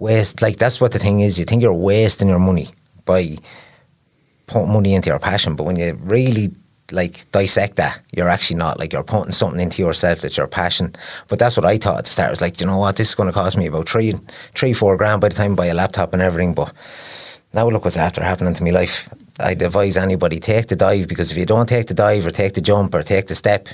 waste? 0.00 0.42
Like, 0.42 0.56
that's 0.56 0.80
what 0.80 0.90
the 0.90 0.98
thing 0.98 1.20
is. 1.20 1.38
You 1.38 1.44
think 1.44 1.62
you're 1.62 1.72
wasting 1.72 2.28
your 2.28 2.40
money 2.40 2.70
by 3.04 3.38
putting 4.48 4.72
money 4.72 4.94
into 4.94 5.10
your 5.10 5.20
passion, 5.20 5.54
but 5.54 5.62
when 5.62 5.76
you 5.76 5.96
really 6.02 6.50
like 6.92 7.30
dissect 7.32 7.76
that. 7.76 8.02
You're 8.14 8.28
actually 8.28 8.56
not 8.56 8.78
like 8.78 8.92
you're 8.92 9.02
putting 9.02 9.32
something 9.32 9.60
into 9.60 9.82
yourself 9.82 10.20
that's 10.20 10.36
your 10.36 10.46
passion. 10.46 10.94
But 11.28 11.38
that's 11.38 11.56
what 11.56 11.66
I 11.66 11.78
thought 11.78 11.98
at 11.98 12.04
the 12.04 12.10
start. 12.10 12.28
I 12.28 12.30
was 12.30 12.40
like, 12.40 12.60
you 12.60 12.66
know 12.66 12.78
what, 12.78 12.96
this 12.96 13.10
is 13.10 13.14
going 13.14 13.28
to 13.28 13.32
cost 13.32 13.56
me 13.56 13.66
about 13.66 13.88
three, 13.88 14.14
three, 14.54 14.72
four 14.72 14.96
grand 14.96 15.20
by 15.20 15.28
the 15.28 15.34
time 15.34 15.52
I 15.52 15.56
buy 15.56 15.66
a 15.66 15.74
laptop 15.74 16.12
and 16.12 16.22
everything. 16.22 16.54
But 16.54 16.72
now 17.52 17.68
look 17.68 17.84
what's 17.84 17.96
after 17.96 18.22
happening 18.22 18.54
to 18.54 18.64
my 18.64 18.70
life. 18.70 19.12
I'd 19.40 19.62
advise 19.62 19.96
anybody 19.96 20.40
take 20.40 20.66
the 20.66 20.76
dive 20.76 21.08
because 21.08 21.30
if 21.30 21.36
you 21.36 21.46
don't 21.46 21.68
take 21.68 21.86
the 21.86 21.94
dive 21.94 22.26
or 22.26 22.30
take 22.30 22.54
the 22.54 22.60
jump 22.60 22.94
or 22.94 23.02
take 23.02 23.26
the 23.26 23.34
step, 23.34 23.68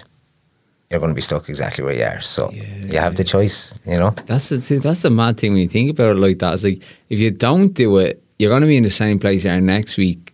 you're 0.91 1.01
going 1.01 1.11
to 1.11 1.15
be 1.15 1.23
stuck 1.23 1.49
exactly 1.49 1.85
where 1.85 1.95
you 1.95 2.05
are. 2.05 2.21
So 2.21 2.51
yeah, 2.53 2.63
you 2.63 2.99
have 2.99 3.13
yeah. 3.13 3.17
the 3.17 3.25
choice, 3.25 3.75
you 3.87 3.99
know. 3.99 4.11
That's 4.11 4.51
the 4.51 4.79
that's 4.79 5.03
the 5.03 5.11
mad 5.11 5.39
thing 5.39 5.53
when 5.53 5.63
you 5.63 5.69
think 5.69 5.91
about 5.91 6.17
it 6.17 6.21
like 6.21 6.39
that. 6.41 6.55
It's 6.55 6.65
like 6.65 6.83
if 7.09 7.19
you 7.19 7.31
don't 7.31 7.69
do 7.69 7.99
it, 7.99 8.23
you're 8.39 8.51
going 8.51 8.61
to 8.61 8.69
be 8.69 8.77
in 8.77 8.83
the 8.83 8.91
same 8.91 9.19
place 9.19 9.45
there 9.45 9.61
next 9.61 9.97
week 9.97 10.34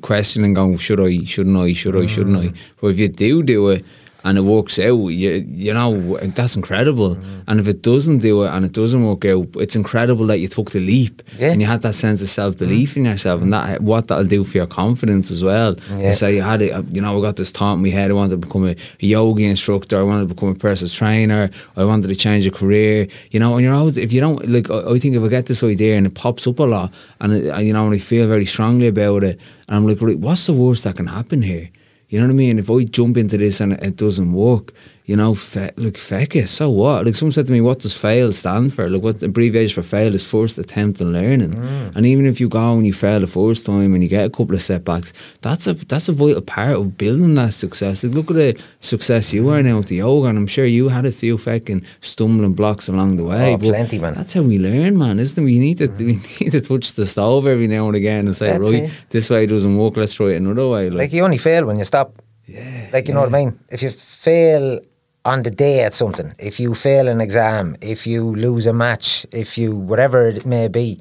questioning 0.00 0.54
going, 0.54 0.78
should 0.78 1.00
I, 1.00 1.22
shouldn't 1.24 1.56
I, 1.56 1.72
should 1.72 1.96
I, 1.96 2.06
shouldn't 2.06 2.36
I? 2.36 2.46
Mm. 2.48 2.56
But 2.80 2.88
if 2.88 2.98
you 2.98 3.08
do 3.08 3.42
do 3.42 3.68
it, 3.68 3.84
and 4.24 4.38
it 4.38 4.42
works 4.42 4.78
out, 4.78 4.94
you 4.94 5.30
you 5.48 5.72
know 5.72 6.16
that's 6.18 6.56
incredible. 6.56 7.16
Mm. 7.16 7.44
And 7.48 7.60
if 7.60 7.68
it 7.68 7.82
doesn't 7.82 8.18
do 8.18 8.44
it 8.44 8.48
and 8.48 8.64
it 8.64 8.72
doesn't 8.72 9.04
work 9.04 9.24
out, 9.24 9.48
it's 9.56 9.76
incredible 9.76 10.26
that 10.26 10.38
you 10.38 10.48
took 10.48 10.70
the 10.70 10.80
leap 10.80 11.22
yeah. 11.38 11.50
and 11.52 11.60
you 11.60 11.66
had 11.66 11.82
that 11.82 11.94
sense 11.94 12.22
of 12.22 12.28
self 12.28 12.58
belief 12.58 12.94
mm. 12.94 12.98
in 12.98 13.04
yourself, 13.06 13.42
and 13.42 13.52
that 13.52 13.80
what 13.80 14.08
that'll 14.08 14.24
do 14.24 14.44
for 14.44 14.58
your 14.58 14.66
confidence 14.66 15.30
as 15.30 15.42
well. 15.42 15.76
Yeah. 15.90 16.12
say 16.12 16.36
you 16.36 16.42
had 16.42 16.62
it, 16.62 16.84
you 16.90 17.00
know, 17.00 17.18
I 17.18 17.22
got 17.22 17.36
this 17.36 17.50
thought 17.50 17.74
in 17.74 17.82
my 17.82 17.88
head. 17.88 18.10
I 18.10 18.14
wanted 18.14 18.30
to 18.30 18.46
become 18.46 18.68
a 18.68 18.76
yoga 18.98 19.42
instructor. 19.42 19.98
I 19.98 20.02
wanted 20.02 20.28
to 20.28 20.34
become 20.34 20.50
a 20.50 20.54
personal 20.54 20.90
trainer. 20.90 21.50
I 21.76 21.84
wanted 21.84 22.08
to 22.08 22.16
change 22.16 22.46
a 22.46 22.50
career. 22.50 23.08
You 23.30 23.40
know, 23.40 23.54
and 23.54 23.64
you're 23.64 23.74
always 23.74 23.96
if 23.96 24.12
you 24.12 24.20
don't 24.20 24.46
like, 24.48 24.70
I 24.70 24.98
think 24.98 25.16
if 25.16 25.22
I 25.22 25.28
get 25.28 25.46
this 25.46 25.62
idea 25.62 25.96
and 25.96 26.06
it 26.06 26.14
pops 26.14 26.46
up 26.46 26.58
a 26.58 26.64
lot, 26.64 26.92
and 27.20 27.32
it, 27.32 27.64
you 27.64 27.72
know, 27.72 27.86
and 27.86 27.94
I 27.94 27.98
feel 27.98 28.26
very 28.28 28.44
strongly 28.44 28.88
about 28.88 29.24
it, 29.24 29.40
and 29.68 29.76
I'm 29.76 29.86
like, 29.86 30.00
what's 30.18 30.46
the 30.46 30.52
worst 30.52 30.84
that 30.84 30.96
can 30.96 31.06
happen 31.06 31.42
here? 31.42 31.70
You 32.10 32.18
know 32.18 32.26
what 32.26 32.32
I 32.32 32.36
mean? 32.36 32.58
If 32.58 32.68
I 32.68 32.82
jump 32.82 33.16
into 33.16 33.38
this 33.38 33.60
and 33.60 33.72
it 33.74 33.94
doesn't 33.96 34.32
work, 34.32 34.72
you 35.10 35.16
know, 35.16 35.34
fe- 35.34 35.72
look, 35.76 35.98
feck 35.98 36.36
it, 36.36 36.48
so 36.48 36.70
what? 36.70 37.04
Like 37.04 37.16
someone 37.16 37.32
said 37.32 37.46
to 37.46 37.52
me, 37.52 37.60
what 37.60 37.80
does 37.80 38.00
fail 38.00 38.32
stand 38.32 38.72
for? 38.72 38.88
Like 38.88 39.02
what 39.02 39.18
the 39.18 39.26
abbreviation 39.26 39.82
for 39.82 39.88
fail 39.88 40.14
is 40.14 40.24
first 40.24 40.56
attempt 40.56 41.00
and 41.00 41.12
learning. 41.12 41.54
Mm. 41.54 41.96
And 41.96 42.06
even 42.06 42.26
if 42.26 42.40
you 42.40 42.48
go 42.48 42.74
and 42.74 42.86
you 42.86 42.92
fail 42.92 43.18
the 43.18 43.26
first 43.26 43.66
time 43.66 43.92
and 43.92 44.04
you 44.04 44.08
get 44.08 44.24
a 44.24 44.30
couple 44.30 44.54
of 44.54 44.62
setbacks, 44.62 45.12
that's 45.40 45.66
a 45.66 45.74
that's 45.74 46.08
a 46.08 46.12
vital 46.12 46.42
part 46.42 46.76
of 46.76 46.96
building 46.96 47.34
that 47.34 47.54
success. 47.54 48.04
Like 48.04 48.14
look 48.14 48.30
at 48.30 48.36
the 48.36 48.62
success 48.78 49.32
you 49.32 49.48
are 49.48 49.60
now 49.64 49.78
with 49.78 49.88
the 49.88 49.96
yoga, 49.96 50.28
and 50.28 50.38
I'm 50.38 50.46
sure 50.46 50.64
you 50.64 50.90
had 50.90 51.04
a 51.04 51.10
few 51.10 51.36
fucking 51.38 51.84
stumbling 52.00 52.54
blocks 52.54 52.86
along 52.86 53.16
the 53.16 53.24
way. 53.24 53.54
Oh, 53.54 53.58
plenty, 53.58 53.98
man. 53.98 54.14
That's 54.14 54.34
how 54.34 54.42
we 54.42 54.60
learn, 54.60 54.96
man, 54.96 55.18
isn't 55.18 55.42
it? 55.42 55.44
We 55.44 55.58
need 55.58 55.78
to 55.78 55.88
mm. 55.88 55.98
we 55.98 56.12
need 56.40 56.52
to 56.52 56.60
touch 56.60 56.94
the 56.94 57.04
stove 57.04 57.48
every 57.48 57.66
now 57.66 57.88
and 57.88 57.96
again 57.96 58.26
and 58.26 58.36
say, 58.36 58.46
that's 58.46 58.70
right, 58.70 58.84
it. 58.84 59.06
this 59.08 59.28
way 59.28 59.46
doesn't 59.46 59.76
work, 59.76 59.96
let's 59.96 60.14
try 60.14 60.26
it 60.26 60.36
another 60.36 60.68
way. 60.68 60.88
Like, 60.88 60.98
like 60.98 61.12
you 61.12 61.24
only 61.24 61.38
fail 61.38 61.66
when 61.66 61.78
you 61.80 61.84
stop. 61.84 62.14
Yeah. 62.46 62.90
Like 62.92 63.08
you 63.08 63.12
yeah. 63.12 63.14
know 63.14 63.26
what 63.26 63.34
I 63.34 63.44
mean? 63.44 63.58
If 63.68 63.82
you 63.82 63.90
fail 63.90 64.80
on 65.24 65.42
the 65.42 65.50
day 65.50 65.80
at 65.84 65.94
something, 65.94 66.32
if 66.38 66.58
you 66.58 66.74
fail 66.74 67.08
an 67.08 67.20
exam, 67.20 67.76
if 67.80 68.06
you 68.06 68.34
lose 68.34 68.66
a 68.66 68.72
match, 68.72 69.26
if 69.32 69.58
you 69.58 69.76
whatever 69.76 70.28
it 70.28 70.46
may 70.46 70.68
be, 70.68 71.00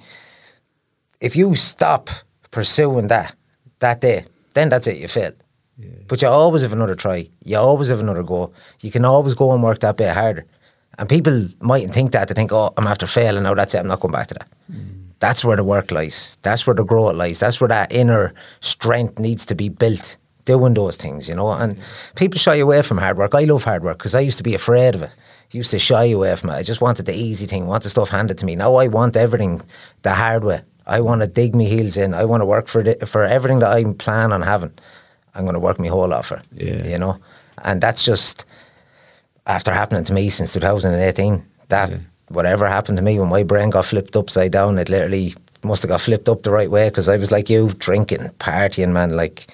if 1.21 1.35
you 1.35 1.55
stop 1.55 2.09
pursuing 2.51 3.07
that 3.07 3.35
that 3.79 4.01
day, 4.01 4.25
then 4.53 4.69
that's 4.69 4.87
it, 4.87 4.97
you 4.97 5.07
failed. 5.07 5.35
Yeah. 5.77 5.89
But 6.07 6.21
you 6.21 6.27
always 6.27 6.63
have 6.63 6.73
another 6.73 6.95
try. 6.95 7.29
You 7.45 7.57
always 7.57 7.87
have 7.87 8.01
another 8.01 8.23
go. 8.23 8.51
You 8.81 8.91
can 8.91 9.05
always 9.05 9.33
go 9.33 9.53
and 9.53 9.63
work 9.63 9.79
that 9.79 9.95
bit 9.97 10.13
harder. 10.13 10.45
And 10.97 11.07
people 11.07 11.47
mightn't 11.61 11.93
think 11.93 12.11
that. 12.11 12.27
They 12.27 12.33
think, 12.33 12.51
oh, 12.51 12.73
I'm 12.75 12.87
after 12.87 13.07
failing 13.07 13.43
now, 13.43 13.53
that's 13.53 13.73
it, 13.73 13.79
I'm 13.79 13.87
not 13.87 14.01
going 14.01 14.11
back 14.11 14.27
to 14.27 14.33
that. 14.33 14.47
Mm. 14.69 14.99
That's 15.19 15.45
where 15.45 15.55
the 15.55 15.63
work 15.63 15.91
lies. 15.91 16.37
That's 16.41 16.67
where 16.67 16.73
the 16.73 16.83
growth 16.83 17.15
lies. 17.15 17.39
That's 17.39 17.61
where 17.61 17.69
that 17.69 17.91
inner 17.93 18.33
strength 18.59 19.19
needs 19.19 19.45
to 19.47 19.55
be 19.55 19.69
built 19.69 20.17
doing 20.49 20.73
those 20.73 20.97
things, 20.97 21.29
you 21.29 21.35
know. 21.35 21.51
And 21.51 21.79
people 22.15 22.39
shy 22.39 22.55
away 22.55 22.81
from 22.81 22.97
hard 22.97 23.17
work. 23.17 23.35
I 23.35 23.45
love 23.45 23.63
hard 23.63 23.83
work 23.83 23.97
because 23.99 24.15
I 24.15 24.21
used 24.21 24.37
to 24.37 24.43
be 24.43 24.55
afraid 24.55 24.95
of 24.95 25.03
it. 25.03 25.11
I 25.11 25.57
used 25.57 25.71
to 25.71 25.79
shy 25.79 26.05
away 26.05 26.35
from 26.35 26.49
it. 26.49 26.53
I 26.61 26.63
just 26.63 26.81
wanted 26.81 27.05
the 27.05 27.13
easy 27.13 27.45
thing, 27.45 27.67
want 27.67 27.83
the 27.83 27.89
stuff 27.89 28.09
handed 28.09 28.37
to 28.39 28.45
me. 28.45 28.55
Now 28.55 28.75
I 28.75 28.87
want 28.87 29.15
everything 29.15 29.61
the 30.01 30.13
hard 30.13 30.43
way. 30.43 30.61
I 30.87 31.01
want 31.01 31.21
to 31.21 31.27
dig 31.27 31.55
my 31.55 31.63
heels 31.63 31.97
in. 31.97 32.13
I 32.13 32.25
want 32.25 32.41
to 32.41 32.45
work 32.45 32.67
for 32.67 32.81
the, 32.83 33.05
for 33.05 33.23
everything 33.23 33.59
that 33.59 33.71
I 33.71 33.83
plan 33.93 34.33
on 34.33 34.41
having. 34.41 34.73
I'm 35.35 35.43
going 35.43 35.53
to 35.53 35.59
work 35.67 35.79
my 35.79 35.87
whole 35.87 36.07
lot 36.07 36.25
for. 36.25 36.41
Yeah. 36.51 36.83
You 36.85 36.97
know, 36.97 37.17
and 37.63 37.79
that's 37.81 38.03
just 38.03 38.45
after 39.45 39.71
happening 39.71 40.03
to 40.05 40.13
me 40.13 40.29
since 40.29 40.53
2018. 40.53 41.45
That 41.69 41.91
yeah. 41.91 41.97
whatever 42.29 42.67
happened 42.67 42.97
to 42.97 43.03
me 43.03 43.19
when 43.19 43.29
my 43.29 43.43
brain 43.43 43.69
got 43.69 43.85
flipped 43.85 44.15
upside 44.15 44.51
down, 44.51 44.79
it 44.79 44.89
literally 44.89 45.35
must 45.63 45.83
have 45.83 45.89
got 45.89 46.01
flipped 46.01 46.29
up 46.29 46.41
the 46.43 46.51
right 46.51 46.71
way 46.71 46.89
because 46.89 47.07
I 47.07 47.17
was 47.17 47.31
like 47.31 47.49
you, 47.49 47.69
drinking, 47.77 48.29
partying, 48.39 48.91
man, 48.91 49.15
like 49.15 49.47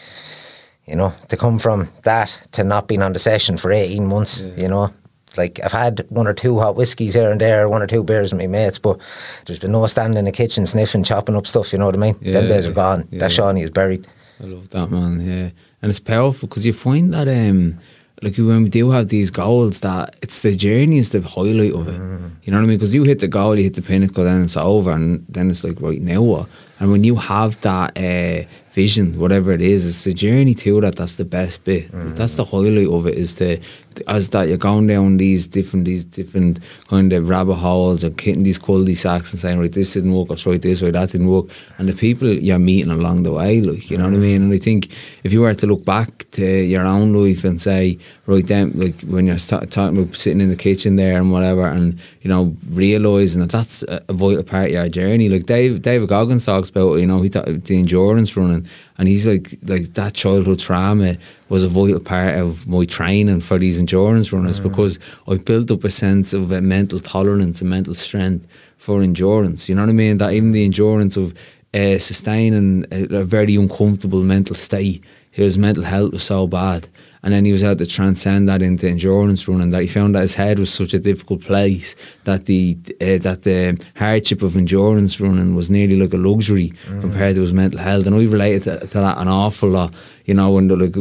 you 0.87 0.95
know, 0.95 1.13
to 1.29 1.37
come 1.37 1.59
from 1.59 1.89
that 2.03 2.47
to 2.51 2.63
not 2.63 2.87
being 2.87 3.01
on 3.01 3.13
the 3.13 3.19
session 3.19 3.57
for 3.57 3.71
18 3.71 4.05
months, 4.05 4.45
yeah. 4.45 4.63
you 4.63 4.67
know. 4.67 4.91
Like 5.37 5.59
I've 5.63 5.71
had 5.71 6.05
one 6.09 6.27
or 6.27 6.33
two 6.33 6.59
hot 6.59 6.75
whiskies 6.75 7.13
here 7.13 7.29
and 7.29 7.41
there, 7.41 7.67
one 7.67 7.81
or 7.81 7.87
two 7.87 8.03
beers 8.03 8.31
with 8.31 8.41
my 8.41 8.47
mates, 8.47 8.79
but 8.79 8.99
there's 9.45 9.59
been 9.59 9.73
no 9.73 9.85
standing 9.87 10.17
in 10.17 10.25
the 10.25 10.31
kitchen 10.31 10.65
sniffing, 10.65 11.03
chopping 11.03 11.35
up 11.35 11.45
stuff. 11.45 11.73
You 11.73 11.79
know 11.79 11.87
what 11.87 11.95
I 11.95 11.97
mean? 11.97 12.15
Yeah, 12.21 12.33
Them 12.33 12.47
days 12.47 12.67
are 12.67 12.71
gone. 12.71 13.07
Yeah. 13.11 13.19
That 13.19 13.31
Shawnee 13.33 13.63
is 13.63 13.69
buried. 13.69 14.07
I 14.39 14.45
love 14.45 14.69
that 14.69 14.89
man. 14.89 15.19
Yeah, 15.19 15.49
and 15.81 15.89
it's 15.89 15.99
powerful 15.99 16.47
because 16.47 16.65
you 16.65 16.73
find 16.73 17.13
that 17.13 17.27
um, 17.27 17.79
like 18.21 18.37
when 18.37 18.63
we 18.63 18.69
do 18.69 18.91
have 18.91 19.09
these 19.09 19.31
goals, 19.31 19.81
that 19.81 20.15
it's 20.21 20.41
the 20.41 20.55
journey 20.55 20.97
is 20.97 21.11
the 21.11 21.21
highlight 21.21 21.73
of 21.73 21.87
it. 21.87 21.99
Mm. 21.99 22.31
You 22.43 22.51
know 22.51 22.57
what 22.57 22.63
I 22.63 22.67
mean? 22.67 22.77
Because 22.77 22.95
you 22.95 23.03
hit 23.03 23.19
the 23.19 23.27
goal, 23.27 23.57
you 23.57 23.63
hit 23.63 23.75
the 23.75 23.81
pinnacle, 23.81 24.23
then 24.23 24.43
it's 24.43 24.57
over, 24.57 24.91
and 24.91 25.25
then 25.27 25.49
it's 25.49 25.63
like 25.63 25.81
right 25.81 26.01
now 26.01 26.21
what? 26.21 26.47
And 26.79 26.91
when 26.91 27.03
you 27.03 27.15
have 27.15 27.59
that 27.61 27.97
uh, 27.97 28.47
vision, 28.75 29.17
whatever 29.17 29.51
it 29.53 29.61
is, 29.61 29.87
it's 29.87 30.03
the 30.03 30.13
journey 30.13 30.53
to 30.53 30.81
that. 30.81 30.97
That's 30.97 31.15
the 31.15 31.25
best 31.25 31.63
bit. 31.63 31.91
Mm-hmm. 31.91 32.15
That's 32.15 32.35
the 32.35 32.45
highlight 32.45 32.87
of 32.87 33.07
it. 33.07 33.15
Is 33.15 33.35
the 33.35 33.59
as 34.07 34.29
that 34.29 34.47
you're 34.47 34.57
going 34.57 34.87
down 34.87 35.17
these 35.17 35.47
different 35.47 35.85
these 35.85 36.03
different 36.03 36.59
kind 36.87 37.11
of 37.13 37.29
rabbit 37.29 37.55
holes 37.55 38.03
and 38.03 38.19
hitting 38.19 38.43
these 38.43 38.59
cul-de-sacs 38.59 39.31
and 39.31 39.39
saying 39.39 39.59
right 39.59 39.71
this 39.71 39.93
didn't 39.93 40.13
work 40.13 40.29
or 40.29 40.35
try 40.35 40.57
this 40.57 40.81
way 40.81 40.91
that 40.91 41.11
didn't 41.11 41.27
work 41.27 41.45
and 41.77 41.87
the 41.87 41.93
people 41.93 42.27
you're 42.27 42.59
meeting 42.59 42.91
along 42.91 43.23
the 43.23 43.31
way 43.31 43.61
like 43.61 43.89
you 43.89 43.97
know 43.97 44.05
mm-hmm. 44.05 44.13
what 44.13 44.19
I 44.19 44.27
mean 44.27 44.41
and 44.43 44.53
I 44.53 44.57
think 44.57 44.91
if 45.23 45.33
you 45.33 45.41
were 45.41 45.53
to 45.53 45.67
look 45.67 45.85
back 45.85 46.29
to 46.31 46.45
your 46.45 46.85
own 46.85 47.13
life 47.13 47.43
and 47.43 47.61
say 47.61 47.97
right 48.25 48.45
then 48.45 48.71
like 48.75 48.99
when 49.01 49.27
you're 49.27 49.37
st- 49.37 49.71
talking 49.71 49.97
about 49.97 50.15
sitting 50.15 50.41
in 50.41 50.49
the 50.49 50.55
kitchen 50.55 50.95
there 50.95 51.17
and 51.17 51.31
whatever 51.31 51.65
and 51.65 51.99
you 52.21 52.29
know 52.29 52.55
realising 52.69 53.41
that 53.41 53.51
that's 53.51 53.83
a, 53.83 54.03
a 54.09 54.13
vital 54.13 54.43
part 54.43 54.67
of 54.67 54.71
your 54.71 54.89
journey 54.89 55.29
like 55.29 55.45
Dave 55.45 55.81
David 55.81 56.09
Goggins 56.09 56.45
talks 56.45 56.69
about 56.69 56.95
you 56.95 57.05
know 57.05 57.21
he 57.21 57.29
thought 57.29 57.45
the 57.45 57.79
endurance 57.79 58.35
running 58.35 58.67
and 58.97 59.07
he's 59.07 59.27
like 59.27 59.55
like 59.63 59.93
that 59.93 60.13
childhood 60.13 60.59
trauma 60.59 61.17
was 61.49 61.63
a 61.63 61.67
vital 61.67 61.99
part 61.99 62.35
of 62.35 62.67
my 62.67 62.85
training 62.85 63.41
for 63.41 63.57
these 63.57 63.79
endurance 63.79 64.31
runners 64.31 64.59
mm. 64.59 64.63
because 64.63 64.99
I 65.27 65.37
built 65.37 65.71
up 65.71 65.83
a 65.83 65.91
sense 65.91 66.33
of 66.33 66.51
a 66.51 66.61
mental 66.61 66.99
tolerance 66.99 67.61
and 67.61 67.69
mental 67.69 67.95
strength 67.95 68.47
for 68.77 69.01
endurance. 69.01 69.69
You 69.69 69.75
know 69.75 69.83
what 69.83 69.89
I 69.89 69.93
mean? 69.93 70.17
That 70.17 70.33
even 70.33 70.51
the 70.51 70.65
endurance 70.65 71.17
of 71.17 71.33
uh, 71.73 71.99
sustaining 71.99 72.85
a, 72.91 73.03
a, 73.17 73.23
very 73.25 73.55
uncomfortable 73.55 74.23
mental 74.23 74.55
state, 74.55 75.03
his 75.29 75.57
mental 75.57 75.83
health 75.83 76.13
was 76.13 76.23
so 76.23 76.47
bad. 76.47 76.87
And 77.25 77.33
then 77.33 77.43
he 77.43 77.51
was 77.51 77.63
able 77.63 77.75
to 77.77 77.85
transcend 77.87 78.47
that 78.47 78.61
into 78.61 78.87
endurance 78.87 79.47
running. 79.47 79.71
That 79.71 79.81
he 79.81 79.87
found 79.87 80.15
that 80.15 80.21
his 80.21 80.35
head 80.35 80.59
was 80.59 80.71
such 80.71 80.93
a 80.93 80.99
difficult 80.99 81.41
place 81.41 81.95
that 82.23 82.45
the 82.45 82.77
uh, 83.01 83.17
that 83.23 83.41
the 83.41 83.83
hardship 83.97 84.43
of 84.43 84.55
endurance 84.55 85.19
running 85.19 85.55
was 85.55 85.69
nearly 85.69 85.99
like 85.99 86.13
a 86.13 86.17
luxury 86.17 86.71
mm. 86.85 87.01
compared 87.01 87.35
to 87.35 87.41
his 87.41 87.51
mental 87.51 87.79
health. 87.79 88.05
And 88.05 88.15
we 88.15 88.27
related 88.27 88.63
to, 88.63 88.87
to 88.87 88.99
that 88.99 89.17
an 89.17 89.27
awful 89.27 89.69
lot 89.69 89.93
you 90.25 90.33
know, 90.33 90.57
and 90.57 90.69
like 90.71 90.95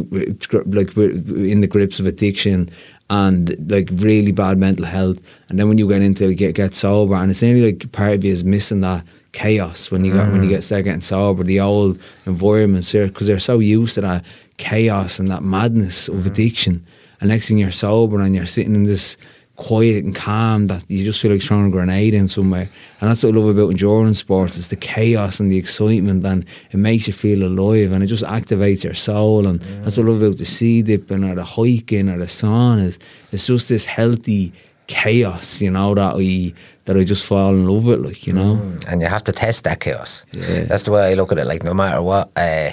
like 0.66 0.96
in 0.96 1.60
the 1.62 1.66
grips 1.66 1.98
of 1.98 2.06
addiction 2.06 2.68
and 3.10 3.70
like 3.70 3.88
really 3.92 4.32
bad 4.32 4.58
mental 4.58 4.84
health. 4.84 5.18
And 5.48 5.58
then 5.58 5.68
when 5.68 5.78
you 5.78 5.88
get 5.88 6.02
into 6.02 6.28
it, 6.28 6.34
get 6.34 6.54
get 6.54 6.74
sober, 6.74 7.14
and 7.14 7.30
it's 7.30 7.42
nearly 7.42 7.72
like 7.72 7.90
part 7.90 8.14
of 8.14 8.24
you 8.24 8.32
is 8.32 8.44
missing 8.44 8.82
that 8.82 9.04
chaos 9.32 9.90
when 9.90 10.04
you 10.04 10.12
get 10.12 10.30
when 10.30 10.44
you 10.44 10.48
get 10.48 10.62
start 10.62 10.84
getting 10.84 11.00
sober, 11.00 11.42
the 11.42 11.58
old 11.58 11.98
environments 12.26 12.92
there 12.92 13.08
because 13.08 13.26
they're 13.26 13.38
so 13.38 13.58
used 13.58 13.94
to 13.94 14.02
that 14.02 14.24
chaos 14.56 15.18
and 15.18 15.28
that 15.28 15.42
madness 15.42 16.08
of 16.08 16.26
addiction. 16.26 16.84
And 17.20 17.30
next 17.30 17.48
thing 17.48 17.58
you're 17.58 17.70
sober 17.70 18.20
and 18.20 18.34
you're 18.34 18.46
sitting 18.46 18.74
in 18.74 18.84
this 18.84 19.16
quiet 19.56 20.04
and 20.04 20.14
calm 20.14 20.66
that 20.66 20.84
you 20.90 21.04
just 21.04 21.22
feel 21.22 21.30
like 21.30 21.40
throwing 21.40 21.68
a 21.68 21.70
grenade 21.70 22.12
in 22.12 22.26
somewhere. 22.26 22.68
And 23.00 23.08
that's 23.08 23.22
what 23.22 23.34
I 23.34 23.38
love 23.38 23.56
about 23.56 23.70
endurance 23.70 24.18
sports, 24.18 24.58
it's 24.58 24.68
the 24.68 24.76
chaos 24.76 25.38
and 25.38 25.50
the 25.50 25.58
excitement 25.58 26.24
and 26.24 26.44
it 26.70 26.76
makes 26.76 27.06
you 27.06 27.12
feel 27.12 27.46
alive 27.46 27.92
and 27.92 28.02
it 28.02 28.08
just 28.08 28.24
activates 28.24 28.84
your 28.84 28.94
soul 28.94 29.46
and 29.46 29.60
that's 29.60 29.96
what 29.96 30.06
I 30.06 30.10
love 30.10 30.22
about 30.22 30.38
the 30.38 30.44
sea 30.44 30.82
dipping 30.82 31.24
or 31.24 31.34
the 31.36 31.44
hiking 31.44 32.08
or 32.08 32.18
the 32.18 32.24
saunas. 32.24 32.98
It's 33.32 33.46
just 33.46 33.68
this 33.68 33.86
healthy 33.86 34.52
chaos, 34.86 35.62
you 35.62 35.70
know, 35.70 35.94
that 35.94 36.16
we 36.16 36.54
that 36.84 36.96
I 36.96 37.04
just 37.04 37.24
fall 37.24 37.54
in 37.54 37.66
love 37.66 37.86
with, 37.86 38.04
like, 38.04 38.26
you 38.26 38.34
know. 38.34 38.60
and 38.88 39.00
you 39.00 39.08
have 39.08 39.24
to 39.24 39.32
test 39.32 39.64
that 39.64 39.80
chaos. 39.80 40.26
Yeah. 40.32 40.64
That's 40.64 40.82
the 40.82 40.90
way 40.92 41.10
I 41.10 41.14
look 41.14 41.32
at 41.32 41.38
it. 41.38 41.46
Like 41.46 41.62
no 41.62 41.72
matter 41.72 42.02
what, 42.02 42.30
uh, 42.36 42.72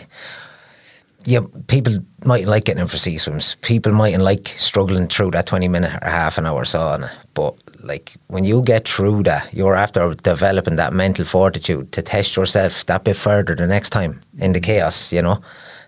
yeah, 1.26 1.42
people 1.68 1.94
mightn't 2.26 2.50
like 2.50 2.66
getting 2.66 2.82
in 2.82 2.88
for 2.88 2.98
sea 2.98 3.18
swims. 3.18 3.56
People 3.62 3.94
mightn't 3.94 4.24
like 4.24 4.48
struggling 4.48 5.08
through 5.08 5.32
that 5.32 5.46
twenty 5.46 5.68
minute 5.68 5.94
or 6.02 6.10
half 6.10 6.38
an 6.38 6.46
hour 6.46 6.64
sauna. 6.64 7.12
But 7.34 7.56
like 7.84 8.14
when 8.28 8.44
you 8.44 8.62
get 8.64 8.88
through 8.88 9.24
that, 9.24 9.54
you're 9.54 9.76
after 9.76 10.14
developing 10.16 10.76
that 10.78 10.94
mental 10.94 11.26
fortitude 11.26 11.92
to 11.94 12.02
test 12.02 12.36
yourself 12.36 12.86
that 12.88 13.04
bit 13.04 13.16
further 13.16 13.56
the 13.56 13.68
next 13.68 13.90
time 13.90 14.20
in 14.38 14.54
the 14.54 14.60
mm. 14.60 14.64
chaos, 14.64 15.14
you 15.14 15.22
know, 15.22 15.42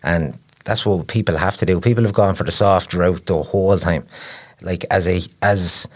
and 0.04 0.38
that's 0.66 0.86
what 0.86 1.08
people 1.08 1.38
have 1.38 1.58
to 1.58 1.66
do. 1.66 1.80
People 1.82 2.04
have 2.04 2.14
gone 2.14 2.36
for 2.36 2.44
the 2.44 2.52
soft 2.52 2.94
route 2.94 3.26
the 3.26 3.42
whole 3.42 3.78
time. 3.78 4.06
Like 4.62 4.86
as 4.90 5.08
a 5.08 5.22
as 5.42 5.88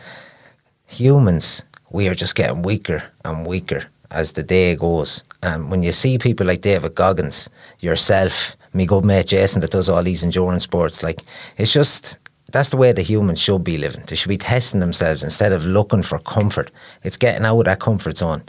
humans, 0.87 1.63
we 1.91 2.07
are 2.07 2.15
just 2.15 2.35
getting 2.35 2.63
weaker 2.63 3.03
and 3.23 3.45
weaker 3.45 3.85
as 4.11 4.33
the 4.33 4.43
day 4.43 4.75
goes. 4.75 5.23
And 5.43 5.71
when 5.71 5.83
you 5.83 5.91
see 5.91 6.17
people 6.17 6.47
like 6.47 6.61
David 6.61 6.95
Goggins, 6.95 7.49
yourself, 7.79 8.56
me 8.73 8.85
good 8.85 9.05
mate 9.05 9.27
Jason 9.27 9.61
that 9.61 9.71
does 9.71 9.89
all 9.89 10.03
these 10.03 10.23
endurance 10.23 10.63
sports, 10.63 11.03
like 11.03 11.21
it's 11.57 11.73
just 11.73 12.17
that's 12.51 12.69
the 12.69 12.77
way 12.77 12.91
the 12.91 13.01
humans 13.01 13.39
should 13.39 13.63
be 13.63 13.77
living. 13.77 14.03
They 14.07 14.15
should 14.15 14.29
be 14.29 14.37
testing 14.37 14.79
themselves 14.79 15.23
instead 15.23 15.51
of 15.51 15.65
looking 15.65 16.03
for 16.03 16.19
comfort. 16.19 16.71
It's 17.03 17.17
getting 17.17 17.45
out 17.45 17.59
of 17.59 17.65
that 17.65 17.79
comfort 17.79 18.17
zone, 18.17 18.43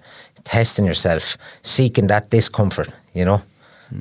testing 0.44 0.85
yourself, 0.85 1.37
seeking 1.62 2.07
that 2.07 2.31
discomfort, 2.31 2.90
you 3.12 3.24
know. 3.24 3.42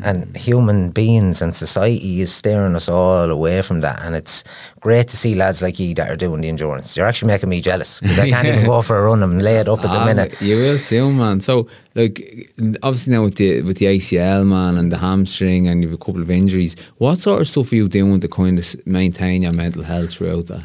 And 0.04 0.36
human 0.36 0.90
beings 0.92 1.42
and 1.42 1.56
society 1.56 2.20
is 2.20 2.34
steering 2.34 2.76
us 2.76 2.90
all 2.90 3.32
away 3.32 3.62
from 3.62 3.80
that. 3.82 4.02
And 4.04 4.16
it's 4.16 4.44
great 4.82 5.08
to 5.08 5.16
see 5.18 5.34
lads 5.34 5.62
like 5.62 5.80
you 5.80 5.94
that 5.96 6.10
are 6.10 6.18
doing 6.18 6.42
the 6.42 6.50
endurance. 6.50 6.98
You're 6.98 7.06
actually 7.08 7.32
making 7.32 7.48
me 7.48 7.62
jealous 7.62 8.02
because 8.02 8.20
I 8.20 8.30
can't 8.30 8.48
even 8.48 8.66
go 8.74 8.82
for 8.82 8.98
a 8.98 9.04
run. 9.04 9.24
I'm 9.24 9.40
laid 9.40 9.70
up 9.70 9.80
at 9.86 9.92
the 9.92 10.00
Ah, 10.00 10.06
minute. 10.06 10.42
You 10.42 10.58
will 10.58 10.78
soon, 10.78 11.18
man. 11.18 11.40
So, 11.40 11.70
like, 11.96 12.50
obviously 12.84 13.14
now 13.14 13.24
with 13.24 13.36
the 13.36 13.62
with 13.62 13.78
the 13.78 13.86
ACL, 13.86 14.46
man, 14.46 14.78
and 14.78 14.92
the 14.92 14.98
hamstring, 14.98 15.70
and 15.70 15.82
you've 15.82 15.94
a 15.94 15.98
couple 15.98 16.22
of 16.22 16.30
injuries. 16.30 16.76
What 16.98 17.20
sort 17.20 17.40
of 17.40 17.48
stuff 17.48 17.72
are 17.72 17.76
you 17.76 17.88
doing 17.88 18.20
to 18.20 18.28
kind 18.28 18.60
of 18.60 18.66
maintain 18.86 19.42
your 19.44 19.54
mental 19.54 19.84
health 19.84 20.14
throughout 20.16 20.48
that? 20.48 20.64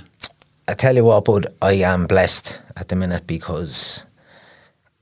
I 0.67 0.75
tell 0.75 0.97
you 0.97 1.05
what, 1.05 1.25
bud, 1.25 1.47
I 1.61 1.75
am 1.75 2.07
blessed 2.07 2.61
at 2.77 2.89
the 2.89 2.97
minute 2.97 3.27
because 3.27 4.05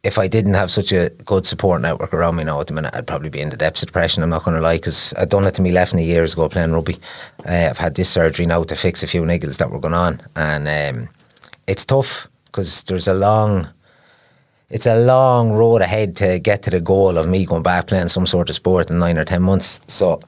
if 0.02 0.18
I 0.18 0.28
didn't 0.28 0.54
have 0.54 0.70
such 0.70 0.92
a 0.92 1.10
good 1.24 1.44
support 1.44 1.82
network 1.82 2.14
around 2.14 2.36
me 2.36 2.44
now 2.44 2.60
at 2.60 2.68
the 2.68 2.72
minute, 2.72 2.94
I'd 2.94 3.06
probably 3.06 3.28
be 3.28 3.40
in 3.40 3.50
the 3.50 3.56
depths 3.56 3.82
of 3.82 3.88
depression. 3.88 4.22
I'm 4.22 4.30
not 4.30 4.44
going 4.44 4.56
to 4.56 4.62
lie, 4.62 4.76
because 4.76 5.12
I'd 5.18 5.28
done 5.28 5.44
it 5.44 5.54
to 5.56 5.62
me 5.62 5.72
left 5.72 5.92
knee 5.92 6.04
years 6.04 6.32
ago 6.32 6.48
playing 6.48 6.72
rugby. 6.72 6.96
Uh, 7.46 7.68
I've 7.70 7.78
had 7.78 7.96
this 7.96 8.08
surgery 8.08 8.46
now 8.46 8.62
to 8.62 8.74
fix 8.74 9.02
a 9.02 9.06
few 9.06 9.22
niggles 9.22 9.58
that 9.58 9.70
were 9.70 9.80
going 9.80 9.94
on, 9.94 10.22
and 10.36 10.68
um, 10.68 11.08
it's 11.66 11.84
tough 11.84 12.28
because 12.46 12.82
there's 12.84 13.08
a 13.08 13.14
long. 13.14 13.68
It's 14.70 14.86
a 14.86 15.00
long 15.00 15.50
road 15.50 15.82
ahead 15.82 16.16
to 16.18 16.38
get 16.38 16.62
to 16.62 16.70
the 16.70 16.80
goal 16.80 17.18
of 17.18 17.28
me 17.28 17.44
going 17.44 17.64
back 17.64 17.88
playing 17.88 18.06
some 18.06 18.24
sort 18.24 18.48
of 18.48 18.54
sport 18.54 18.88
in 18.88 19.00
nine 19.00 19.18
or 19.18 19.24
ten 19.24 19.42
months. 19.42 19.80
So 19.88 20.20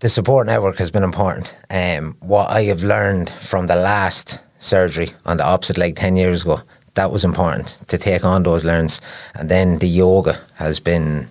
the 0.00 0.08
support 0.08 0.46
network 0.46 0.78
has 0.78 0.90
been 0.90 1.04
important. 1.04 1.54
Um, 1.70 2.16
what 2.20 2.50
I 2.50 2.64
have 2.64 2.82
learned 2.82 3.30
from 3.30 3.68
the 3.68 3.76
last 3.76 4.40
surgery 4.58 5.10
on 5.24 5.36
the 5.36 5.46
opposite 5.46 5.78
leg 5.78 5.96
10 5.96 6.16
years 6.16 6.42
ago, 6.42 6.60
that 6.94 7.10
was 7.10 7.24
important 7.24 7.78
to 7.88 7.98
take 7.98 8.24
on 8.24 8.42
those 8.42 8.64
learns. 8.64 9.00
And 9.34 9.48
then 9.48 9.78
the 9.78 9.88
yoga 9.88 10.40
has 10.56 10.80
been 10.80 11.28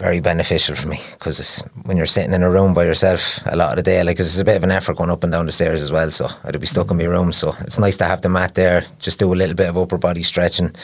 very 0.00 0.20
beneficial 0.20 0.74
for 0.74 0.88
me 0.88 0.98
because 1.12 1.62
when 1.84 1.98
you're 1.98 2.06
sitting 2.06 2.32
in 2.32 2.42
a 2.42 2.50
room 2.50 2.72
by 2.72 2.84
yourself 2.84 3.40
a 3.44 3.54
lot 3.54 3.70
of 3.70 3.76
the 3.76 3.90
day, 3.90 4.02
like 4.02 4.18
it's 4.18 4.38
a 4.38 4.44
bit 4.44 4.56
of 4.56 4.64
an 4.64 4.70
effort 4.70 4.96
going 4.96 5.10
up 5.10 5.22
and 5.22 5.32
down 5.32 5.44
the 5.44 5.52
stairs 5.52 5.82
as 5.82 5.92
well. 5.92 6.10
So 6.10 6.26
I'd 6.42 6.58
be 6.58 6.66
stuck 6.66 6.90
in 6.90 6.96
my 6.96 7.04
room. 7.04 7.32
So 7.32 7.54
it's 7.60 7.78
nice 7.78 7.98
to 7.98 8.04
have 8.04 8.22
the 8.22 8.30
mat 8.30 8.54
there, 8.54 8.84
just 8.98 9.18
do 9.18 9.32
a 9.32 9.36
little 9.36 9.54
bit 9.54 9.68
of 9.68 9.76
upper 9.76 9.98
body 9.98 10.22
stretching, 10.22 10.74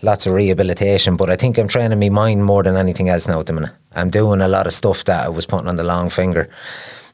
lots 0.00 0.26
of 0.26 0.32
rehabilitation. 0.32 1.16
But 1.16 1.28
I 1.28 1.36
think 1.36 1.58
I'm 1.58 1.68
training 1.68 2.00
my 2.00 2.08
mind 2.08 2.46
more 2.46 2.62
than 2.62 2.76
anything 2.76 3.10
else 3.10 3.28
now 3.28 3.40
at 3.40 3.46
the 3.46 3.52
minute. 3.52 3.72
I'm 3.94 4.08
doing 4.08 4.40
a 4.40 4.48
lot 4.48 4.66
of 4.66 4.72
stuff 4.72 5.04
that 5.04 5.26
I 5.26 5.28
was 5.28 5.44
putting 5.44 5.68
on 5.68 5.76
the 5.76 5.84
long 5.84 6.08
finger 6.08 6.48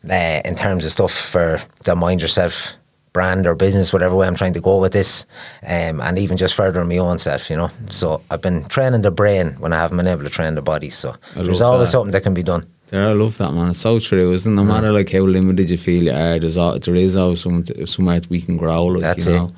uh, 0.09 0.41
in 0.45 0.55
terms 0.55 0.85
of 0.85 0.93
stuff 0.93 1.13
for 1.13 1.61
the 1.85 1.97
mind 1.97 2.23
yourself 2.23 2.79
brand 3.13 3.47
or 3.47 3.55
business, 3.55 3.93
whatever 3.93 4.15
way 4.15 4.27
I'm 4.27 4.35
trying 4.35 4.55
to 4.55 4.61
go 4.61 4.81
with 4.81 4.93
this, 4.93 5.27
um, 5.67 6.01
and 6.01 6.19
even 6.19 6.37
just 6.37 6.55
furthering 6.55 6.89
my 6.89 6.99
own 6.99 7.19
self, 7.19 7.51
you 7.51 7.57
know. 7.57 7.71
So 7.91 8.23
I've 8.31 8.43
been 8.43 8.65
training 8.65 9.03
the 9.03 9.11
brain 9.11 9.57
when 9.59 9.73
I 9.73 9.77
haven't 9.77 9.97
been 9.97 10.07
able 10.07 10.25
to 10.25 10.31
train 10.31 10.55
the 10.55 10.63
body. 10.63 10.91
So 10.91 11.15
there's 11.35 11.61
always 11.61 11.89
that. 11.89 11.93
something 11.93 12.13
that 12.13 12.23
can 12.23 12.35
be 12.35 12.43
done. 12.43 12.65
Yeah, 12.93 13.09
I 13.09 13.13
love 13.13 13.37
that, 13.39 13.53
man. 13.53 13.71
It's 13.71 13.81
so 13.81 13.99
true, 13.99 14.33
isn't 14.33 14.51
it? 14.51 14.57
No 14.57 14.65
matter 14.65 14.91
like 14.93 15.11
how 15.11 15.21
limited 15.21 15.69
you 15.69 15.77
feel 15.77 16.05
you 16.05 16.13
are, 16.13 16.39
there's 16.39 16.57
al- 16.57 16.79
there 16.79 16.95
is 16.95 17.17
always 17.17 17.43
some, 17.43 17.65
somewhere 17.85 18.21
we 18.31 18.41
can 18.41 18.57
grow. 18.57 18.87
Like, 18.87 19.03
That's 19.03 19.27
you 19.27 19.33
it. 19.33 19.37
know. 19.37 19.51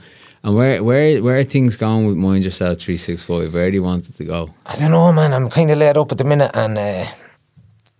And 0.43 0.57
where 0.57 0.83
where 0.83 1.23
where 1.23 1.39
are 1.39 1.45
things 1.45 1.77
going 1.77 2.07
with 2.07 2.17
Mind 2.17 2.45
Yourself 2.45 2.79
three 2.79 2.97
six 2.97 3.25
five? 3.25 3.53
Where 3.53 3.71
do 3.71 3.75
you 3.75 3.83
want 3.83 4.09
it 4.09 4.13
to 4.13 4.25
go? 4.25 4.55
I 4.67 4.75
don't 4.77 4.91
know, 4.91 5.13
man. 5.13 5.35
I'm 5.35 5.51
kind 5.51 5.71
of 5.71 5.79
laid 5.79 5.97
up 5.99 6.11
at 6.11 6.19
the 6.19 6.25
minute, 6.25 6.51
and 6.55 6.79
uh, 6.79 7.05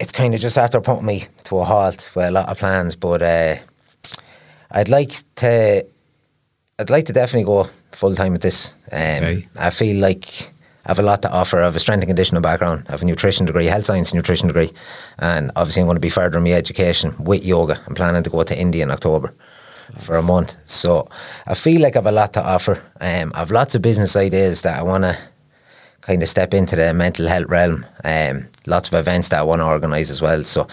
it's 0.01 0.11
kind 0.11 0.35
of 0.35 0.41
just 0.41 0.57
after 0.57 0.81
putting 0.81 1.05
me 1.05 1.25
to 1.45 1.59
a 1.59 1.65
halt 1.65 2.11
with 2.15 2.27
a 2.27 2.31
lot 2.31 2.49
of 2.49 2.59
plans. 2.59 2.97
But 2.97 3.21
uh, 3.23 3.57
I'd 4.71 4.89
like 4.89 5.13
to, 5.37 5.85
I'd 6.79 6.91
like 6.91 7.07
to 7.07 7.13
definitely 7.13 7.45
go 7.45 7.65
full 7.93 8.15
time 8.15 8.33
with 8.33 8.43
this. 8.43 8.75
Um, 8.93 8.99
Okay. 9.01 9.49
I 9.59 9.71
feel 9.71 10.01
like 10.01 10.25
I 10.87 10.91
have 10.91 10.99
a 10.99 11.03
lot 11.03 11.23
to 11.23 11.31
offer. 11.31 11.59
I 11.59 11.65
have 11.65 11.77
a 11.77 11.81
strength 11.81 12.03
and 12.03 12.09
conditioning 12.09 12.43
background. 12.43 12.85
I 12.89 12.93
have 12.93 13.03
a 13.03 13.05
nutrition 13.05 13.47
degree, 13.47 13.67
health 13.67 13.85
science 13.85 14.15
nutrition 14.15 14.49
degree, 14.49 14.71
and 15.19 15.51
obviously 15.57 15.83
I'm 15.83 15.87
going 15.87 15.97
to 15.97 16.01
be 16.01 16.09
furthering 16.09 16.45
my 16.45 16.53
education 16.53 17.15
with 17.23 17.45
yoga. 17.45 17.81
I'm 17.87 17.95
planning 17.95 18.23
to 18.23 18.31
go 18.31 18.43
to 18.43 18.59
India 18.59 18.83
in 18.83 18.91
October 18.91 19.35
for 19.99 20.17
a 20.17 20.23
month. 20.23 20.55
So 20.67 21.09
I 21.47 21.55
feel 21.55 21.83
like 21.83 21.97
I 21.97 21.99
have 21.99 22.07
a 22.07 22.13
lot 22.13 22.33
to 22.35 22.43
offer. 22.43 22.81
Um, 23.01 23.33
I 23.35 23.41
have 23.41 23.51
lots 23.51 23.75
of 23.75 23.83
business 23.83 24.17
ideas 24.17 24.63
that 24.63 24.79
I 24.79 24.83
want 24.83 25.05
to 25.05 25.19
kind 26.01 26.23
of 26.23 26.29
step 26.29 26.55
into 26.55 26.77
the 26.77 26.95
mental 26.95 27.27
health 27.27 27.49
realm. 27.49 27.85
Um, 28.05 28.47
lots 28.67 28.89
of 28.89 28.95
events 28.95 29.29
that 29.31 29.41
I 29.41 29.43
want 29.43 29.61
to 29.61 29.67
organise 29.67 30.09
as 30.09 30.23
well. 30.23 30.45
So 30.45 30.67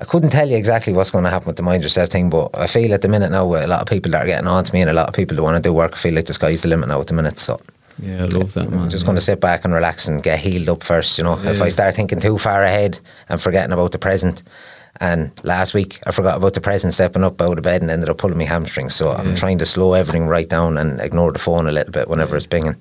I 0.00 0.04
couldn't 0.04 0.30
tell 0.30 0.48
you 0.48 0.56
exactly 0.56 0.92
what's 0.92 1.10
going 1.10 1.24
to 1.24 1.30
happen 1.30 1.46
with 1.46 1.56
the 1.56 1.62
mind 1.62 1.82
yourself 1.82 2.10
thing, 2.10 2.30
but 2.30 2.50
I 2.54 2.68
feel 2.68 2.94
at 2.94 3.02
the 3.02 3.08
minute 3.08 3.32
now 3.32 3.46
with 3.46 3.64
a 3.64 3.66
lot 3.66 3.80
of 3.80 3.88
people 3.88 4.12
that 4.12 4.22
are 4.22 4.26
getting 4.26 4.46
on 4.46 4.62
to 4.62 4.72
me 4.72 4.80
and 4.80 4.90
a 4.90 4.92
lot 4.92 5.08
of 5.08 5.14
people 5.14 5.34
that 5.36 5.42
want 5.42 5.56
to 5.56 5.68
do 5.68 5.72
work, 5.72 5.94
I 5.94 5.96
feel 5.96 6.14
like 6.14 6.26
the 6.26 6.34
sky's 6.34 6.62
the 6.62 6.68
limit 6.68 6.88
now 6.88 7.00
at 7.00 7.08
the 7.08 7.14
minute. 7.14 7.38
So 7.38 7.60
Yeah, 8.00 8.22
I 8.22 8.26
love 8.26 8.54
that, 8.54 8.70
man. 8.70 8.82
I'm 8.82 8.90
just 8.90 9.04
going 9.04 9.16
to 9.16 9.20
sit 9.20 9.40
back 9.40 9.64
and 9.64 9.74
relax 9.74 10.06
and 10.06 10.22
get 10.22 10.38
healed 10.38 10.68
up 10.68 10.84
first. 10.84 11.18
You 11.18 11.24
know, 11.24 11.36
if 11.44 11.60
I 11.60 11.68
start 11.68 11.96
thinking 11.96 12.20
too 12.20 12.38
far 12.38 12.62
ahead 12.62 13.00
and 13.28 13.40
forgetting 13.40 13.72
about 13.72 13.90
the 13.90 13.98
present. 13.98 14.42
And 15.00 15.30
last 15.44 15.74
week 15.74 16.00
I 16.06 16.12
forgot 16.12 16.36
about 16.36 16.54
the 16.54 16.60
present, 16.60 16.92
stepping 16.92 17.24
up 17.24 17.40
out 17.40 17.58
of 17.58 17.64
bed 17.64 17.82
and 17.82 17.90
ended 17.90 18.08
up 18.08 18.18
pulling 18.18 18.38
my 18.38 18.44
hamstrings. 18.44 18.94
So 18.94 19.10
I'm 19.10 19.34
trying 19.34 19.58
to 19.58 19.66
slow 19.66 19.94
everything 19.94 20.26
right 20.26 20.48
down 20.48 20.78
and 20.78 21.00
ignore 21.00 21.32
the 21.32 21.38
phone 21.38 21.68
a 21.68 21.72
little 21.72 21.92
bit 21.92 22.08
whenever 22.08 22.36
it's 22.36 22.46
binging. 22.46 22.76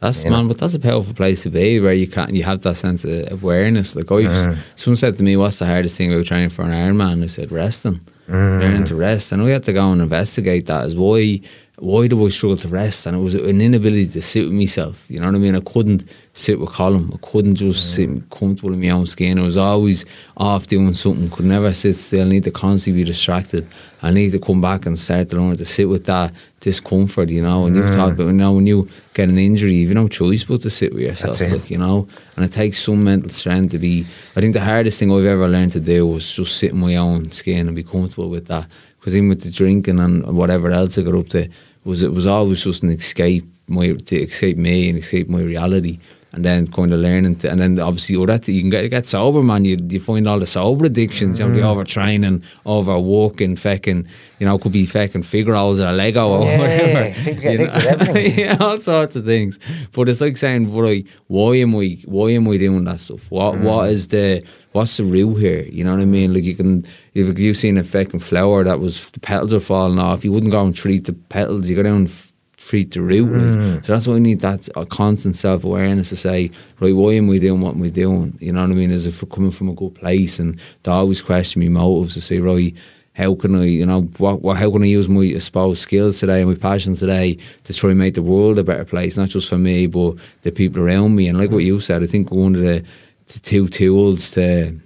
That's 0.00 0.24
you 0.24 0.30
know. 0.30 0.36
man, 0.36 0.48
but 0.48 0.58
that's 0.58 0.74
a 0.74 0.80
powerful 0.80 1.14
place 1.14 1.42
to 1.44 1.50
be 1.50 1.80
where 1.80 1.94
you 1.94 2.06
can 2.06 2.34
you 2.34 2.42
have 2.44 2.60
that 2.62 2.74
sense 2.76 3.04
of 3.04 3.32
awareness. 3.42 3.96
Like 3.96 4.10
I've 4.12 4.30
Mm. 4.30 4.56
someone 4.76 4.96
said 4.96 5.16
to 5.18 5.24
me, 5.24 5.36
"What's 5.36 5.58
the 5.58 5.66
hardest 5.66 5.96
thing 5.96 6.12
about 6.12 6.26
training 6.26 6.50
for 6.50 6.62
an 6.62 6.72
Ironman?" 6.72 7.22
I 7.24 7.26
said, 7.28 7.50
"Resting, 7.50 8.00
Mm. 8.28 8.60
learning 8.60 8.84
to 8.84 8.94
rest." 8.94 9.32
And 9.32 9.42
we 9.44 9.50
had 9.52 9.62
to 9.64 9.72
go 9.72 9.90
and 9.92 10.02
investigate 10.02 10.66
that. 10.66 10.84
As 10.84 10.96
why 10.96 11.40
why 11.78 12.06
do 12.08 12.24
I 12.24 12.28
struggle 12.30 12.56
to 12.58 12.68
rest? 12.68 13.06
And 13.06 13.16
it 13.16 13.20
was 13.20 13.34
an 13.34 13.60
inability 13.60 14.06
to 14.08 14.22
sit 14.22 14.44
with 14.44 14.52
myself. 14.54 15.06
You 15.10 15.20
know 15.20 15.26
what 15.26 15.34
I 15.34 15.38
mean? 15.38 15.54
I 15.56 15.60
couldn't 15.60 16.02
sit 16.36 16.60
with 16.60 16.68
Colin. 16.68 17.10
I 17.14 17.16
couldn't 17.26 17.54
just 17.54 17.94
sit 17.94 18.10
comfortable 18.30 18.74
in 18.74 18.80
my 18.80 18.90
own 18.90 19.06
skin. 19.06 19.38
I 19.38 19.42
was 19.42 19.56
always 19.56 20.04
off 20.36 20.66
doing 20.66 20.92
something. 20.92 21.30
Could 21.30 21.46
never 21.46 21.72
sit 21.72 21.94
still. 21.94 22.26
I 22.26 22.28
need 22.28 22.44
to 22.44 22.50
constantly 22.50 23.02
be 23.02 23.06
distracted. 23.06 23.66
I 24.02 24.12
need 24.12 24.32
to 24.32 24.38
come 24.38 24.60
back 24.60 24.84
and 24.84 24.98
start 24.98 25.30
to 25.30 25.36
learn 25.36 25.56
to 25.56 25.64
sit 25.64 25.88
with 25.88 26.04
that 26.04 26.34
discomfort, 26.60 27.30
you 27.30 27.40
know. 27.40 27.64
And 27.64 27.74
you've 27.74 27.90
talked 27.90 28.12
mm. 28.12 28.20
about, 28.20 28.26
you 28.26 28.32
know, 28.34 28.52
when 28.52 28.66
you 28.66 28.86
get 29.14 29.30
an 29.30 29.38
injury, 29.38 29.72
you've 29.72 29.94
no 29.94 30.08
choice 30.08 30.44
but 30.44 30.60
to 30.60 30.70
sit 30.70 30.92
with 30.92 31.02
yourself, 31.02 31.40
like, 31.40 31.70
you 31.70 31.78
know. 31.78 32.06
And 32.36 32.44
it 32.44 32.52
takes 32.52 32.80
some 32.80 33.02
mental 33.02 33.30
strength 33.30 33.70
to 33.70 33.78
be. 33.78 34.02
I 34.36 34.40
think 34.42 34.52
the 34.52 34.60
hardest 34.60 34.98
thing 34.98 35.10
I've 35.10 35.24
ever 35.24 35.48
learned 35.48 35.72
to 35.72 35.80
do 35.80 36.06
was 36.06 36.30
just 36.30 36.56
sit 36.58 36.72
in 36.72 36.78
my 36.78 36.96
own 36.96 37.32
skin 37.32 37.66
and 37.66 37.74
be 37.74 37.82
comfortable 37.82 38.28
with 38.28 38.46
that. 38.48 38.66
Because 39.00 39.16
even 39.16 39.30
with 39.30 39.42
the 39.42 39.50
drinking 39.50 40.00
and 40.00 40.36
whatever 40.36 40.70
else 40.70 40.98
I 40.98 41.02
got 41.02 41.14
up 41.14 41.28
to, 41.28 41.48
was 41.84 42.02
it 42.02 42.12
was 42.12 42.26
always 42.26 42.62
just 42.62 42.82
an 42.82 42.90
escape, 42.90 43.44
my 43.68 43.92
to 43.92 44.16
escape 44.16 44.58
me 44.58 44.90
and 44.90 44.98
escape 44.98 45.28
my 45.28 45.40
reality. 45.40 45.98
And 46.32 46.44
then 46.44 46.66
kind 46.66 46.92
of 46.92 47.00
learning, 47.00 47.36
to, 47.36 47.50
and 47.50 47.58
then 47.60 47.78
obviously 47.78 48.16
oh, 48.16 48.26
that 48.26 48.46
you 48.48 48.60
can 48.60 48.68
get 48.70 48.88
get 48.90 49.06
sober, 49.06 49.42
man. 49.42 49.64
You 49.64 49.78
you 49.88 50.00
find 50.00 50.28
all 50.28 50.38
the 50.38 50.46
sober 50.46 50.84
addictions, 50.86 51.38
you 51.40 51.46
know, 51.48 51.52
the 51.54 51.60
Mm. 51.60 51.74
overtraining, 51.84 52.42
overworking, 52.66 53.56
fucking, 53.56 54.06
you 54.38 54.46
know, 54.46 54.58
could 54.58 54.72
be 54.72 54.84
fucking 54.86 55.22
figure 55.22 55.54
holes 55.54 55.80
or 55.80 55.92
Lego 55.92 56.28
or 56.28 56.44
Yeah, 56.44 56.58
whatever. 56.58 57.30
you 57.52 57.58
everything. 57.66 58.38
yeah, 58.38 58.56
all 58.60 58.78
sorts 58.78 59.16
of 59.16 59.24
things. 59.24 59.58
But 59.92 60.08
it's 60.08 60.20
like 60.20 60.36
saying, 60.36 60.74
right, 60.74 61.06
why 61.28 61.56
am 61.56 61.74
I 61.76 61.98
why 62.04 62.30
am 62.32 62.44
we 62.44 62.58
doing 62.58 62.84
that 62.84 63.00
stuff? 63.00 63.30
What 63.30 63.54
Mm. 63.54 63.60
what 63.62 63.90
is 63.90 64.08
the 64.08 64.44
what's 64.72 64.96
the 64.98 65.04
root 65.04 65.36
here? 65.36 65.62
You 65.62 65.84
know 65.84 65.92
what 65.92 66.02
I 66.02 66.06
mean? 66.06 66.34
Like 66.34 66.44
you 66.44 66.54
can 66.54 66.84
if 67.14 67.38
you've 67.38 67.56
seen 67.56 67.78
a 67.78 67.84
fucking 67.84 68.20
flower 68.20 68.62
that 68.64 68.78
was 68.80 69.10
the 69.10 69.20
petals 69.20 69.52
are 69.54 69.60
falling 69.60 69.98
off, 69.98 70.24
you 70.24 70.32
wouldn't 70.32 70.52
go 70.52 70.62
and 70.64 70.74
treat 70.74 71.04
the 71.04 71.14
petals, 71.14 71.70
you 71.70 71.76
go 71.76 71.82
down 71.82 71.96
and 71.96 72.10
treat 72.56 72.92
the 72.92 73.02
root. 73.02 73.28
Mm. 73.28 73.74
Like. 73.74 73.84
So 73.84 73.92
that's 73.92 74.06
why 74.06 74.14
we 74.14 74.20
need 74.20 74.40
that 74.40 74.68
a 74.76 74.86
constant 74.86 75.36
self 75.36 75.64
awareness 75.64 76.10
to 76.10 76.16
say, 76.16 76.50
right, 76.80 76.94
why 76.94 77.12
am 77.12 77.28
we 77.28 77.38
doing 77.38 77.60
what 77.60 77.74
am 77.74 77.82
I 77.82 77.88
doing? 77.90 78.36
You 78.40 78.52
know 78.52 78.62
what 78.62 78.70
I 78.70 78.74
mean? 78.74 78.90
Is 78.90 79.06
if 79.06 79.22
we're 79.22 79.28
coming 79.28 79.50
from 79.50 79.68
a 79.68 79.74
good 79.74 79.94
place? 79.94 80.38
And 80.38 80.58
they 80.82 80.92
always 80.92 81.22
question 81.22 81.60
me 81.60 81.68
motives 81.68 82.14
to 82.14 82.20
say, 82.20 82.38
right, 82.38 82.74
how 83.14 83.34
can 83.34 83.54
I, 83.56 83.64
you 83.64 83.86
know, 83.86 84.02
what, 84.18 84.42
what, 84.42 84.58
how 84.58 84.70
can 84.70 84.82
I 84.82 84.86
use 84.86 85.08
my, 85.08 85.38
suppose, 85.38 85.80
skills 85.80 86.20
today 86.20 86.42
and 86.42 86.50
my 86.50 86.56
passions 86.56 87.00
today 87.00 87.38
to 87.64 87.72
try 87.72 87.90
and 87.90 87.98
make 87.98 88.14
the 88.14 88.22
world 88.22 88.58
a 88.58 88.64
better 88.64 88.84
place, 88.84 89.16
not 89.16 89.30
just 89.30 89.48
for 89.48 89.56
me, 89.56 89.86
but 89.86 90.16
the 90.42 90.52
people 90.52 90.82
around 90.82 91.16
me. 91.16 91.28
And 91.28 91.38
like 91.38 91.50
what 91.50 91.64
you 91.64 91.80
said, 91.80 92.02
I 92.02 92.06
think 92.06 92.30
one 92.30 92.54
of 92.54 92.60
the, 92.60 92.84
the 93.28 93.38
two 93.40 93.68
tools 93.68 94.32
to 94.32 94.78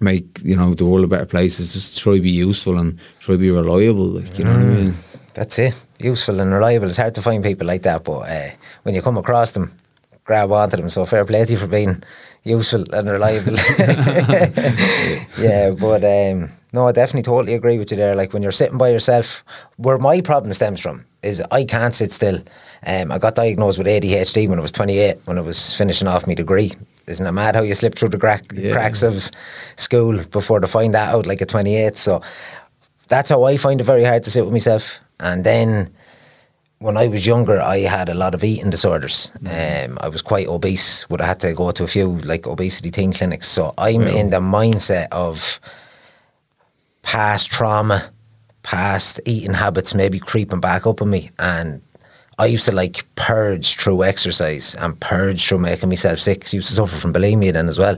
make, 0.00 0.26
you 0.42 0.56
know, 0.56 0.74
the 0.74 0.84
world 0.84 1.04
a 1.04 1.08
better 1.08 1.26
place 1.26 1.60
is 1.60 1.74
just 1.74 2.00
try 2.00 2.16
to 2.16 2.20
be 2.20 2.30
useful 2.30 2.76
and 2.76 2.98
try 3.20 3.36
to 3.36 3.38
be 3.38 3.50
reliable. 3.52 4.06
Like, 4.06 4.36
you 4.36 4.44
know 4.44 4.52
what 4.52 4.60
I 4.60 4.64
mean? 4.64 4.94
That's 5.34 5.58
it. 5.60 5.83
Useful 6.00 6.40
and 6.40 6.52
reliable. 6.52 6.88
It's 6.88 6.96
hard 6.96 7.14
to 7.14 7.22
find 7.22 7.42
people 7.44 7.66
like 7.66 7.82
that, 7.82 8.04
but 8.04 8.20
uh, 8.28 8.50
when 8.82 8.94
you 8.94 9.02
come 9.02 9.16
across 9.16 9.52
them, 9.52 9.72
grab 10.24 10.50
onto 10.50 10.76
them. 10.76 10.88
So 10.88 11.06
fair 11.06 11.24
play 11.24 11.44
to 11.44 11.52
you 11.52 11.58
for 11.58 11.66
being 11.68 12.02
useful 12.42 12.84
and 12.92 13.08
reliable. 13.08 13.54
yeah, 15.38 15.70
but 15.70 16.04
um, 16.04 16.50
no, 16.72 16.86
I 16.88 16.92
definitely 16.92 17.22
totally 17.22 17.54
agree 17.54 17.78
with 17.78 17.90
you 17.90 17.96
there. 17.96 18.14
Like 18.14 18.32
when 18.32 18.42
you're 18.42 18.52
sitting 18.52 18.78
by 18.78 18.90
yourself, 18.90 19.44
where 19.76 19.98
my 19.98 20.20
problem 20.20 20.52
stems 20.52 20.80
from 20.80 21.04
is 21.22 21.42
I 21.50 21.64
can't 21.64 21.94
sit 21.94 22.12
still. 22.12 22.40
Um, 22.86 23.12
I 23.12 23.18
got 23.18 23.34
diagnosed 23.34 23.78
with 23.78 23.86
ADHD 23.86 24.48
when 24.48 24.58
I 24.58 24.62
was 24.62 24.72
28, 24.72 25.16
when 25.24 25.38
I 25.38 25.42
was 25.42 25.76
finishing 25.76 26.08
off 26.08 26.26
my 26.26 26.34
degree. 26.34 26.72
Isn't 27.06 27.26
it 27.26 27.32
mad 27.32 27.54
how 27.54 27.62
you 27.62 27.74
slip 27.74 27.94
through 27.94 28.10
the 28.10 28.18
crack, 28.18 28.44
Yeah. 28.52 28.72
cracks 28.72 29.02
of 29.02 29.30
school 29.76 30.22
before 30.24 30.60
to 30.60 30.66
find 30.66 30.94
that 30.94 31.14
out, 31.14 31.26
like 31.26 31.40
at 31.42 31.48
28? 31.48 31.96
So 31.96 32.20
that's 33.08 33.28
how 33.30 33.44
I 33.44 33.56
find 33.58 33.80
it 33.80 33.84
very 33.84 34.04
hard 34.04 34.22
to 34.24 34.30
sit 34.30 34.42
with 34.44 34.52
myself. 34.52 35.00
And 35.24 35.42
then 35.42 35.90
when 36.78 36.96
I 36.98 37.06
was 37.08 37.26
younger, 37.26 37.58
I 37.60 37.78
had 37.78 38.08
a 38.10 38.14
lot 38.14 38.34
of 38.34 38.44
eating 38.44 38.68
disorders. 38.70 39.32
Um, 39.40 39.98
I 40.00 40.08
was 40.08 40.20
quite 40.22 40.46
obese. 40.46 41.08
Would 41.08 41.20
have 41.20 41.28
had 41.28 41.40
to 41.40 41.54
go 41.54 41.70
to 41.70 41.84
a 41.84 41.88
few 41.88 42.18
like 42.20 42.46
obesity 42.46 42.90
teen 42.90 43.12
clinics. 43.12 43.48
So 43.48 43.72
I'm 43.78 44.02
Wow. 44.02 44.08
in 44.20 44.30
the 44.30 44.40
mindset 44.40 45.08
of 45.10 45.58
past 47.02 47.50
trauma, 47.50 48.10
past 48.62 49.20
eating 49.24 49.54
habits 49.54 49.94
maybe 49.94 50.18
creeping 50.18 50.60
back 50.60 50.86
up 50.86 51.00
on 51.00 51.08
me. 51.10 51.30
And 51.38 51.80
I 52.38 52.46
used 52.46 52.66
to 52.66 52.72
like 52.72 53.04
purge 53.16 53.76
through 53.76 54.04
exercise 54.04 54.74
and 54.74 54.98
purge 55.00 55.46
through 55.48 55.60
making 55.60 55.88
myself 55.88 56.18
sick. 56.18 56.44
I 56.52 56.56
used 56.56 56.68
to 56.68 56.74
suffer 56.74 56.96
from 56.96 57.14
bulimia 57.14 57.52
then 57.54 57.68
as 57.68 57.78
well. 57.78 57.96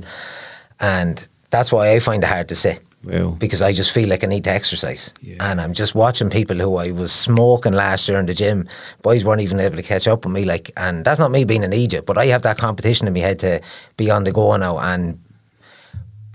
And 0.78 1.26
that's 1.50 1.72
why 1.72 1.90
I 1.92 1.98
find 1.98 2.22
it 2.22 2.28
hard 2.28 2.48
to 2.50 2.54
sit 2.54 2.85
Well, 3.06 3.30
because 3.30 3.62
I 3.62 3.72
just 3.72 3.92
feel 3.92 4.08
like 4.08 4.24
I 4.24 4.26
need 4.26 4.44
to 4.44 4.50
exercise. 4.50 5.14
Yeah. 5.22 5.36
And 5.40 5.60
I'm 5.60 5.72
just 5.72 5.94
watching 5.94 6.28
people 6.28 6.56
who 6.56 6.74
I 6.76 6.90
was 6.90 7.12
smoking 7.12 7.72
last 7.72 8.08
year 8.08 8.18
in 8.18 8.26
the 8.26 8.34
gym. 8.34 8.68
Boys 9.02 9.24
weren't 9.24 9.40
even 9.42 9.60
able 9.60 9.76
to 9.76 9.82
catch 9.82 10.08
up 10.08 10.24
with 10.24 10.34
me. 10.34 10.44
Like, 10.44 10.72
and 10.76 11.04
that's 11.04 11.20
not 11.20 11.30
me 11.30 11.44
being 11.44 11.62
an 11.64 11.72
Egypt, 11.72 12.04
but 12.06 12.18
I 12.18 12.26
have 12.26 12.42
that 12.42 12.58
competition 12.58 13.06
in 13.06 13.14
my 13.14 13.20
head 13.20 13.38
to 13.40 13.60
be 13.96 14.10
on 14.10 14.24
the 14.24 14.32
go 14.32 14.56
now 14.56 14.78
and 14.78 15.20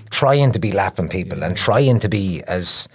trying 0.09 0.51
to 0.53 0.59
be 0.59 0.71
lapping 0.71 1.09
people 1.09 1.43
and 1.43 1.55
trying 1.57 1.99
to 1.99 2.09
be 2.09 2.41
as 2.47 2.87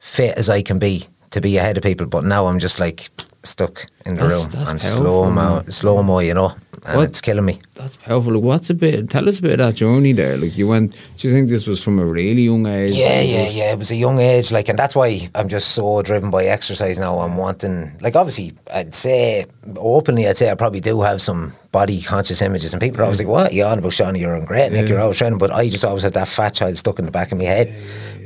fit 0.00 0.36
as 0.36 0.50
I 0.50 0.62
can 0.62 0.78
be 0.78 1.06
to 1.30 1.40
be 1.40 1.56
ahead 1.56 1.76
of 1.78 1.82
people. 1.82 2.06
But 2.06 2.24
now 2.24 2.46
I'm 2.46 2.58
just 2.58 2.78
like 2.78 3.08
stuck 3.42 3.86
in 4.06 4.16
the 4.16 4.22
That's- 4.22 4.42
room 4.42 4.50
that's 4.52 4.70
and 4.70 4.80
slow 4.80 5.30
mo, 5.30 5.62
slow 5.68 6.02
mo, 6.02 6.18
you 6.18 6.34
know, 6.34 6.52
and 6.86 6.98
What- 6.98 7.08
it's 7.08 7.20
killing 7.20 7.44
me. 7.44 7.58
that's 7.74 7.96
powerful. 7.96 8.34
Like, 8.34 8.42
what's 8.42 8.70
a 8.70 8.74
bit? 8.74 9.08
Tell 9.10 9.28
us 9.28 9.38
a 9.38 9.42
bit 9.42 9.52
of 9.52 9.58
that 9.58 9.74
journey 9.74 10.12
there. 10.12 10.36
Like, 10.36 10.56
you 10.58 10.68
went. 10.68 10.92
Do 11.16 11.28
you 11.28 11.32
think 11.34 11.48
this 11.48 11.66
was 11.66 11.82
from 11.82 11.98
a 11.98 12.04
really 12.04 12.42
young 12.42 12.66
age? 12.66 12.94
Yeah, 12.94 13.20
yeah, 13.20 13.48
yeah. 13.48 13.72
It 13.72 13.78
was 13.78 13.90
a 13.90 13.96
young 13.96 14.18
age, 14.20 14.52
like, 14.52 14.68
and 14.68 14.78
that's 14.78 14.94
why 14.94 15.28
I'm 15.34 15.48
just 15.48 15.68
so 15.72 16.02
driven 16.02 16.30
by 16.30 16.44
exercise 16.44 16.98
now. 16.98 17.18
I'm 17.20 17.36
wanting, 17.36 17.92
like, 18.00 18.16
obviously, 18.16 18.52
I'd 18.72 18.94
say 18.94 19.46
openly, 19.76 20.28
I'd 20.28 20.36
say 20.36 20.50
I 20.50 20.54
probably 20.54 20.80
do 20.80 21.00
have 21.02 21.20
some 21.22 21.52
body 21.72 22.02
conscious 22.02 22.42
images, 22.42 22.72
and 22.74 22.80
people 22.80 23.00
are 23.00 23.04
always 23.04 23.18
like, 23.18 23.28
"What 23.28 23.52
You're 23.54 23.66
on 23.68 23.78
about, 23.78 23.92
Shawnee? 23.92 24.20
You're 24.20 24.36
on 24.36 24.44
great, 24.44 24.70
Nick. 24.72 24.82
Yeah. 24.82 24.88
You're 24.94 25.00
always 25.00 25.18
training." 25.18 25.38
But 25.38 25.52
I 25.52 25.68
just 25.68 25.84
always 25.84 26.02
had 26.02 26.12
that 26.14 26.28
fat 26.28 26.54
child 26.54 26.76
stuck 26.76 26.98
in 26.98 27.06
the 27.06 27.10
back 27.10 27.32
of 27.32 27.38
my 27.38 27.44
head. 27.44 27.74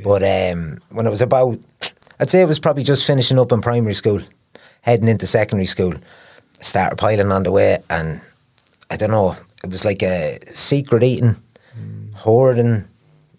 But 0.04 0.22
um, 0.22 0.78
when 0.90 1.06
it 1.06 1.10
was 1.10 1.22
about, 1.22 1.58
I'd 2.20 2.30
say 2.30 2.40
it 2.42 2.48
was 2.48 2.58
probably 2.58 2.82
just 2.82 3.06
finishing 3.06 3.38
up 3.38 3.52
in 3.52 3.60
primary 3.60 3.94
school, 3.94 4.20
heading 4.82 5.08
into 5.08 5.26
secondary 5.26 5.66
school, 5.66 5.94
started 6.60 6.96
piling 6.96 7.30
on 7.32 7.42
the 7.44 7.52
weight, 7.52 7.80
and 7.88 8.20
I 8.90 8.96
don't 8.96 9.10
know, 9.10 9.36
it 9.62 9.70
was 9.70 9.84
like 9.84 10.02
a 10.02 10.38
secret 10.52 11.02
eating, 11.02 11.36
hoarding, 12.16 12.84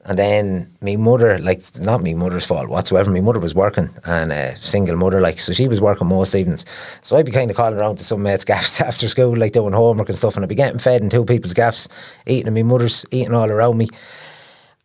and 0.06 0.18
then 0.18 0.76
me 0.82 0.96
mother, 0.96 1.38
like 1.40 1.62
not 1.82 2.02
me 2.02 2.14
mother's 2.14 2.46
fault 2.46 2.70
whatsoever. 2.70 3.12
My 3.12 3.22
mother 3.22 3.40
was 3.40 3.54
working 3.54 3.90
and 4.06 4.32
a 4.32 4.56
single 4.56 4.96
mother, 4.96 5.22
like 5.22 5.40
so 5.40 5.54
she 5.54 5.68
was 5.68 5.82
working 5.82 6.08
most 6.08 6.34
evenings. 6.34 6.66
So 7.02 7.16
I'd 7.16 7.26
be 7.26 7.32
kind 7.32 7.52
of 7.52 7.58
calling 7.58 7.78
around 7.78 7.98
to 7.98 8.04
some 8.04 8.24
mates' 8.24 8.46
gaffs 8.46 8.82
after 8.82 9.08
school, 9.08 9.38
like 9.38 9.52
doing 9.52 9.74
homework 9.74 10.10
and 10.10 10.18
stuff, 10.18 10.36
and 10.36 10.44
I'd 10.44 10.50
be 10.50 10.56
getting 10.56 10.80
fed 10.80 11.02
in 11.02 11.10
two 11.10 11.26
people's 11.26 11.54
gaffs, 11.54 11.90
eating 12.26 12.48
in 12.48 12.54
my 12.54 12.64
mother's, 12.64 13.06
eating 13.12 13.36
all 13.36 13.52
around 13.52 13.78
me. 13.78 13.88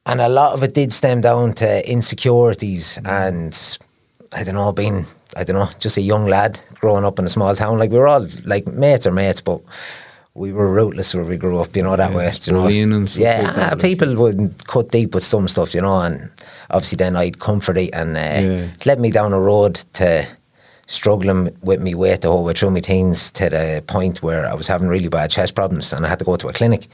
And 0.07 0.21
a 0.21 0.29
lot 0.29 0.53
of 0.53 0.63
it 0.63 0.75
did 0.75 0.93
stem 0.93 1.23
down 1.23 1.55
to 1.55 1.91
insecurities 1.91 2.99
and 3.05 3.59
I 4.33 4.45
don't 4.45 4.57
know, 4.57 4.73
being 4.73 5.07
I 5.37 5.45
don't 5.45 5.57
know, 5.57 5.69
just 5.79 5.97
a 5.97 6.03
young 6.03 6.27
lad 6.27 6.61
growing 6.75 7.05
up 7.05 7.19
in 7.19 7.25
a 7.25 7.29
small 7.29 7.57
town. 7.57 7.79
Like 7.79 7.91
we 7.91 7.99
were 7.99 8.09
all 8.09 8.27
like 8.45 8.67
mates 8.67 9.07
are 9.07 9.13
mates, 9.13 9.41
but 9.41 9.63
we 10.37 10.51
were 10.53 10.73
rootless 10.73 11.15
where 11.15 11.25
we 11.25 11.37
grew 11.37 11.61
up, 11.61 11.77
you 11.77 11.83
know, 11.83 11.95
that 11.97 12.11
Yeah, 12.11 12.17
way. 12.17 12.31
you 12.43 12.53
know. 12.53 12.97
and 12.97 13.09
stuff 13.09 13.23
yeah, 13.23 13.53
like 13.71 13.79
people 13.81 14.17
would 14.17 14.67
cut 14.67 14.89
deep 14.89 15.15
with 15.15 15.23
some 15.23 15.47
stuff, 15.47 15.75
you 15.75 15.81
know, 15.81 16.01
and 16.01 16.29
obviously 16.71 16.97
then 16.97 17.15
I'd 17.15 17.39
comfort 17.39 17.77
it 17.77 17.91
and 17.93 18.17
uh, 18.17 18.21
Yeah. 18.21 18.69
it 18.75 18.85
led 18.85 18.99
me 18.99 19.11
down 19.13 19.33
a 19.33 19.41
road 19.41 19.85
to 19.95 20.27
struggling 20.87 21.57
with 21.63 21.81
me 21.81 21.95
weight 21.95 22.21
the 22.23 22.29
whole 22.31 22.45
way 22.45 22.53
through 22.53 22.71
my 22.73 22.81
teens 22.81 23.31
to 23.31 23.49
the 23.49 23.83
point 23.87 24.23
where 24.23 24.45
I 24.45 24.55
was 24.55 24.67
having 24.67 24.89
really 24.89 25.09
bad 25.09 25.31
chest 25.31 25.55
problems 25.55 25.93
and 25.93 26.05
I 26.05 26.09
had 26.09 26.19
to 26.19 26.25
go 26.27 26.37
to 26.37 26.49
a 26.49 26.53
clinic. 26.53 26.89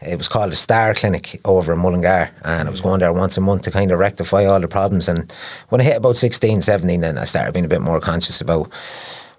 It 0.00 0.16
was 0.16 0.26
called 0.26 0.50
a 0.50 0.56
Star 0.56 0.94
Clinic 0.94 1.38
over 1.44 1.74
in 1.74 1.78
Mullingar 1.78 2.30
and 2.44 2.66
I 2.66 2.70
was 2.70 2.80
going 2.80 3.00
there 3.00 3.12
once 3.12 3.36
a 3.36 3.40
month 3.42 3.62
to 3.62 3.70
kind 3.70 3.92
of 3.92 3.98
rectify 4.00 4.46
all 4.46 4.58
the 4.58 4.68
problems 4.68 5.06
and 5.08 5.30
when 5.68 5.80
I 5.82 5.84
hit 5.84 5.96
about 5.98 6.16
16, 6.16 6.62
17 6.62 7.02
then 7.02 7.18
I 7.18 7.24
started 7.24 7.52
being 7.52 7.66
a 7.66 7.68
bit 7.68 7.82
more 7.82 8.00
conscious 8.00 8.40
about 8.40 8.68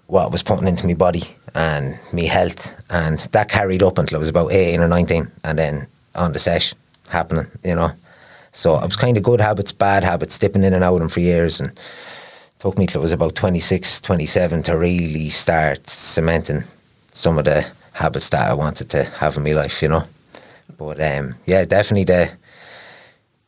what 0.08 0.24
I 0.24 0.28
was 0.28 0.42
putting 0.42 0.66
into 0.66 0.86
my 0.86 0.94
body 0.94 1.22
and 1.54 1.98
me 2.12 2.26
health 2.26 2.82
and 2.90 3.18
that 3.32 3.50
carried 3.50 3.82
up 3.82 3.98
until 3.98 4.16
I 4.16 4.20
was 4.20 4.28
about 4.30 4.50
18 4.50 4.80
or 4.80 4.88
19 4.88 5.30
and 5.44 5.58
then 5.58 5.86
on 6.14 6.32
the 6.32 6.38
sesh 6.38 6.74
happening, 7.10 7.46
you 7.62 7.74
know. 7.74 7.92
So 8.52 8.72
I 8.72 8.86
was 8.86 8.96
kind 8.96 9.18
of 9.18 9.22
good 9.22 9.40
habits, 9.40 9.70
bad 9.70 10.04
habits, 10.04 10.38
dipping 10.38 10.64
in 10.64 10.72
and 10.72 10.82
out 10.82 10.94
of 10.94 11.00
them 11.00 11.08
for 11.10 11.20
years 11.20 11.60
and 11.60 11.78
took 12.58 12.78
me 12.78 12.86
till 12.86 13.02
I 13.02 13.02
was 13.02 13.12
about 13.12 13.34
26, 13.34 14.00
27 14.00 14.62
to 14.64 14.78
really 14.78 15.28
start 15.28 15.88
cementing 15.88 16.64
some 17.12 17.36
of 17.36 17.44
the 17.44 17.70
habits 17.92 18.30
that 18.30 18.50
I 18.50 18.54
wanted 18.54 18.88
to 18.90 19.04
have 19.04 19.36
in 19.36 19.42
my 19.42 19.52
life, 19.52 19.82
you 19.82 19.88
know. 19.88 20.04
But 20.78 21.00
um, 21.02 21.34
yeah, 21.44 21.66
definitely 21.66 22.04
the 22.04 22.30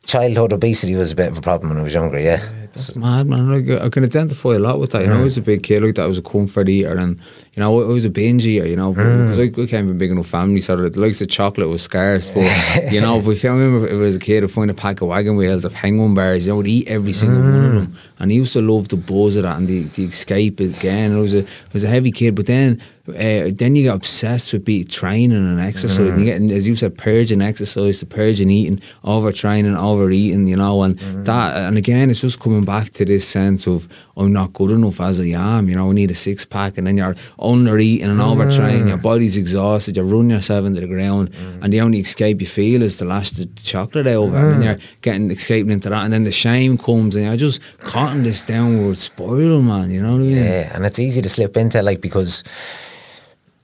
childhood 0.05 0.53
obesity 0.53 0.93
was 0.93 1.11
a 1.11 1.15
bit 1.15 1.31
of 1.31 1.39
a 1.39 1.41
problem 1.41 1.69
when 1.69 1.79
I 1.79 1.83
was 1.83 1.95
younger, 1.95 2.19
yeah. 2.19 2.60
That's 2.73 2.95
mad, 2.95 3.27
man. 3.27 3.49
Like, 3.49 3.81
I 3.81 3.89
can 3.89 4.05
identify 4.05 4.51
a 4.55 4.59
lot 4.59 4.79
with 4.79 4.91
that. 4.91 5.01
You 5.01 5.07
know, 5.07 5.19
I 5.19 5.23
was 5.23 5.37
a 5.37 5.41
big 5.41 5.61
kid 5.61 5.83
like 5.83 5.95
that. 5.95 6.03
I 6.03 6.07
was 6.07 6.17
a 6.17 6.21
comfort 6.21 6.69
eater, 6.69 6.97
and 6.97 7.19
you 7.53 7.59
know, 7.59 7.81
I 7.81 7.87
was 7.87 8.05
a 8.05 8.09
binge 8.09 8.45
eater. 8.45 8.65
You 8.65 8.77
know, 8.77 8.93
because 8.93 9.39
I, 9.39 9.43
I 9.43 9.65
came 9.67 9.87
from 9.87 9.91
a 9.91 9.93
big 9.95 10.09
enough 10.09 10.27
family, 10.27 10.61
so 10.61 10.77
the 10.77 10.99
likes 10.99 11.19
of 11.21 11.27
chocolate 11.27 11.67
was 11.67 11.81
scarce. 11.81 12.29
But 12.29 12.49
you 12.91 13.01
know, 13.01 13.19
if 13.19 13.25
we 13.25 13.35
found, 13.35 13.59
I 13.59 13.65
remember 13.65 13.87
if 13.87 13.93
I 13.93 13.97
was 13.97 14.15
a 14.15 14.19
kid, 14.19 14.45
I'd 14.45 14.51
find 14.51 14.71
a 14.71 14.73
pack 14.73 15.01
of 15.01 15.09
wagon 15.09 15.35
wheels 15.35 15.65
of 15.65 15.73
penguin 15.73 16.13
bars. 16.13 16.47
You 16.47 16.53
know, 16.53 16.57
would 16.57 16.67
eat 16.67 16.87
every 16.87 17.11
single 17.11 17.41
one 17.41 17.65
of 17.65 17.71
mm. 17.71 17.75
them, 17.75 17.97
and 18.19 18.31
he 18.31 18.37
used 18.37 18.53
to 18.53 18.61
love 18.61 18.87
the 18.87 18.95
buzz 18.95 19.35
of 19.35 19.43
that 19.43 19.57
and 19.57 19.67
the, 19.67 19.83
the 19.83 20.05
escape 20.05 20.61
again. 20.61 21.13
I 21.13 21.19
was 21.19 21.35
a 21.35 21.43
I 21.43 21.73
was 21.73 21.83
a 21.83 21.89
heavy 21.89 22.11
kid, 22.11 22.35
but 22.35 22.45
then. 22.45 22.81
Uh, 23.13 23.51
then 23.53 23.75
you 23.75 23.83
get 23.83 23.95
obsessed 23.95 24.53
with 24.53 24.65
be 24.65 24.83
training 24.83 25.37
and 25.37 25.59
exercise. 25.59 26.13
And 26.13 26.25
you 26.25 26.31
mm-hmm. 26.31 26.47
get, 26.47 26.55
as 26.55 26.67
you 26.67 26.75
said, 26.75 26.97
purging 26.97 27.41
exercise, 27.41 27.99
to 27.99 28.05
purging 28.05 28.49
eating, 28.49 28.77
overtraining, 29.03 29.77
overeating. 29.77 30.47
You 30.47 30.57
know, 30.57 30.83
and 30.83 30.97
mm-hmm. 30.97 31.23
that, 31.23 31.57
and 31.57 31.77
again, 31.77 32.09
it's 32.09 32.21
just 32.21 32.39
coming 32.39 32.65
back 32.65 32.91
to 32.91 33.05
this 33.05 33.27
sense 33.27 33.67
of 33.67 33.87
I'm 34.17 34.33
not 34.33 34.53
good 34.53 34.71
enough 34.71 34.99
as 35.01 35.19
I 35.19 35.25
am. 35.25 35.69
You 35.69 35.75
know, 35.75 35.89
I 35.89 35.93
need 35.93 36.11
a 36.11 36.15
six 36.15 36.45
pack, 36.45 36.77
and 36.77 36.87
then 36.87 36.97
you're 36.97 37.15
under 37.39 37.77
eating 37.77 38.09
and 38.09 38.19
mm-hmm. 38.19 38.41
overtraining. 38.41 38.87
Your 38.87 38.97
body's 38.97 39.37
exhausted. 39.37 39.97
You're 39.97 40.05
running 40.05 40.31
yourself 40.31 40.65
into 40.65 40.81
the 40.81 40.87
ground, 40.87 41.29
and 41.61 41.71
the 41.71 41.81
only 41.81 41.99
escape 41.99 42.41
you 42.41 42.47
feel 42.47 42.81
is 42.81 42.97
to 42.97 43.05
lash 43.05 43.31
the 43.31 43.45
chocolate 43.63 44.07
over, 44.07 44.35
and 44.37 44.53
then 44.53 44.61
mm. 44.61 44.63
you're 44.65 44.89
getting 45.01 45.31
escaping 45.31 45.71
into 45.71 45.89
that, 45.89 46.03
and 46.03 46.13
then 46.13 46.23
the 46.23 46.31
shame 46.31 46.77
comes, 46.77 47.15
and 47.15 47.25
you're 47.25 47.37
just 47.37 47.61
caught 47.79 48.15
in 48.15 48.23
this 48.23 48.43
downward 48.43 48.97
spiral, 48.97 49.61
man. 49.61 49.89
You 49.91 50.01
know 50.01 50.13
what 50.13 50.21
I 50.21 50.23
mean? 50.23 50.35
Yeah, 50.35 50.75
and 50.75 50.85
it's 50.85 50.99
easy 50.99 51.21
to 51.21 51.29
slip 51.29 51.57
into 51.57 51.81
like 51.81 52.01
because 52.01 52.43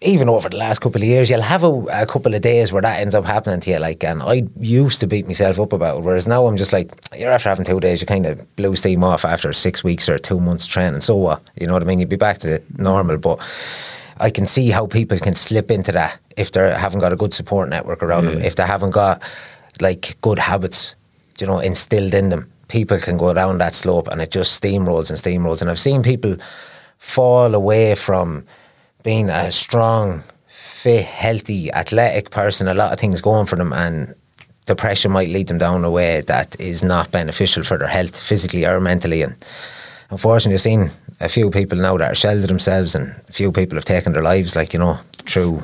even 0.02 0.30
over 0.30 0.48
the 0.48 0.58
last 0.58 0.80
couple 0.80 1.02
of 1.02 1.08
years, 1.08 1.30
you'll 1.30 1.42
have 1.42 1.64
a, 1.64 1.72
a, 1.92 2.06
couple 2.06 2.36
of 2.36 2.42
days 2.42 2.72
where 2.72 2.84
that 2.84 3.02
ends 3.02 3.16
up 3.16 3.26
happening 3.26 3.60
to 3.60 3.72
you. 3.72 3.80
Like, 3.80 4.04
and 4.04 4.22
I 4.22 4.44
used 4.60 5.00
to 5.00 5.08
beat 5.08 5.26
myself 5.26 5.60
up 5.60 5.74
about 5.74 5.98
it, 5.98 6.04
whereas 6.04 6.28
now 6.28 6.46
I'm 6.46 6.56
just 6.56 6.72
like, 6.72 6.94
you're 7.18 7.32
after 7.32 7.50
having 7.50 7.66
two 7.66 7.80
days, 7.80 8.02
you 8.02 8.06
kind 8.06 8.28
of 8.28 8.56
blew 8.56 8.76
steam 8.76 9.04
off 9.04 9.26
after 9.26 9.52
six 9.54 9.84
weeks 9.84 10.08
or 10.08 10.20
two 10.20 10.40
months 10.40 10.68
training. 10.68 11.02
So 11.02 11.16
what? 11.16 11.42
You 11.60 11.66
know 11.66 11.74
what 11.74 11.82
I 11.82 11.86
mean? 11.86 12.00
You'd 12.00 12.10
be 12.10 12.16
back 12.16 12.38
to 12.40 12.62
normal, 12.78 13.18
but 13.18 13.40
I 14.20 14.30
can 14.30 14.46
see 14.46 14.70
how 14.70 14.86
people 14.86 15.18
can 15.18 15.34
slip 15.34 15.72
into 15.72 15.92
that 15.94 16.20
if 16.36 16.52
they 16.52 16.72
haven't 16.72 17.00
got 17.00 17.14
a 17.14 17.16
good 17.16 17.34
support 17.34 17.68
network 17.70 18.04
around 18.04 18.26
yeah. 18.26 18.32
them, 18.32 18.40
mm. 18.42 18.46
if 18.46 18.56
they 18.56 18.68
haven't 18.68 18.92
got 18.92 19.24
like 19.82 20.16
good 20.22 20.38
habits, 20.38 20.96
you 21.40 21.48
know, 21.48 21.60
instilled 21.60 22.14
in 22.14 22.30
them. 22.30 22.52
People 22.68 23.00
can 23.00 23.18
go 23.18 23.34
down 23.34 23.58
that 23.58 23.74
slope 23.74 24.08
and 24.10 24.22
it 24.22 24.30
just 24.30 24.62
steamrolls 24.62 25.10
and 25.10 25.18
steamrolls. 25.18 25.62
And 25.62 25.72
I've 25.72 25.80
seen 25.80 26.04
people 26.04 26.36
fall 27.00 27.56
away 27.56 27.96
from 27.96 28.46
being 29.08 29.30
a 29.30 29.50
strong, 29.50 30.22
fit, 30.48 31.06
healthy, 31.06 31.72
athletic 31.72 32.30
person, 32.30 32.68
a 32.68 32.74
lot 32.74 32.92
of 32.92 33.00
things 33.00 33.22
going 33.22 33.46
for 33.46 33.56
them, 33.56 33.72
and 33.72 34.14
depression 34.66 35.14
might 35.14 35.30
lead 35.30 35.48
them 35.48 35.58
down 35.58 35.86
a 35.86 35.90
way 35.90 36.20
that 36.20 36.60
is 36.60 36.84
not 36.84 37.10
beneficial 37.10 37.64
for 37.64 37.78
their 37.78 37.88
health, 37.88 38.22
physically 38.22 38.66
or 38.66 38.82
mentally. 38.82 39.22
And 39.22 39.34
unfortunately, 40.10 40.56
I've 40.56 40.62
seen 40.62 40.92
a 41.22 41.30
few 41.30 41.50
people 41.50 41.78
now 41.78 41.96
that 41.96 42.12
are 42.12 42.16
sheltered 42.16 42.50
themselves, 42.50 42.96
and 42.96 43.16
a 43.30 43.32
few 43.32 43.50
people 43.54 43.78
have 43.78 43.86
taken 43.86 44.12
their 44.12 44.22
lives, 44.22 44.58
like 44.58 44.74
you 44.74 44.80
know, 44.80 45.00
through 45.20 45.64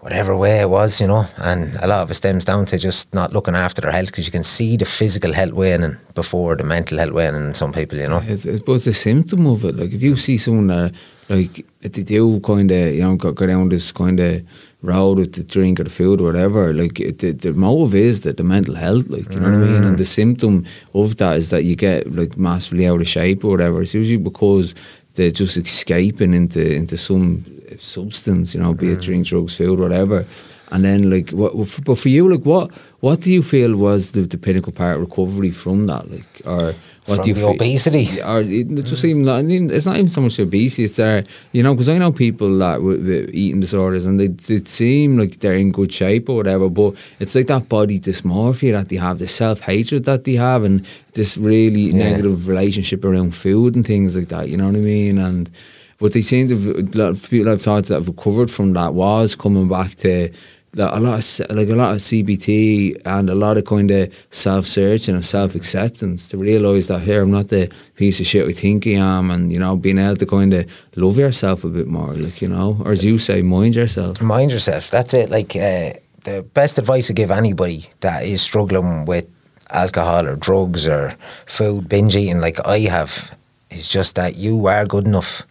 whatever 0.00 0.34
way 0.34 0.60
it 0.60 0.70
was, 0.70 1.00
you 1.00 1.06
know, 1.06 1.24
and 1.38 1.76
a 1.82 1.86
lot 1.86 2.00
of 2.00 2.10
it 2.10 2.14
stems 2.14 2.44
down 2.44 2.64
to 2.64 2.78
just 2.78 3.12
not 3.12 3.32
looking 3.32 3.54
after 3.54 3.82
their 3.82 3.92
health 3.92 4.06
because 4.06 4.26
you 4.26 4.32
can 4.32 4.42
see 4.42 4.76
the 4.76 4.84
physical 4.84 5.32
health 5.32 5.52
waning 5.52 5.96
before 6.14 6.56
the 6.56 6.64
mental 6.64 6.98
health 6.98 7.12
waning 7.12 7.46
in 7.46 7.54
some 7.54 7.72
people, 7.72 7.98
you 7.98 8.08
know. 8.08 8.22
It's, 8.24 8.46
it's, 8.46 8.62
but 8.62 8.72
it's 8.72 8.86
a 8.86 8.94
symptom 8.94 9.46
of 9.46 9.64
it. 9.64 9.76
Like 9.76 9.92
if 9.92 10.02
you 10.02 10.16
see 10.16 10.38
someone 10.38 10.68
that, 10.68 10.94
like, 11.28 11.64
they 11.80 12.02
do 12.02 12.40
kind 12.40 12.70
of, 12.70 12.94
you 12.94 13.02
know, 13.02 13.16
go, 13.16 13.32
go 13.32 13.46
down 13.46 13.68
this 13.68 13.92
kind 13.92 14.18
of 14.18 14.42
road 14.82 15.18
with 15.18 15.34
the 15.34 15.44
drink 15.44 15.78
or 15.78 15.84
the 15.84 15.90
food 15.90 16.20
or 16.20 16.24
whatever, 16.24 16.72
like 16.72 16.98
it, 16.98 17.18
the, 17.18 17.32
the 17.32 17.52
motive 17.52 17.94
is 17.94 18.22
that 18.22 18.38
the 18.38 18.42
mental 18.42 18.74
health, 18.74 19.06
like, 19.08 19.30
you 19.32 19.38
know 19.38 19.48
mm. 19.48 19.60
what 19.60 19.68
I 19.68 19.72
mean? 19.72 19.84
And 19.84 19.98
the 19.98 20.04
symptom 20.06 20.64
of 20.94 21.18
that 21.18 21.36
is 21.36 21.50
that 21.50 21.64
you 21.64 21.76
get 21.76 22.10
like 22.10 22.38
massively 22.38 22.86
out 22.86 23.02
of 23.02 23.06
shape 23.06 23.44
or 23.44 23.50
whatever. 23.50 23.82
It's 23.82 23.94
usually 23.94 24.16
because 24.16 24.74
they're 25.14 25.30
just 25.30 25.56
escaping 25.56 26.34
into 26.34 26.74
into 26.74 26.96
some 26.96 27.44
substance, 27.78 28.54
you 28.54 28.60
know, 28.60 28.74
be 28.74 28.88
it 28.92 28.98
mm. 28.98 29.02
drink, 29.02 29.26
drugs, 29.26 29.56
food, 29.56 29.78
whatever. 29.78 30.24
And 30.72 30.84
then, 30.84 31.10
like, 31.10 31.30
what? 31.30 31.52
But 31.84 31.98
for 31.98 32.08
you, 32.08 32.30
like, 32.30 32.44
what? 32.44 32.70
What 33.00 33.20
do 33.20 33.32
you 33.32 33.42
feel 33.42 33.76
was 33.76 34.12
the, 34.12 34.22
the 34.22 34.38
pinnacle 34.38 34.72
part 34.72 34.96
of 34.96 35.02
recovery 35.02 35.50
from 35.50 35.86
that, 35.86 36.10
like, 36.10 36.46
or 36.46 36.74
what 37.10 37.16
from 37.16 37.24
do 37.24 37.28
you 37.30 37.34
the 37.34 37.40
feel? 37.40 37.50
obesity? 37.50 38.22
Or 38.22 38.40
it 38.40 38.68
just 38.84 39.04
even 39.04 39.22
not, 39.22 39.44
it's 39.44 39.86
not 39.86 39.96
even 39.96 40.08
so 40.08 40.22
much 40.22 40.38
obesity. 40.38 40.84
It's 40.84 40.96
there, 40.96 41.24
you 41.52 41.62
know, 41.62 41.74
because 41.74 41.88
I 41.88 41.98
know 41.98 42.12
people 42.12 42.56
that 42.58 42.82
with, 42.82 43.06
with, 43.06 43.30
eating 43.34 43.60
disorders, 43.60 44.06
and 44.06 44.18
they, 44.18 44.28
they 44.28 44.64
seem 44.64 45.18
like 45.18 45.40
they're 45.40 45.54
in 45.54 45.72
good 45.72 45.92
shape 45.92 46.28
or 46.28 46.36
whatever. 46.36 46.68
But 46.70 46.94
it's 47.18 47.34
like 47.34 47.48
that 47.48 47.68
body 47.68 48.00
dysmorphia 48.00 48.72
that 48.72 48.88
they 48.88 48.96
have, 48.96 49.18
the 49.18 49.28
self 49.28 49.60
hatred 49.60 50.04
that 50.04 50.24
they 50.24 50.34
have, 50.34 50.64
and 50.64 50.86
this 51.12 51.36
really 51.36 51.90
yeah. 51.90 52.10
negative 52.10 52.48
relationship 52.48 53.04
around 53.04 53.34
food 53.34 53.76
and 53.76 53.84
things 53.84 54.16
like 54.16 54.28
that. 54.28 54.48
You 54.48 54.56
know 54.56 54.66
what 54.66 54.76
I 54.76 54.78
mean? 54.78 55.18
And 55.18 55.50
but 55.98 56.14
they 56.14 56.22
seem 56.22 56.48
to 56.48 56.56
have, 56.56 56.94
a 56.94 56.98
lot 56.98 57.10
of 57.10 57.28
people 57.28 57.52
I've 57.52 57.60
thought 57.60 57.84
that 57.84 57.94
have 57.94 58.08
recovered 58.08 58.50
from 58.50 58.72
that 58.72 58.94
was 58.94 59.36
coming 59.36 59.68
back 59.68 59.94
to 59.96 60.32
a 60.76 61.00
lot 61.00 61.18
of 61.18 61.56
like 61.56 61.68
a 61.68 61.74
lot 61.74 61.92
of 61.92 61.98
CBT 61.98 63.02
and 63.04 63.28
a 63.28 63.34
lot 63.34 63.56
of 63.56 63.64
kind 63.64 63.90
of 63.90 64.26
self 64.30 64.66
searching 64.66 65.14
and 65.14 65.24
self 65.24 65.54
acceptance 65.54 66.28
to 66.28 66.36
realise 66.36 66.86
that 66.86 67.00
here 67.00 67.22
I'm 67.22 67.30
not 67.30 67.48
the 67.48 67.72
piece 67.96 68.20
of 68.20 68.26
shit 68.26 68.46
we 68.46 68.52
think 68.52 68.86
I 68.86 68.90
am, 68.90 69.30
and 69.30 69.52
you 69.52 69.58
know 69.58 69.76
being 69.76 69.98
able 69.98 70.16
to 70.16 70.26
kind 70.26 70.52
of 70.52 70.86
love 70.96 71.18
yourself 71.18 71.64
a 71.64 71.68
bit 71.68 71.86
more, 71.86 72.14
like 72.14 72.40
you 72.40 72.48
know, 72.48 72.80
or 72.84 72.92
as 72.92 73.04
you 73.04 73.18
say, 73.18 73.42
mind 73.42 73.76
yourself. 73.76 74.22
Mind 74.22 74.52
yourself. 74.52 74.90
That's 74.90 75.14
it. 75.14 75.30
Like 75.30 75.56
uh, 75.56 75.92
the 76.24 76.46
best 76.54 76.78
advice 76.78 77.10
I 77.10 77.14
give 77.14 77.30
anybody 77.30 77.86
that 78.00 78.24
is 78.24 78.42
struggling 78.42 79.04
with 79.04 79.28
alcohol 79.72 80.26
or 80.26 80.36
drugs 80.36 80.86
or 80.86 81.10
food 81.46 81.88
binge 81.88 82.16
eating, 82.16 82.40
like 82.40 82.64
I 82.66 82.80
have, 82.80 83.34
is 83.70 83.88
just 83.88 84.16
that 84.16 84.36
you 84.36 84.66
are 84.66 84.86
good 84.86 85.06
enough 85.06 85.44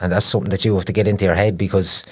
and 0.00 0.12
that's 0.12 0.26
something 0.26 0.50
that 0.50 0.64
you 0.64 0.74
have 0.74 0.84
to 0.84 0.92
get 0.92 1.08
into 1.08 1.24
your 1.24 1.34
head 1.34 1.56
because 1.56 2.04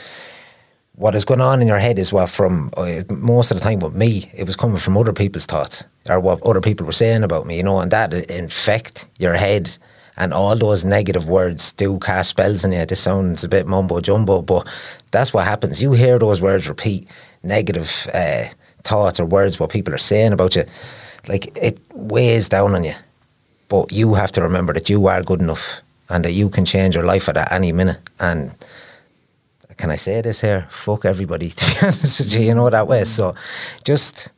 what 0.94 1.14
is 1.14 1.24
going 1.24 1.40
on 1.40 1.62
in 1.62 1.68
your 1.68 1.78
head 1.78 1.98
is 1.98 2.12
what 2.12 2.28
from 2.28 2.70
uh, 2.76 3.02
most 3.10 3.50
of 3.50 3.56
the 3.56 3.62
time 3.62 3.80
with 3.80 3.94
me 3.94 4.30
it 4.34 4.44
was 4.44 4.56
coming 4.56 4.76
from 4.76 4.96
other 4.96 5.12
people's 5.12 5.46
thoughts 5.46 5.84
or 6.08 6.20
what 6.20 6.42
other 6.42 6.60
people 6.60 6.84
were 6.84 6.92
saying 6.92 7.22
about 7.22 7.46
me 7.46 7.56
you 7.56 7.62
know 7.62 7.80
and 7.80 7.90
that 7.90 8.12
infect 8.30 9.06
your 9.18 9.34
head. 9.34 9.76
And 10.14 10.34
all 10.34 10.54
those 10.54 10.84
negative 10.84 11.26
words 11.26 11.72
do 11.72 11.98
cast 11.98 12.28
spells 12.28 12.66
on 12.66 12.72
you. 12.72 12.84
This 12.84 13.00
sounds 13.00 13.44
a 13.44 13.48
bit 13.48 13.66
mumbo 13.66 13.98
jumbo 14.00 14.42
but 14.42 14.68
that's 15.10 15.32
what 15.32 15.46
happens. 15.46 15.82
You 15.82 15.92
hear 15.92 16.18
those 16.18 16.42
words 16.42 16.68
repeat 16.68 17.08
negative 17.42 18.06
uh, 18.12 18.44
thoughts 18.84 19.18
or 19.18 19.24
words 19.24 19.58
what 19.58 19.70
people 19.70 19.94
are 19.94 19.98
saying 19.98 20.34
about 20.34 20.54
you. 20.54 20.64
Like 21.28 21.56
it 21.56 21.80
weighs 21.94 22.50
down 22.50 22.74
on 22.74 22.84
you. 22.84 22.94
But 23.70 23.90
you 23.90 24.12
have 24.14 24.32
to 24.32 24.42
remember 24.42 24.74
that 24.74 24.90
you 24.90 25.06
are 25.06 25.22
good 25.22 25.40
enough 25.40 25.80
and 26.10 26.24
that 26.26 26.32
you 26.32 26.50
can 26.50 26.66
change 26.66 26.94
your 26.94 27.04
life 27.04 27.26
at 27.30 27.50
any 27.50 27.72
minute. 27.72 27.98
And 28.20 28.54
can 29.76 29.90
I 29.90 29.96
say 29.96 30.20
this 30.20 30.40
here? 30.40 30.66
Fuck 30.70 31.04
everybody, 31.04 31.48
to 31.58 31.64
be 31.64 31.86
honest 31.86 32.20
with 32.20 32.34
you, 32.34 32.40
you 32.40 32.54
know 32.54 32.70
that 32.70 32.86
way. 32.86 33.04
So 33.04 33.34
just 33.84 34.32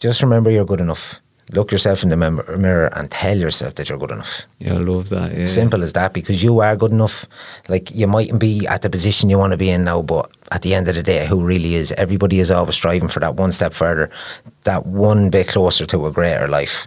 just 0.00 0.22
remember 0.22 0.50
you're 0.50 0.66
good 0.66 0.80
enough. 0.80 1.20
Look 1.52 1.72
yourself 1.72 2.02
in 2.02 2.08
the 2.08 2.16
mirror 2.16 2.90
and 2.96 3.10
tell 3.10 3.36
yourself 3.36 3.74
that 3.74 3.88
you're 3.88 3.98
good 3.98 4.10
enough. 4.10 4.46
Yeah, 4.58 4.74
I 4.74 4.78
love 4.78 5.10
that. 5.10 5.36
Yeah. 5.36 5.44
Simple 5.44 5.82
as 5.82 5.92
that 5.92 6.14
because 6.14 6.42
you 6.42 6.60
are 6.60 6.74
good 6.74 6.90
enough. 6.90 7.26
Like 7.68 7.90
you 7.90 8.06
mightn't 8.06 8.40
be 8.40 8.66
at 8.66 8.80
the 8.80 8.88
position 8.88 9.28
you 9.28 9.38
want 9.38 9.52
to 9.52 9.58
be 9.58 9.68
in 9.68 9.84
now, 9.84 10.00
but 10.00 10.30
at 10.50 10.62
the 10.62 10.74
end 10.74 10.88
of 10.88 10.94
the 10.94 11.02
day, 11.02 11.26
who 11.26 11.44
really 11.44 11.74
is? 11.74 11.92
Everybody 11.92 12.38
is 12.38 12.50
always 12.50 12.74
striving 12.74 13.08
for 13.08 13.20
that 13.20 13.36
one 13.36 13.52
step 13.52 13.74
further, 13.74 14.10
that 14.64 14.86
one 14.86 15.28
bit 15.28 15.48
closer 15.48 15.84
to 15.86 16.06
a 16.06 16.12
greater 16.12 16.48
life. 16.48 16.86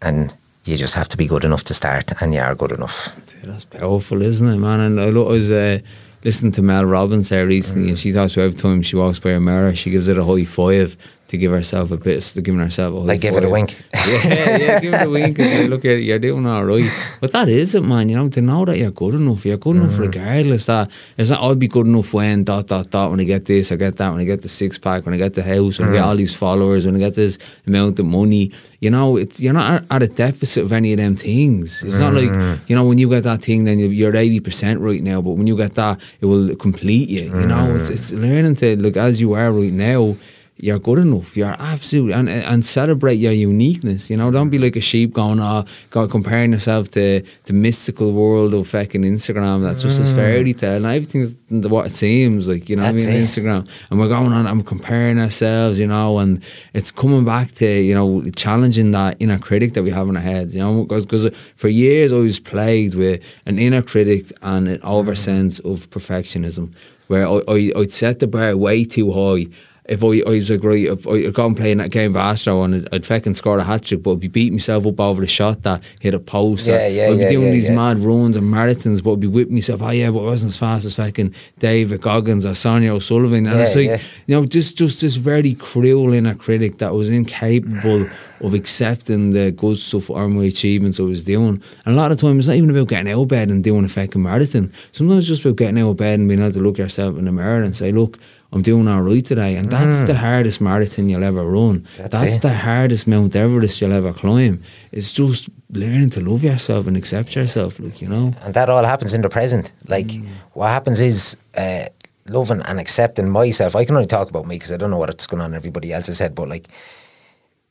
And 0.00 0.34
you 0.64 0.76
just 0.76 0.94
have 0.94 1.08
to 1.08 1.16
be 1.16 1.26
good 1.26 1.44
enough 1.44 1.64
to 1.64 1.74
start, 1.74 2.12
and 2.20 2.34
you 2.34 2.40
are 2.40 2.54
good 2.54 2.72
enough. 2.72 3.14
That's 3.42 3.64
powerful, 3.64 4.22
isn't 4.22 4.48
it, 4.48 4.58
man? 4.58 4.80
And 4.80 5.00
I 5.00 5.10
was 5.10 5.50
uh, 5.50 5.78
listening 6.24 6.52
to 6.52 6.62
Mel 6.62 6.84
Robbins 6.84 7.28
there 7.28 7.46
recently, 7.46 7.86
mm. 7.86 7.90
and 7.90 7.98
she 7.98 8.12
talks 8.12 8.34
about 8.34 8.44
every 8.44 8.58
time 8.58 8.82
she 8.82 8.96
walks 8.96 9.18
by 9.18 9.30
a 9.30 9.40
mirror, 9.40 9.74
she 9.74 9.90
gives 9.90 10.08
it 10.08 10.18
a 10.18 10.24
high 10.24 10.44
five 10.44 10.96
to 11.32 11.38
give 11.38 11.50
ourselves 11.50 11.90
a 11.90 11.96
bit, 11.96 12.20
to 12.20 12.42
giving 12.42 12.60
ourselves 12.60 12.94
a 12.94 13.00
like 13.00 13.22
give 13.22 13.34
it 13.34 13.42
a 13.42 13.48
wink. 13.48 13.82
yeah, 14.06 14.58
yeah, 14.58 14.80
give 14.80 14.92
it 14.92 15.06
a 15.06 15.08
wink 15.08 15.38
and 15.38 15.50
say, 15.50 15.66
look 15.66 15.82
at 15.86 15.92
it, 15.92 16.02
you're 16.02 16.18
doing 16.18 16.44
all 16.44 16.62
right. 16.62 16.84
But 17.22 17.32
that 17.32 17.48
is 17.48 17.74
it, 17.74 17.80
man. 17.80 18.10
You 18.10 18.18
know, 18.18 18.28
to 18.28 18.42
know 18.42 18.66
that 18.66 18.76
you're 18.76 18.90
good 18.90 19.14
enough, 19.14 19.46
you're 19.46 19.56
good 19.56 19.76
mm. 19.76 19.84
enough 19.84 19.98
regardless. 19.98 20.66
That 20.66 20.90
it's 21.16 21.30
not 21.30 21.40
I'll 21.40 21.54
be 21.54 21.68
good 21.68 21.86
enough 21.86 22.12
when 22.12 22.44
dot 22.44 22.66
dot 22.66 22.90
dot 22.90 23.10
when 23.10 23.20
I 23.20 23.24
get 23.24 23.46
this, 23.46 23.72
I 23.72 23.76
get 23.76 23.96
that, 23.96 24.10
when 24.10 24.20
I 24.20 24.24
get 24.24 24.42
the 24.42 24.48
six 24.50 24.78
pack, 24.78 25.06
when 25.06 25.14
I 25.14 25.16
get 25.16 25.32
the 25.32 25.42
house, 25.42 25.78
when 25.78 25.88
mm. 25.88 25.92
I 25.92 25.94
get 25.94 26.04
mm. 26.04 26.06
all 26.08 26.16
these 26.16 26.36
followers, 26.36 26.84
when 26.84 26.96
I 26.96 26.98
get 26.98 27.14
this 27.14 27.38
amount 27.66 27.98
of 27.98 28.04
money. 28.04 28.52
You 28.80 28.90
know, 28.90 29.16
it's 29.16 29.40
you're 29.40 29.54
not 29.54 29.84
at 29.90 30.02
a 30.02 30.08
deficit 30.08 30.64
of 30.64 30.72
any 30.74 30.92
of 30.92 30.98
them 30.98 31.16
things. 31.16 31.82
It's 31.82 31.96
mm. 31.96 32.00
not 32.00 32.12
like 32.12 32.30
mm. 32.30 32.68
you 32.68 32.76
know 32.76 32.84
when 32.84 32.98
you 32.98 33.08
get 33.08 33.22
that 33.22 33.40
thing, 33.40 33.64
then 33.64 33.78
you're 33.78 34.14
eighty 34.14 34.40
percent 34.40 34.80
right 34.80 35.02
now. 35.02 35.22
But 35.22 35.30
when 35.38 35.46
you 35.46 35.56
get 35.56 35.72
that, 35.76 35.98
it 36.20 36.26
will 36.26 36.54
complete 36.56 37.08
you. 37.08 37.32
You 37.40 37.46
know, 37.46 37.74
it's 37.74 37.88
it's 37.88 38.12
learning 38.12 38.56
to 38.56 38.76
look 38.76 38.98
as 38.98 39.18
you 39.18 39.32
are 39.32 39.50
right 39.50 39.72
now 39.72 40.14
you're 40.56 40.78
good 40.78 40.98
enough. 40.98 41.36
You're 41.36 41.56
absolutely 41.58 42.12
and 42.12 42.28
and 42.28 42.64
celebrate 42.64 43.14
your 43.14 43.32
uniqueness. 43.32 44.10
You 44.10 44.16
know, 44.16 44.30
don't 44.30 44.50
be 44.50 44.58
like 44.58 44.76
a 44.76 44.80
sheep 44.80 45.12
going, 45.12 45.40
oh, 45.40 45.64
God, 45.90 46.10
comparing 46.10 46.52
yourself 46.52 46.88
to 46.92 47.24
the 47.44 47.52
mystical 47.52 48.12
world 48.12 48.54
of 48.54 48.68
fucking 48.68 49.02
Instagram. 49.02 49.62
That's 49.62 49.82
just 49.82 50.00
mm. 50.00 50.10
a 50.10 50.14
fairy 50.14 50.54
tale. 50.54 50.76
And 50.76 50.86
everything's 50.86 51.34
what 51.68 51.86
it 51.86 51.92
seems 51.92 52.48
like. 52.48 52.68
You 52.68 52.76
know, 52.76 52.84
I 52.84 52.92
mean, 52.92 53.08
it. 53.08 53.24
Instagram, 53.24 53.68
and 53.90 53.98
we're 53.98 54.08
going 54.08 54.32
on. 54.32 54.46
I'm 54.46 54.62
comparing 54.62 55.18
ourselves. 55.18 55.80
You 55.80 55.88
know, 55.88 56.18
and 56.18 56.44
it's 56.74 56.92
coming 56.92 57.24
back 57.24 57.52
to 57.52 57.66
you 57.66 57.94
know 57.94 58.22
challenging 58.36 58.92
that 58.92 59.16
inner 59.18 59.38
critic 59.38 59.72
that 59.72 59.82
we 59.82 59.90
have 59.90 60.08
in 60.08 60.16
our 60.16 60.22
heads. 60.22 60.54
You 60.54 60.62
know, 60.62 60.82
because 60.82 61.06
because 61.06 61.36
for 61.56 61.68
years 61.68 62.12
I 62.12 62.16
was 62.16 62.38
plagued 62.38 62.94
with 62.94 63.20
an 63.46 63.58
inner 63.58 63.82
critic 63.82 64.26
and 64.42 64.68
an 64.68 64.82
over 64.82 65.16
sense 65.16 65.58
of 65.60 65.90
perfectionism, 65.90 66.72
where 67.08 67.26
I, 67.26 67.40
I 67.48 67.72
I'd 67.76 67.92
set 67.92 68.20
the 68.20 68.28
bar 68.28 68.56
way 68.56 68.84
too 68.84 69.10
high 69.10 69.46
if 69.84 70.04
I, 70.04 70.20
I 70.24 70.30
was 70.30 70.48
like, 70.48 70.62
right, 70.62 70.84
if 70.84 71.08
I'd 71.08 71.34
gone 71.34 71.56
playing 71.56 71.78
that 71.78 71.90
game 71.90 72.12
of 72.12 72.16
Astro 72.16 72.62
and 72.62 72.74
I'd, 72.74 72.94
I'd 72.94 73.06
fucking 73.06 73.34
scored 73.34 73.58
a 73.58 73.64
hat 73.64 73.84
trick, 73.84 74.02
but 74.02 74.12
I'd 74.12 74.20
be 74.20 74.28
beating 74.28 74.54
myself 74.54 74.86
up 74.86 75.00
over 75.00 75.20
the 75.20 75.26
shot 75.26 75.62
that 75.62 75.82
hit 76.00 76.14
a 76.14 76.20
post. 76.20 76.68
Yeah, 76.68 76.86
yeah, 76.86 77.06
I'd 77.06 77.14
be 77.14 77.18
yeah, 77.18 77.30
doing 77.30 77.46
yeah, 77.46 77.52
these 77.52 77.68
yeah. 77.68 77.74
mad 77.74 77.98
runs 77.98 78.36
and 78.36 78.52
marathons, 78.52 79.02
but 79.02 79.14
I'd 79.14 79.20
be 79.20 79.26
whipping 79.26 79.54
myself, 79.54 79.82
oh 79.82 79.90
yeah, 79.90 80.10
but 80.10 80.20
I 80.20 80.24
wasn't 80.24 80.50
as 80.50 80.58
fast 80.58 80.84
as 80.84 80.94
fucking 80.94 81.34
David 81.58 82.00
Goggins 82.00 82.46
or 82.46 82.54
Sonia 82.54 82.94
O'Sullivan. 82.94 83.48
And 83.48 83.60
it's 83.60 83.74
like, 83.74 84.00
you 84.26 84.36
know, 84.36 84.46
just, 84.46 84.78
just 84.78 85.00
this 85.00 85.16
very 85.16 85.54
cruel 85.54 86.12
inner 86.12 86.36
critic 86.36 86.78
that 86.78 86.94
was 86.94 87.10
incapable 87.10 88.08
of 88.40 88.54
accepting 88.54 89.30
the 89.30 89.50
good 89.50 89.78
stuff 89.78 90.10
or 90.10 90.28
my 90.28 90.44
achievements 90.44 91.00
I 91.00 91.04
was 91.04 91.24
doing. 91.24 91.60
And 91.84 91.94
a 91.94 91.98
lot 91.98 92.12
of 92.12 92.18
times 92.18 92.38
it's 92.38 92.48
not 92.48 92.56
even 92.56 92.70
about 92.70 92.88
getting 92.88 93.12
out 93.12 93.22
of 93.22 93.28
bed 93.28 93.48
and 93.48 93.64
doing 93.64 93.84
a 93.84 93.88
fucking 93.88 94.22
marathon. 94.22 94.72
Sometimes 94.92 95.18
it's 95.18 95.28
just 95.28 95.44
about 95.44 95.56
getting 95.56 95.78
out 95.80 95.90
of 95.90 95.96
bed 95.96 96.20
and 96.20 96.28
being 96.28 96.40
able 96.40 96.52
to 96.52 96.60
look 96.60 96.78
yourself 96.78 97.18
in 97.18 97.24
the 97.24 97.32
mirror 97.32 97.62
and 97.62 97.74
say, 97.74 97.90
look, 97.90 98.18
I'm 98.52 98.62
doing 98.62 98.86
all 98.86 99.02
right 99.02 99.24
today. 99.24 99.56
And 99.56 99.70
that's 99.70 100.02
mm. 100.02 100.06
the 100.06 100.14
hardest 100.14 100.60
marathon 100.60 101.08
you'll 101.08 101.24
ever 101.24 101.44
run. 101.44 101.86
That's, 101.96 102.10
that's 102.10 102.38
the 102.40 102.52
hardest 102.54 103.06
Mount 103.06 103.34
Everest 103.34 103.80
you'll 103.80 103.92
ever 103.92 104.12
climb. 104.12 104.62
It's 104.92 105.10
just 105.12 105.48
learning 105.70 106.10
to 106.10 106.20
love 106.20 106.44
yourself 106.44 106.86
and 106.86 106.96
accept 106.96 107.34
yourself, 107.34 107.80
like, 107.80 108.02
you 108.02 108.08
know. 108.08 108.34
And 108.42 108.52
that 108.54 108.68
all 108.68 108.84
happens 108.84 109.14
in 109.14 109.22
the 109.22 109.30
present. 109.30 109.72
Like, 109.88 110.08
mm. 110.08 110.26
what 110.52 110.68
happens 110.68 111.00
is, 111.00 111.36
uh, 111.56 111.86
loving 112.26 112.62
and 112.62 112.78
accepting 112.78 113.28
myself. 113.28 113.74
I 113.74 113.84
can 113.84 113.96
only 113.96 114.06
talk 114.06 114.30
about 114.30 114.46
me 114.46 114.56
because 114.56 114.72
I 114.72 114.76
don't 114.76 114.90
know 114.90 114.98
what's 114.98 115.26
going 115.26 115.40
on 115.40 115.50
in 115.50 115.56
everybody 115.56 115.92
else's 115.92 116.18
head, 116.18 116.34
but 116.34 116.48
like 116.48 116.68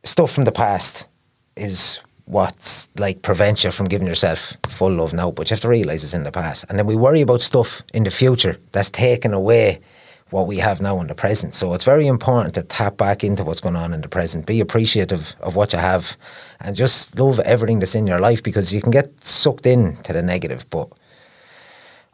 stuff 0.03 0.31
from 0.31 0.43
the 0.43 0.51
past 0.51 1.07
is 1.55 2.03
what's 2.25 2.89
like 2.97 3.21
prevents 3.21 3.63
you 3.63 3.71
from 3.71 3.87
giving 3.87 4.07
yourself 4.07 4.53
full 4.67 4.91
love 4.91 5.13
now. 5.13 5.31
But 5.31 5.49
you 5.49 5.55
have 5.55 5.61
to 5.61 5.69
realize 5.69 6.03
it's 6.03 6.13
in 6.13 6.23
the 6.23 6.31
past, 6.31 6.65
and 6.69 6.77
then 6.77 6.85
we 6.85 6.95
worry 6.95 7.21
about 7.21 7.41
stuff 7.41 7.81
in 7.93 8.03
the 8.03 8.11
future 8.11 8.57
that's 8.71 8.89
taken 8.89 9.33
away 9.33 9.79
what 10.31 10.47
we 10.47 10.57
have 10.57 10.81
now 10.81 10.99
in 10.99 11.07
the 11.07 11.15
present. 11.15 11.53
So 11.53 11.73
it's 11.73 11.83
very 11.83 12.07
important 12.07 12.55
to 12.55 12.63
tap 12.63 12.97
back 12.97 13.23
into 13.23 13.43
what's 13.43 13.59
going 13.59 13.75
on 13.75 13.93
in 13.93 14.01
the 14.01 14.09
present. 14.09 14.47
Be 14.47 14.59
appreciative 14.59 15.35
of 15.41 15.55
what 15.55 15.73
you 15.73 15.79
have, 15.79 16.17
and 16.59 16.75
just 16.75 17.17
love 17.19 17.39
everything 17.41 17.79
that's 17.79 17.95
in 17.95 18.07
your 18.07 18.19
life 18.19 18.41
because 18.41 18.73
you 18.73 18.81
can 18.81 18.91
get 18.91 19.23
sucked 19.23 19.65
in 19.65 19.97
to 20.03 20.13
the 20.13 20.23
negative, 20.23 20.65
but. 20.69 20.89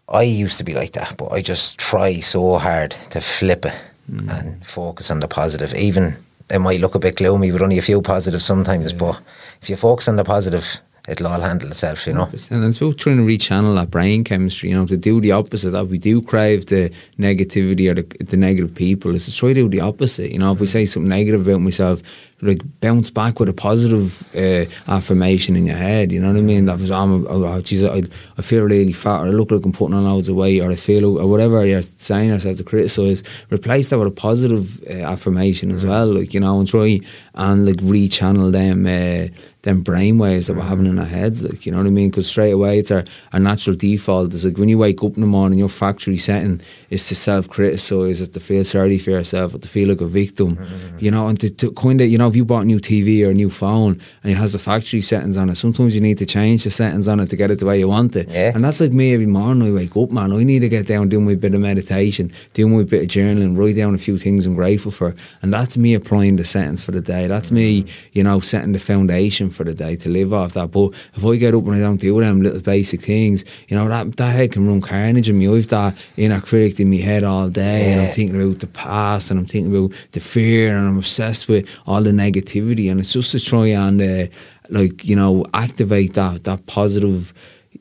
I 0.09 0.21
used 0.21 0.57
to 0.59 0.63
be 0.63 0.73
like 0.73 0.93
that, 0.93 1.17
but 1.17 1.33
I 1.33 1.41
just 1.41 1.77
try 1.77 2.21
so 2.21 2.57
hard 2.59 2.91
to 3.09 3.19
flip 3.19 3.65
it 3.65 3.73
mm. 4.09 4.39
and 4.39 4.65
focus 4.65 5.11
on 5.11 5.19
the 5.19 5.27
positive. 5.27 5.73
Even 5.73 6.15
it 6.49 6.59
might 6.59 6.79
look 6.79 6.95
a 6.95 6.99
bit 6.99 7.17
gloomy 7.17 7.51
with 7.51 7.61
only 7.61 7.77
a 7.77 7.81
few 7.81 8.01
positives 8.01 8.45
sometimes, 8.45 8.93
yeah. 8.93 8.97
but 8.97 9.21
if 9.61 9.69
you 9.69 9.75
focus 9.75 10.07
on 10.07 10.15
the 10.15 10.23
positive, 10.23 10.79
it'll 11.07 11.27
all 11.27 11.39
handle 11.39 11.69
itself, 11.69 12.05
you 12.05 12.13
know. 12.13 12.29
And 12.51 12.63
it's 12.65 12.81
about 12.81 12.97
trying 12.97 13.17
to 13.17 13.23
rechannel 13.23 13.75
that 13.75 13.89
brain 13.89 14.23
chemistry, 14.23 14.69
you 14.69 14.75
know, 14.75 14.85
to 14.85 14.97
do 14.97 15.21
the 15.21 15.31
opposite. 15.31 15.71
That 15.71 15.87
we 15.87 15.97
do 15.97 16.21
crave 16.21 16.65
the 16.65 16.89
negativity 17.17 17.89
or 17.89 17.95
the, 17.95 18.25
the 18.25 18.37
negative 18.37 18.75
people, 18.75 19.15
is 19.15 19.25
to 19.25 19.35
try 19.35 19.49
to 19.49 19.53
do 19.53 19.69
the 19.69 19.81
opposite. 19.81 20.31
You 20.31 20.39
know, 20.39 20.51
if 20.51 20.59
we 20.59 20.67
say 20.67 20.85
something 20.85 21.09
negative 21.09 21.47
about 21.47 21.61
myself, 21.61 22.01
like 22.41 22.61
bounce 22.81 23.09
back 23.09 23.39
with 23.39 23.49
a 23.49 23.53
positive 23.53 24.35
uh, 24.35 24.65
affirmation 24.91 25.55
in 25.55 25.65
your 25.65 25.75
head. 25.75 26.11
You 26.11 26.19
know 26.19 26.27
what 26.27 26.37
I 26.37 26.41
mean? 26.41 26.65
That 26.65 26.79
was, 26.79 26.91
I'm, 26.91 27.25
oh, 27.27 27.61
geez, 27.61 27.83
I, 27.83 28.03
I 28.37 28.41
feel 28.41 28.63
really 28.63 28.93
fat, 28.93 29.21
or 29.21 29.27
I 29.27 29.29
look 29.29 29.49
like 29.49 29.65
I'm 29.65 29.71
putting 29.71 29.95
on 29.95 30.03
loads 30.03 30.29
of 30.29 30.35
weight, 30.35 30.61
or 30.61 30.71
I 30.71 30.75
feel, 30.75 31.17
or 31.19 31.27
whatever 31.27 31.65
you're 31.65 31.81
saying 31.81 32.29
yourself 32.29 32.57
to 32.57 32.63
criticize. 32.63 33.23
Replace 33.49 33.89
that 33.89 33.97
with 33.97 34.09
a 34.09 34.11
positive 34.11 34.83
uh, 34.87 35.11
affirmation 35.11 35.71
as 35.71 35.83
mm. 35.83 35.89
well, 35.89 36.07
like 36.07 36.33
you 36.33 36.39
know, 36.39 36.59
and 36.59 36.67
try 36.67 36.99
and 37.33 37.65
like 37.65 37.77
rechannel 37.77 38.51
them. 38.51 38.85
Uh, 38.85 39.33
them 39.67 39.83
brainwaves 39.83 40.47
that 40.47 40.55
we're 40.55 40.63
having 40.63 40.85
in 40.85 40.97
our 40.97 41.05
heads, 41.05 41.43
like 41.43 41.65
you 41.65 41.71
know 41.73 41.79
what 41.79 41.87
I 41.87 41.89
mean? 41.89 42.09
Because 42.09 42.27
straight 42.27 42.51
away 42.51 42.79
it's 42.79 42.89
our, 42.89 43.03
our 43.33 43.39
natural 43.39 43.75
default. 43.75 44.33
It's 44.33 44.45
like 44.45 44.57
when 44.57 44.69
you 44.69 44.77
wake 44.77 45.03
up 45.03 45.15
in 45.15 45.21
the 45.21 45.27
morning, 45.27 45.59
your 45.59 45.69
factory 45.69 46.17
setting 46.17 46.61
is 46.89 47.05
to 47.09 47.15
self 47.15 47.49
criticize, 47.49 48.25
to 48.25 48.39
feel 48.39 48.63
sorry 48.63 48.97
for 48.97 49.11
yourself, 49.11 49.53
or 49.53 49.57
to 49.57 49.67
feel 49.67 49.89
like 49.89 49.99
a 49.99 50.05
victim, 50.05 50.55
mm-hmm. 50.55 50.97
you 50.99 51.11
know, 51.11 51.27
and 51.27 51.37
to, 51.41 51.49
to 51.49 51.71
kind 51.73 51.99
of 51.99 52.07
you 52.07 52.17
know 52.17 52.29
if 52.29 52.35
you 52.35 52.45
bought 52.45 52.63
a 52.63 52.65
new 52.65 52.79
TV 52.79 53.27
or 53.27 53.31
a 53.31 53.33
new 53.33 53.49
phone 53.49 53.99
and 54.23 54.31
it 54.31 54.35
has 54.35 54.53
the 54.53 54.59
factory 54.59 55.01
settings 55.01 55.35
on 55.35 55.49
it, 55.49 55.55
sometimes 55.55 55.95
you 55.95 56.01
need 56.01 56.17
to 56.17 56.25
change 56.25 56.63
the 56.63 56.71
settings 56.71 57.09
on 57.09 57.19
it 57.19 57.29
to 57.29 57.35
get 57.35 57.51
it 57.51 57.59
the 57.59 57.65
way 57.65 57.77
you 57.77 57.89
want 57.89 58.15
it. 58.15 58.29
Yeah. 58.29 58.53
And 58.55 58.63
that's 58.63 58.79
like 58.79 58.93
me 58.93 59.13
every 59.13 59.25
morning. 59.25 59.67
I 59.67 59.71
wake 59.71 59.97
up, 59.97 60.11
man. 60.11 60.31
I 60.31 60.43
need 60.43 60.59
to 60.59 60.69
get 60.69 60.87
down, 60.87 61.09
do 61.09 61.19
my 61.19 61.35
bit 61.35 61.53
of 61.53 61.59
meditation, 61.59 62.31
do 62.53 62.67
my 62.69 62.83
bit 62.83 63.03
of 63.03 63.09
journaling, 63.09 63.57
write 63.57 63.75
down 63.75 63.93
a 63.93 63.97
few 63.97 64.17
things 64.17 64.45
I'm 64.47 64.55
grateful 64.55 64.91
for, 64.91 65.13
and 65.41 65.53
that's 65.53 65.77
me 65.77 65.93
applying 65.93 66.37
the 66.37 66.45
settings 66.45 66.85
for 66.85 66.91
the 66.91 67.01
day. 67.01 67.27
That's 67.27 67.51
me, 67.51 67.85
you 68.13 68.23
know, 68.23 68.39
setting 68.39 68.71
the 68.71 68.79
foundation 68.79 69.49
for 69.57 69.63
the 69.63 69.73
day 69.73 69.95
to 69.97 70.09
live 70.09 70.31
off 70.33 70.53
that. 70.53 70.71
But 70.71 70.89
if 71.15 71.25
I 71.25 71.35
get 71.35 71.53
up 71.53 71.65
and 71.65 71.75
I 71.75 71.79
don't 71.79 71.99
do 71.99 72.19
them 72.21 72.41
little 72.41 72.61
basic 72.61 73.01
things, 73.01 73.43
you 73.67 73.75
know, 73.75 73.89
that, 73.89 74.15
that 74.15 74.35
head 74.35 74.53
can 74.53 74.67
run 74.67 74.81
carnage 74.81 75.29
in 75.29 75.37
me. 75.37 75.47
I've 75.49 75.67
that 75.67 76.07
inner 76.15 76.39
critic 76.39 76.79
in 76.79 76.89
my 76.89 76.97
head 76.97 77.23
all 77.23 77.49
day 77.49 77.81
yeah. 77.81 77.91
and 77.91 78.01
I'm 78.01 78.13
thinking 78.13 78.41
about 78.41 78.59
the 78.59 78.67
past 78.67 79.31
and 79.31 79.39
I'm 79.39 79.45
thinking 79.45 79.75
about 79.75 79.91
the 80.11 80.19
fear 80.19 80.77
and 80.77 80.87
I'm 80.87 80.97
obsessed 80.97 81.49
with 81.49 81.79
all 81.85 82.01
the 82.01 82.11
negativity. 82.11 82.89
And 82.89 82.99
it's 82.99 83.11
just 83.11 83.31
to 83.31 83.39
try 83.39 83.67
and, 83.67 84.01
uh, 84.01 84.27
like, 84.69 85.03
you 85.03 85.15
know, 85.15 85.45
activate 85.53 86.13
that, 86.13 86.43
that 86.45 86.65
positive 86.67 87.33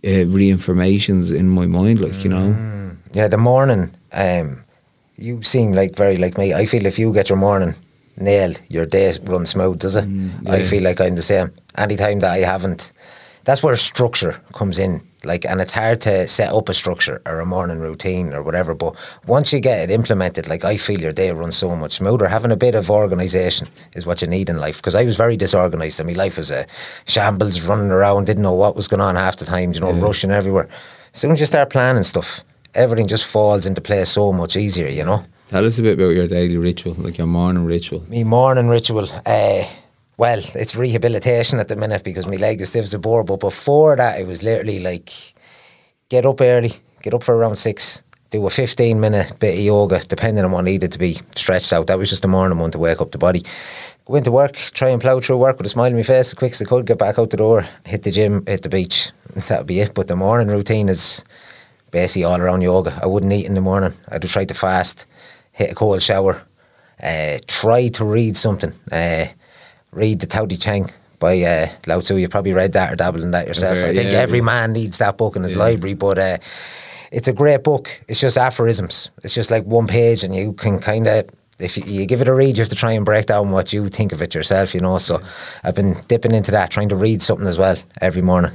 uh, 0.04 0.24
reinformations 0.26 1.36
in 1.36 1.48
my 1.48 1.66
mind, 1.66 2.00
like, 2.00 2.24
you 2.24 2.30
know. 2.30 2.52
Mm. 2.52 2.96
Yeah, 3.12 3.28
the 3.28 3.38
morning, 3.38 3.94
um, 4.12 4.62
you 5.16 5.42
seem 5.42 5.72
like 5.72 5.96
very 5.96 6.16
like 6.16 6.36
me. 6.36 6.52
I 6.52 6.66
feel 6.66 6.84
if 6.86 6.98
you 6.98 7.12
get 7.12 7.28
your 7.30 7.38
morning 7.38 7.74
nailed, 8.16 8.60
your 8.68 8.86
day 8.86 9.12
runs 9.24 9.50
smooth, 9.50 9.78
does 9.78 9.96
it? 9.96 10.04
Mm, 10.04 10.42
yeah. 10.42 10.52
I 10.52 10.64
feel 10.64 10.82
like 10.82 11.00
I'm 11.00 11.16
the 11.16 11.22
same. 11.22 11.52
Anytime 11.76 12.20
that 12.20 12.32
I 12.32 12.38
haven't, 12.38 12.92
that's 13.44 13.62
where 13.62 13.76
structure 13.76 14.40
comes 14.52 14.78
in. 14.78 15.02
Like, 15.24 15.44
and 15.44 15.60
it's 15.60 15.72
hard 15.72 16.00
to 16.02 16.28
set 16.28 16.52
up 16.52 16.68
a 16.68 16.74
structure 16.74 17.20
or 17.26 17.40
a 17.40 17.46
morning 17.46 17.80
routine 17.80 18.32
or 18.32 18.42
whatever. 18.42 18.74
But 18.74 18.94
once 19.26 19.52
you 19.52 19.60
get 19.60 19.88
it 19.88 19.92
implemented, 19.92 20.48
like 20.48 20.64
I 20.64 20.76
feel 20.76 21.00
your 21.00 21.12
day 21.12 21.30
runs 21.32 21.56
so 21.56 21.74
much 21.74 21.92
smoother. 21.92 22.28
Having 22.28 22.52
a 22.52 22.56
bit 22.56 22.74
of 22.74 22.90
organisation 22.90 23.66
is 23.94 24.06
what 24.06 24.22
you 24.22 24.28
need 24.28 24.48
in 24.48 24.58
life. 24.58 24.76
Because 24.76 24.94
I 24.94 25.04
was 25.04 25.16
very 25.16 25.36
disorganised, 25.36 25.98
and 25.98 26.08
my 26.08 26.14
life 26.14 26.36
was 26.36 26.50
a 26.50 26.66
shambles, 27.06 27.62
running 27.62 27.90
around, 27.90 28.26
didn't 28.26 28.44
know 28.44 28.52
what 28.52 28.76
was 28.76 28.88
going 28.88 29.00
on 29.00 29.16
half 29.16 29.36
the 29.36 29.44
time. 29.44 29.72
You 29.72 29.80
know, 29.80 29.92
yeah. 29.92 30.02
rushing 30.02 30.30
everywhere. 30.30 30.68
As 31.12 31.20
soon 31.20 31.32
as 31.32 31.40
you 31.40 31.46
start 31.46 31.70
planning 31.70 32.04
stuff, 32.04 32.42
everything 32.74 33.08
just 33.08 33.26
falls 33.26 33.66
into 33.66 33.80
place 33.80 34.10
so 34.10 34.32
much 34.32 34.56
easier. 34.56 34.88
You 34.88 35.04
know. 35.04 35.24
Tell 35.48 35.64
us 35.64 35.78
a 35.78 35.82
bit 35.82 35.94
about 35.96 36.08
your 36.08 36.26
daily 36.26 36.56
ritual, 36.56 36.94
like 36.94 37.18
your 37.18 37.28
morning 37.28 37.64
ritual. 37.64 38.02
Me 38.10 38.24
morning 38.24 38.66
ritual. 38.66 39.06
Uh, 39.24 39.62
well, 40.16 40.40
it's 40.56 40.74
rehabilitation 40.74 41.60
at 41.60 41.68
the 41.68 41.76
minute 41.76 42.02
because 42.02 42.26
my 42.26 42.34
leg 42.34 42.60
is 42.60 42.70
stiff 42.70 42.82
as 42.82 42.94
a 42.94 42.98
board. 42.98 43.26
But 43.26 43.38
before 43.38 43.94
that, 43.94 44.18
it 44.18 44.26
was 44.26 44.42
literally 44.42 44.80
like 44.80 45.12
get 46.08 46.26
up 46.26 46.40
early, 46.40 46.72
get 47.00 47.14
up 47.14 47.22
for 47.22 47.36
around 47.36 47.56
six, 47.56 48.02
do 48.30 48.44
a 48.44 48.50
15 48.50 48.98
minute 48.98 49.38
bit 49.38 49.54
of 49.54 49.60
yoga, 49.60 50.00
depending 50.08 50.44
on 50.44 50.50
what 50.50 50.64
needed 50.64 50.90
to 50.90 50.98
be 50.98 51.14
stretched 51.36 51.72
out. 51.72 51.86
That 51.86 51.98
was 51.98 52.10
just 52.10 52.22
the 52.22 52.28
morning 52.28 52.58
one 52.58 52.72
to 52.72 52.78
wake 52.78 53.00
up 53.00 53.12
the 53.12 53.18
body. 53.18 53.44
Go 54.04 54.16
into 54.16 54.32
work, 54.32 54.54
try 54.54 54.88
and 54.88 55.00
plough 55.00 55.20
through 55.20 55.38
work 55.38 55.58
with 55.58 55.66
a 55.66 55.70
smile 55.70 55.90
on 55.90 55.96
my 55.96 56.02
face 56.02 56.28
as 56.28 56.34
quick 56.34 56.52
as 56.52 56.62
I 56.62 56.64
could, 56.64 56.86
get 56.86 56.98
back 56.98 57.20
out 57.20 57.30
the 57.30 57.36
door, 57.36 57.68
hit 57.84 58.02
the 58.02 58.10
gym, 58.10 58.44
hit 58.46 58.62
the 58.62 58.68
beach. 58.68 59.12
That'd 59.48 59.68
be 59.68 59.78
it. 59.78 59.94
But 59.94 60.08
the 60.08 60.16
morning 60.16 60.48
routine 60.48 60.88
is 60.88 61.24
basically 61.92 62.24
all 62.24 62.40
around 62.40 62.62
yoga. 62.62 62.98
I 63.00 63.06
wouldn't 63.06 63.32
eat 63.32 63.46
in 63.46 63.54
the 63.54 63.60
morning. 63.60 63.92
I'd 64.08 64.22
try 64.22 64.44
to 64.44 64.54
fast 64.54 65.06
hit 65.56 65.72
a 65.72 65.74
cold 65.74 66.02
shower, 66.02 66.42
uh, 67.02 67.38
try 67.46 67.88
to 67.88 68.04
read 68.04 68.36
something. 68.36 68.72
Uh, 68.92 69.26
read 69.90 70.20
the 70.20 70.26
Tao 70.26 70.44
Te 70.44 70.56
Ching 70.56 70.90
by 71.18 71.42
uh, 71.42 71.66
Lao 71.86 72.00
Tzu. 72.00 72.16
You've 72.16 72.30
probably 72.30 72.52
read 72.52 72.74
that 72.74 72.92
or 72.92 72.96
dabbled 72.96 73.24
in 73.24 73.30
that 73.30 73.48
yourself. 73.48 73.78
Okay, 73.78 73.90
I 73.90 73.94
think 73.94 74.12
yeah, 74.12 74.18
every 74.18 74.38
yeah. 74.38 74.44
man 74.44 74.72
needs 74.72 74.98
that 74.98 75.16
book 75.16 75.34
in 75.34 75.42
his 75.42 75.54
yeah. 75.54 75.58
library, 75.58 75.94
but 75.94 76.18
uh, 76.18 76.38
it's 77.10 77.26
a 77.26 77.32
great 77.32 77.64
book. 77.64 77.88
It's 78.06 78.20
just 78.20 78.36
aphorisms. 78.36 79.10
It's 79.24 79.34
just 79.34 79.50
like 79.50 79.64
one 79.64 79.86
page, 79.86 80.22
and 80.22 80.34
you 80.34 80.52
can 80.52 80.78
kind 80.78 81.06
of 81.06 81.28
if 81.58 81.78
you, 81.78 81.84
you, 81.86 82.06
give 82.06 82.20
it 82.20 82.28
a 82.28 82.34
read, 82.34 82.58
you 82.58 82.62
have 82.62 82.68
to 82.68 82.76
try 82.76 82.92
and 82.92 83.06
break 83.06 83.24
down 83.24 83.50
what 83.50 83.72
you 83.72 83.88
think 83.88 84.12
of 84.12 84.20
it 84.20 84.34
yourself, 84.34 84.74
you 84.74 84.80
know. 84.80 84.98
So 84.98 85.20
I've 85.64 85.74
been 85.74 85.96
dipping 86.06 86.32
into 86.32 86.50
that, 86.50 86.70
trying 86.70 86.90
to 86.90 86.96
read 86.96 87.22
something 87.22 87.46
as 87.46 87.56
well 87.56 87.76
every 88.02 88.20
morning, 88.20 88.52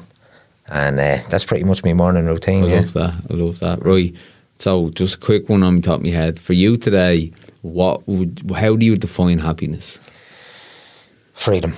and 0.68 1.00
uh, 1.00 1.18
that's 1.30 1.46
pretty 1.46 1.64
much 1.64 1.84
my 1.84 1.94
morning 1.94 2.28
routine. 2.28 2.66
I 2.66 2.76
love 2.76 2.94
that. 2.94 3.14
I 3.30 3.34
love 3.34 3.60
that. 3.62 3.84
Right. 3.84 4.14
So, 4.62 4.90
just 4.90 5.16
a 5.16 5.18
quick 5.18 5.50
one 5.50 5.64
on 5.64 5.78
the 5.78 5.82
top 5.82 6.02
of 6.02 6.04
my 6.04 6.12
head. 6.12 6.40
For 6.40 6.54
you 6.54 6.78
today, 6.78 7.32
what 7.64 8.08
would 8.08 8.52
how 8.56 8.76
do 8.76 8.86
you 8.86 8.96
define 8.96 9.40
happiness? 9.40 9.98
Freedom. 11.34 11.74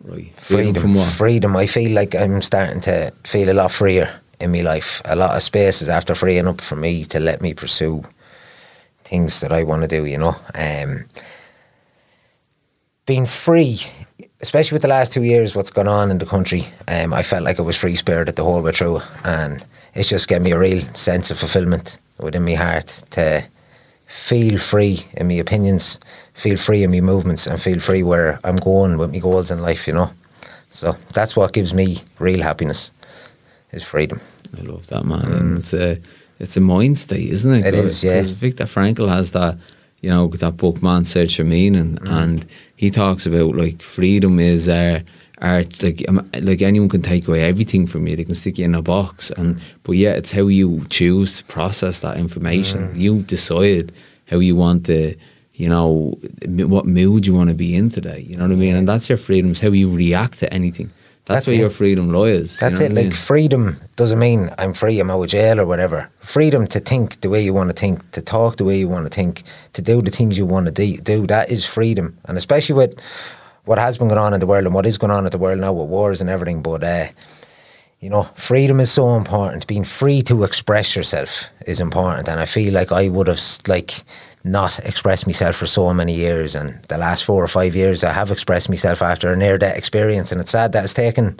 Right. 0.00 0.32
Freedom, 0.34 0.72
freedom 0.72 0.74
from 0.74 0.94
what? 0.94 1.12
Freedom. 1.12 1.54
I 1.54 1.66
feel 1.66 1.92
like 1.92 2.14
I'm 2.14 2.40
starting 2.40 2.80
to 2.80 3.12
feel 3.24 3.50
a 3.50 3.52
lot 3.52 3.72
freer 3.72 4.20
in 4.40 4.52
my 4.52 4.62
life. 4.62 5.02
A 5.04 5.14
lot 5.14 5.36
of 5.36 5.42
spaces 5.42 5.90
after 5.90 6.14
freeing 6.14 6.48
up 6.48 6.62
for 6.62 6.76
me 6.76 7.04
to 7.04 7.20
let 7.20 7.42
me 7.42 7.52
pursue 7.52 8.02
things 9.04 9.42
that 9.42 9.52
I 9.52 9.62
want 9.62 9.82
to 9.82 9.88
do, 9.88 10.06
you 10.06 10.16
know. 10.16 10.34
Um, 10.54 11.04
being 13.04 13.26
free, 13.26 13.80
especially 14.40 14.76
with 14.76 14.82
the 14.82 14.88
last 14.88 15.12
two 15.12 15.24
years, 15.24 15.54
what's 15.54 15.70
gone 15.70 15.88
on 15.88 16.10
in 16.10 16.16
the 16.16 16.24
country, 16.24 16.68
um, 16.88 17.12
I 17.12 17.22
felt 17.22 17.44
like 17.44 17.58
I 17.58 17.62
was 17.62 17.76
free 17.76 17.96
spirited 17.96 18.36
the 18.36 18.44
whole 18.44 18.62
way 18.62 18.72
through. 18.72 19.02
And 19.24 19.62
it's 19.94 20.08
just 20.08 20.28
given 20.28 20.44
me 20.44 20.52
a 20.52 20.58
real 20.58 20.80
sense 20.94 21.30
of 21.30 21.38
fulfillment 21.38 21.98
within 22.18 22.44
my 22.44 22.54
heart 22.54 22.86
to 23.10 23.44
feel 24.06 24.58
free 24.58 25.06
in 25.16 25.28
my 25.28 25.34
opinions, 25.34 25.98
feel 26.34 26.56
free 26.56 26.82
in 26.82 26.90
my 26.90 27.00
movements, 27.00 27.46
and 27.46 27.60
feel 27.60 27.80
free 27.80 28.02
where 28.02 28.38
I'm 28.44 28.56
going 28.56 28.98
with 28.98 29.12
my 29.12 29.18
goals 29.18 29.50
in 29.50 29.60
life. 29.60 29.86
You 29.86 29.94
know, 29.94 30.10
so 30.70 30.92
that's 31.12 31.36
what 31.36 31.52
gives 31.52 31.74
me 31.74 31.98
real 32.18 32.42
happiness 32.42 32.92
is 33.72 33.82
freedom. 33.82 34.20
I 34.58 34.62
love 34.62 34.86
that 34.88 35.04
man, 35.04 35.20
mm. 35.20 35.40
and 35.40 35.56
it's 35.58 35.74
a 35.74 35.98
it's 36.38 36.56
a 36.56 36.60
mind 36.60 36.98
state, 36.98 37.30
isn't 37.30 37.54
it? 37.54 37.66
It 37.66 37.74
is, 37.74 38.02
yeah. 38.02 38.14
Because 38.14 38.32
Viktor 38.32 38.64
Frankl 38.64 39.08
has 39.08 39.32
that, 39.32 39.58
you 40.00 40.10
know, 40.10 40.28
that 40.28 40.56
book 40.56 40.82
Man 40.82 41.04
Search 41.04 41.36
for 41.36 41.44
Meaning, 41.44 41.96
mm. 41.96 42.10
and 42.10 42.46
he 42.76 42.90
talks 42.90 43.26
about 43.26 43.54
like 43.56 43.82
freedom 43.82 44.40
is. 44.40 44.68
Uh, 44.68 45.00
art 45.42 45.82
like 45.82 46.04
um, 46.08 46.30
like 46.40 46.62
anyone 46.62 46.88
can 46.88 47.02
take 47.02 47.26
away 47.28 47.42
everything 47.42 47.86
from 47.86 48.06
you 48.06 48.16
they 48.16 48.24
can 48.24 48.34
stick 48.34 48.58
you 48.58 48.64
in 48.64 48.74
a 48.74 48.82
box 48.82 49.30
and 49.30 49.60
but 49.82 49.92
yeah 49.92 50.12
it's 50.12 50.32
how 50.32 50.46
you 50.46 50.86
choose 50.88 51.38
to 51.38 51.44
process 51.44 52.00
that 52.00 52.16
information 52.16 52.88
mm. 52.88 52.96
you 52.96 53.22
decide 53.22 53.92
how 54.30 54.38
you 54.38 54.54
want 54.56 54.86
to 54.86 55.14
you 55.54 55.68
know 55.68 56.16
what 56.46 56.86
mood 56.86 57.26
you 57.26 57.34
want 57.34 57.50
to 57.50 57.54
be 57.54 57.74
in 57.74 57.90
today 57.90 58.20
you 58.20 58.36
know 58.36 58.44
what 58.44 58.52
I 58.52 58.56
mean 58.56 58.76
and 58.76 58.88
that's 58.88 59.08
your 59.08 59.18
freedom 59.18 59.50
it's 59.50 59.60
how 59.60 59.68
you 59.68 59.90
react 59.94 60.38
to 60.38 60.52
anything 60.52 60.90
that's, 61.24 61.44
that's 61.44 61.46
where 61.46 61.56
it. 61.56 61.60
your 61.60 61.70
freedom 61.70 62.12
lies. 62.12 62.58
That's 62.58 62.80
you 62.80 62.88
know 62.88 62.94
it. 62.94 62.96
Like 62.96 63.04
mean? 63.04 63.12
freedom 63.12 63.76
doesn't 63.94 64.18
mean 64.18 64.50
I'm 64.58 64.74
free, 64.74 64.98
I'm 64.98 65.08
out 65.08 65.22
of 65.22 65.28
jail 65.28 65.60
or 65.60 65.66
whatever. 65.66 66.10
Freedom 66.18 66.66
to 66.66 66.80
think 66.80 67.20
the 67.20 67.30
way 67.30 67.40
you 67.40 67.54
want 67.54 67.70
to 67.70 67.76
think, 67.76 68.10
to 68.10 68.20
talk 68.20 68.56
the 68.56 68.64
way 68.64 68.76
you 68.76 68.88
want 68.88 69.06
to 69.06 69.10
think, 69.10 69.44
to 69.74 69.82
do 69.82 70.02
the 70.02 70.10
things 70.10 70.36
you 70.36 70.46
want 70.46 70.66
to 70.66 70.72
do. 70.72 71.26
That 71.28 71.48
is 71.48 71.64
freedom, 71.64 72.18
and 72.24 72.36
especially 72.36 72.74
with 72.74 73.00
what 73.64 73.78
has 73.78 73.98
been 73.98 74.08
going 74.08 74.18
on 74.18 74.34
in 74.34 74.40
the 74.40 74.46
world 74.46 74.64
and 74.64 74.74
what 74.74 74.86
is 74.86 74.98
going 74.98 75.10
on 75.10 75.24
in 75.24 75.30
the 75.30 75.38
world 75.38 75.60
now 75.60 75.72
with 75.72 75.88
wars 75.88 76.20
and 76.20 76.28
everything. 76.28 76.62
But 76.62 76.82
uh, 76.82 77.06
you 78.00 78.10
know, 78.10 78.24
freedom 78.34 78.80
is 78.80 78.90
so 78.90 79.16
important. 79.16 79.66
Being 79.66 79.84
free 79.84 80.22
to 80.22 80.42
express 80.42 80.96
yourself 80.96 81.50
is 81.66 81.80
important, 81.80 82.28
and 82.28 82.40
I 82.40 82.46
feel 82.46 82.74
like 82.74 82.90
I 82.90 83.08
would 83.08 83.28
have 83.28 83.40
like 83.68 84.02
not 84.44 84.80
expressed 84.80 85.26
myself 85.26 85.56
for 85.56 85.66
so 85.66 85.94
many 85.94 86.14
years, 86.14 86.54
and 86.56 86.82
the 86.84 86.98
last 86.98 87.24
four 87.24 87.42
or 87.42 87.48
five 87.48 87.76
years 87.76 88.02
I 88.02 88.12
have 88.12 88.32
expressed 88.32 88.68
myself 88.68 89.02
after 89.02 89.32
a 89.32 89.36
near 89.36 89.56
death 89.56 89.76
experience, 89.76 90.32
and 90.32 90.40
it's 90.40 90.50
sad 90.50 90.72
that 90.72 90.84
it's 90.84 90.94
taken 90.94 91.38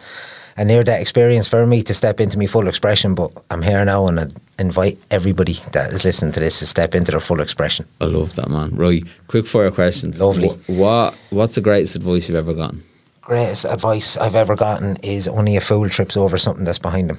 a 0.56 0.64
near 0.64 0.82
death 0.82 1.00
experience 1.00 1.48
for 1.48 1.66
me 1.66 1.82
to 1.82 1.94
step 1.94 2.20
into 2.20 2.38
my 2.38 2.46
full 2.46 2.68
expression. 2.68 3.14
But 3.14 3.30
I'm 3.50 3.62
here 3.62 3.84
now, 3.84 4.06
and 4.08 4.20
I 4.20 4.26
invite 4.58 4.98
everybody 5.10 5.54
that 5.72 5.92
is 5.92 6.04
listening 6.04 6.32
to 6.32 6.40
this 6.40 6.58
to 6.60 6.66
step 6.66 6.94
into 6.94 7.10
their 7.10 7.20
full 7.20 7.40
expression. 7.40 7.86
I 8.00 8.04
love 8.06 8.34
that, 8.34 8.48
man. 8.48 8.70
Right, 8.76 9.02
quick 9.28 9.46
fire 9.46 9.70
questions. 9.70 10.20
Lovely. 10.20 10.48
Wh- 10.48 10.70
What 10.70 11.14
What's 11.30 11.54
the 11.54 11.60
greatest 11.60 11.96
advice 11.96 12.28
you've 12.28 12.38
ever 12.38 12.54
gotten? 12.54 12.82
Greatest 13.22 13.64
advice 13.64 14.16
I've 14.16 14.34
ever 14.34 14.56
gotten 14.56 14.96
is 15.02 15.28
only 15.28 15.56
a 15.56 15.60
fool 15.60 15.88
trips 15.88 16.16
over 16.16 16.36
something 16.38 16.64
that's 16.64 16.78
behind 16.80 17.10
him. 17.10 17.18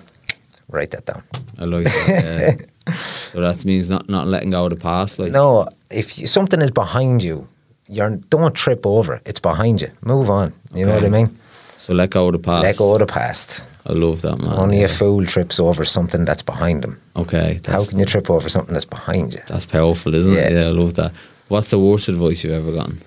Write 0.69 0.91
that 0.91 1.05
down. 1.05 1.23
I 1.59 1.65
like 1.65 1.83
that. 1.85 2.65
yeah. 2.87 2.93
so 3.31 3.39
that 3.41 3.63
means 3.65 3.89
not 3.89 4.09
not 4.09 4.27
letting 4.27 4.49
go 4.51 4.65
of 4.65 4.71
the 4.71 4.75
past. 4.79 5.19
Like, 5.19 5.31
No, 5.31 5.67
if 5.89 6.17
you, 6.19 6.27
something 6.27 6.61
is 6.61 6.71
behind 6.71 7.23
you, 7.23 7.47
you're 7.87 8.17
don't 8.29 8.53
trip 8.55 8.85
over 8.85 9.15
it. 9.15 9.21
It's 9.25 9.39
behind 9.39 9.81
you. 9.81 9.89
Move 10.01 10.29
on. 10.29 10.51
You 10.73 10.85
know 10.85 10.93
what 10.95 11.03
I 11.05 11.09
mean? 11.09 11.29
So 11.83 11.93
let 11.93 12.11
go 12.11 12.27
of 12.27 12.31
the 12.31 12.39
past. 12.39 12.63
Let 12.63 12.77
go 12.77 12.93
of 12.93 12.99
the 12.99 13.05
past. 13.05 13.67
I 13.85 13.91
love 13.91 14.21
that, 14.21 14.39
man. 14.39 14.53
Only 14.53 14.79
yeah. 14.79 14.85
a 14.85 14.87
fool 14.87 15.25
trips 15.25 15.59
over 15.59 15.83
something 15.83 16.23
that's 16.23 16.41
behind 16.41 16.85
him. 16.85 17.01
Okay, 17.17 17.59
How 17.67 17.83
can 17.83 17.99
you 17.99 18.05
trip 18.05 18.29
over 18.29 18.47
something 18.47 18.71
that's 18.71 18.85
behind 18.85 19.33
you? 19.33 19.41
that's 19.47 19.65
powerful, 19.65 20.15
isn't 20.15 20.31
it? 20.31 20.53
Yeah. 20.53 20.61
Yeah, 20.61 20.67
I 20.67 20.71
love 20.71 20.93
that. 20.93 21.11
What's 21.49 21.71
the 21.71 21.79
worst 21.79 22.07
advice 22.07 22.45
you've 22.45 22.53
ever 22.53 22.71
gotten? 22.71 23.01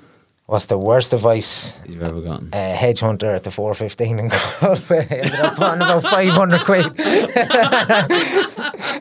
What's 0.44 0.66
the 0.66 0.76
worst 0.76 1.14
advice? 1.14 1.80
You've 1.88 2.02
ever 2.02 2.20
gotten? 2.20 2.50
A 2.52 2.74
hedge 2.74 3.00
hunter 3.00 3.34
at 3.34 3.44
the 3.44 3.50
415 3.50 4.18
in 4.18 4.28
Galway 4.28 5.06
ended 5.10 5.40
up 5.40 5.58
on 5.58 5.78
about 5.78 6.02
500 6.02 6.60
quid. 6.60 6.84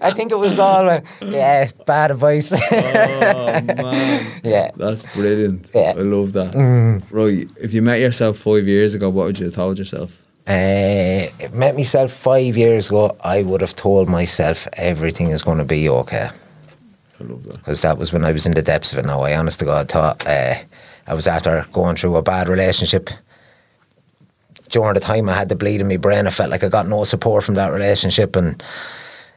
I 0.06 0.12
think 0.12 0.32
it 0.32 0.38
was 0.38 0.56
Galway. 0.56 1.02
Yeah, 1.22 1.70
bad 1.86 2.12
advice. 2.12 2.54
oh 2.54 2.58
man, 3.62 4.42
yeah. 4.44 4.72
that's 4.76 5.04
brilliant. 5.16 5.70
Yeah. 5.74 5.94
I 5.98 6.02
love 6.02 6.34
that. 6.34 6.54
Mm. 6.54 7.04
Right, 7.10 7.48
if 7.60 7.74
you 7.74 7.82
met 7.82 8.00
yourself 8.00 8.38
five 8.38 8.68
years 8.68 8.94
ago, 8.94 9.10
what 9.10 9.26
would 9.26 9.40
you 9.40 9.46
have 9.46 9.56
told 9.56 9.80
yourself? 9.80 10.22
Uh, 10.48 11.26
met 11.54 11.76
myself 11.76 12.12
five 12.12 12.56
years 12.56 12.88
ago, 12.90 13.18
I 13.24 13.42
would 13.42 13.62
have 13.62 13.76
told 13.76 14.08
myself 14.08 14.68
everything 14.74 15.30
is 15.30 15.42
going 15.42 15.58
to 15.58 15.66
be 15.66 15.90
okay. 15.90 16.30
I 17.20 17.24
love 17.24 17.44
that. 17.46 17.58
Because 17.58 17.82
that 17.82 17.98
was 17.98 18.14
when 18.14 18.24
I 18.24 18.32
was 18.32 18.46
in 18.46 18.52
the 18.52 18.62
depths 18.62 18.94
of 18.94 19.00
it 19.00 19.06
now. 19.06 19.22
I 19.22 19.36
honest 19.36 19.60
to 19.60 19.66
God 19.66 19.90
thought 19.90 20.26
uh, 20.28 20.56
I 21.08 21.14
was 21.16 21.26
after 21.28 21.66
going 21.72 21.96
through 21.96 22.16
a 22.16 22.22
bad 22.22 22.48
relationship. 22.48 23.10
During 24.70 24.94
the 24.94 25.00
time 25.00 25.30
I 25.30 25.34
had 25.34 25.50
the 25.50 25.56
bleed 25.56 25.82
in 25.82 25.88
my 25.88 25.98
brain, 25.98 26.28
I 26.28 26.30
felt 26.30 26.52
like 26.52 26.64
I 26.64 26.70
got 26.70 26.88
no 26.88 27.06
support 27.06 27.44
from 27.44 27.56
that 27.56 27.72
relationship 27.72 28.36
and 28.36 28.62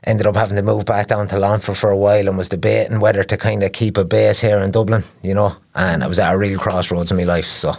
ended 0.04 0.26
up 0.26 0.36
having 0.36 0.56
to 0.56 0.62
move 0.62 0.84
back 0.84 1.08
down 1.08 1.28
to 1.28 1.38
Longford 1.38 1.76
for 1.76 1.90
a 1.90 1.96
while 1.96 2.28
and 2.28 2.38
was 2.38 2.48
debating 2.48 3.00
whether 3.00 3.24
to 3.24 3.36
kind 3.36 3.62
of 3.62 3.72
keep 3.72 3.96
a 3.96 4.04
base 4.04 4.40
here 4.40 4.58
in 4.58 4.70
Dublin, 4.70 5.04
you 5.22 5.34
know. 5.34 5.56
And 5.74 6.02
I 6.02 6.06
was 6.06 6.18
at 6.18 6.34
a 6.34 6.38
real 6.38 6.58
crossroads 6.58 7.10
in 7.10 7.16
my 7.16 7.24
life. 7.24 7.46
So, 7.46 7.72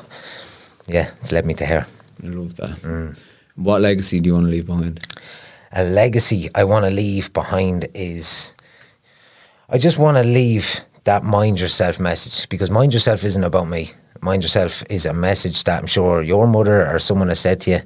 yeah, 0.88 1.12
it's 1.22 1.32
led 1.32 1.46
me 1.46 1.54
to 1.56 1.66
here. 1.66 1.88
I 2.24 2.28
love 2.28 2.56
that. 2.58 2.78
Mm. 2.80 3.20
What 3.56 3.82
legacy 3.82 4.20
do 4.20 4.28
you 4.28 4.34
want 4.36 4.46
to 4.46 4.52
leave 4.52 4.68
behind? 4.68 5.06
a 5.72 5.84
legacy 5.84 6.50
I 6.56 6.64
want 6.64 6.86
to 6.86 6.92
leave 6.92 7.32
behind 7.34 7.88
is 7.94 8.56
I 9.70 9.78
just 9.78 10.00
want 10.00 10.18
to 10.18 10.24
leave 10.24 10.82
that 11.04 11.24
mind 11.24 11.60
yourself 11.60 12.00
message 12.00 12.50
because 12.50 12.72
mind 12.72 12.94
yourself 12.94 13.24
isn't 13.24 13.44
about 13.44 13.68
me. 13.68 13.92
Mind 14.22 14.44
yourself 14.44 14.84
is 14.90 15.06
a 15.06 15.14
message 15.14 15.64
that 15.64 15.80
I'm 15.80 15.88
sure 15.88 16.22
your 16.22 16.48
mother 16.48 16.86
or 16.88 17.00
someone 17.00 17.30
has 17.30 17.40
said 17.40 17.62
to 17.62 17.72
you 17.72 17.80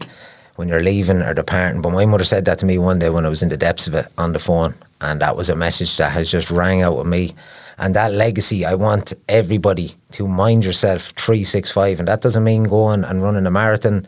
when 0.55 0.67
you're 0.67 0.83
leaving 0.83 1.21
or 1.21 1.33
departing. 1.33 1.81
But 1.81 1.91
my 1.91 2.05
mother 2.05 2.23
said 2.23 2.45
that 2.45 2.59
to 2.59 2.65
me 2.65 2.77
one 2.77 2.99
day 2.99 3.09
when 3.09 3.25
I 3.25 3.29
was 3.29 3.41
in 3.41 3.49
the 3.49 3.57
depths 3.57 3.87
of 3.87 3.95
it 3.95 4.07
on 4.17 4.33
the 4.33 4.39
phone, 4.39 4.75
and 5.01 5.19
that 5.21 5.35
was 5.35 5.49
a 5.49 5.55
message 5.55 5.97
that 5.97 6.11
has 6.11 6.31
just 6.31 6.51
rang 6.51 6.81
out 6.81 6.97
with 6.97 7.07
me. 7.07 7.35
And 7.77 7.95
that 7.95 8.11
legacy, 8.11 8.65
I 8.65 8.75
want 8.75 9.13
everybody 9.27 9.95
to 10.11 10.27
mind 10.27 10.63
yourself 10.63 11.11
365. 11.17 11.99
And 11.99 12.07
that 12.07 12.21
doesn't 12.21 12.43
mean 12.43 12.63
going 12.65 13.03
and 13.03 13.23
running 13.23 13.45
a 13.45 13.51
marathon 13.51 14.07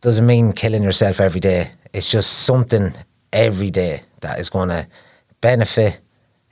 doesn't 0.00 0.26
mean 0.26 0.52
killing 0.52 0.82
yourself 0.82 1.20
every 1.20 1.40
day. 1.40 1.70
It's 1.92 2.10
just 2.10 2.30
something 2.44 2.92
every 3.32 3.70
day 3.70 4.02
that 4.20 4.38
is 4.38 4.50
going 4.50 4.68
to 4.68 4.86
benefit, 5.40 6.00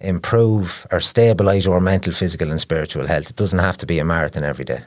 improve, 0.01 0.87
or 0.91 1.01
stabilize 1.01 1.67
your 1.67 1.81
mental, 1.81 2.13
physical, 2.13 2.51
and 2.51 2.61
spiritual 2.61 3.07
health. 3.07 3.31
It 3.31 3.37
doesn't 3.37 3.59
have 3.59 3.77
to 3.79 3.87
be 3.87 3.99
a 3.99 4.05
marathon 4.05 4.45
every 4.45 4.65
day. 4.65 4.81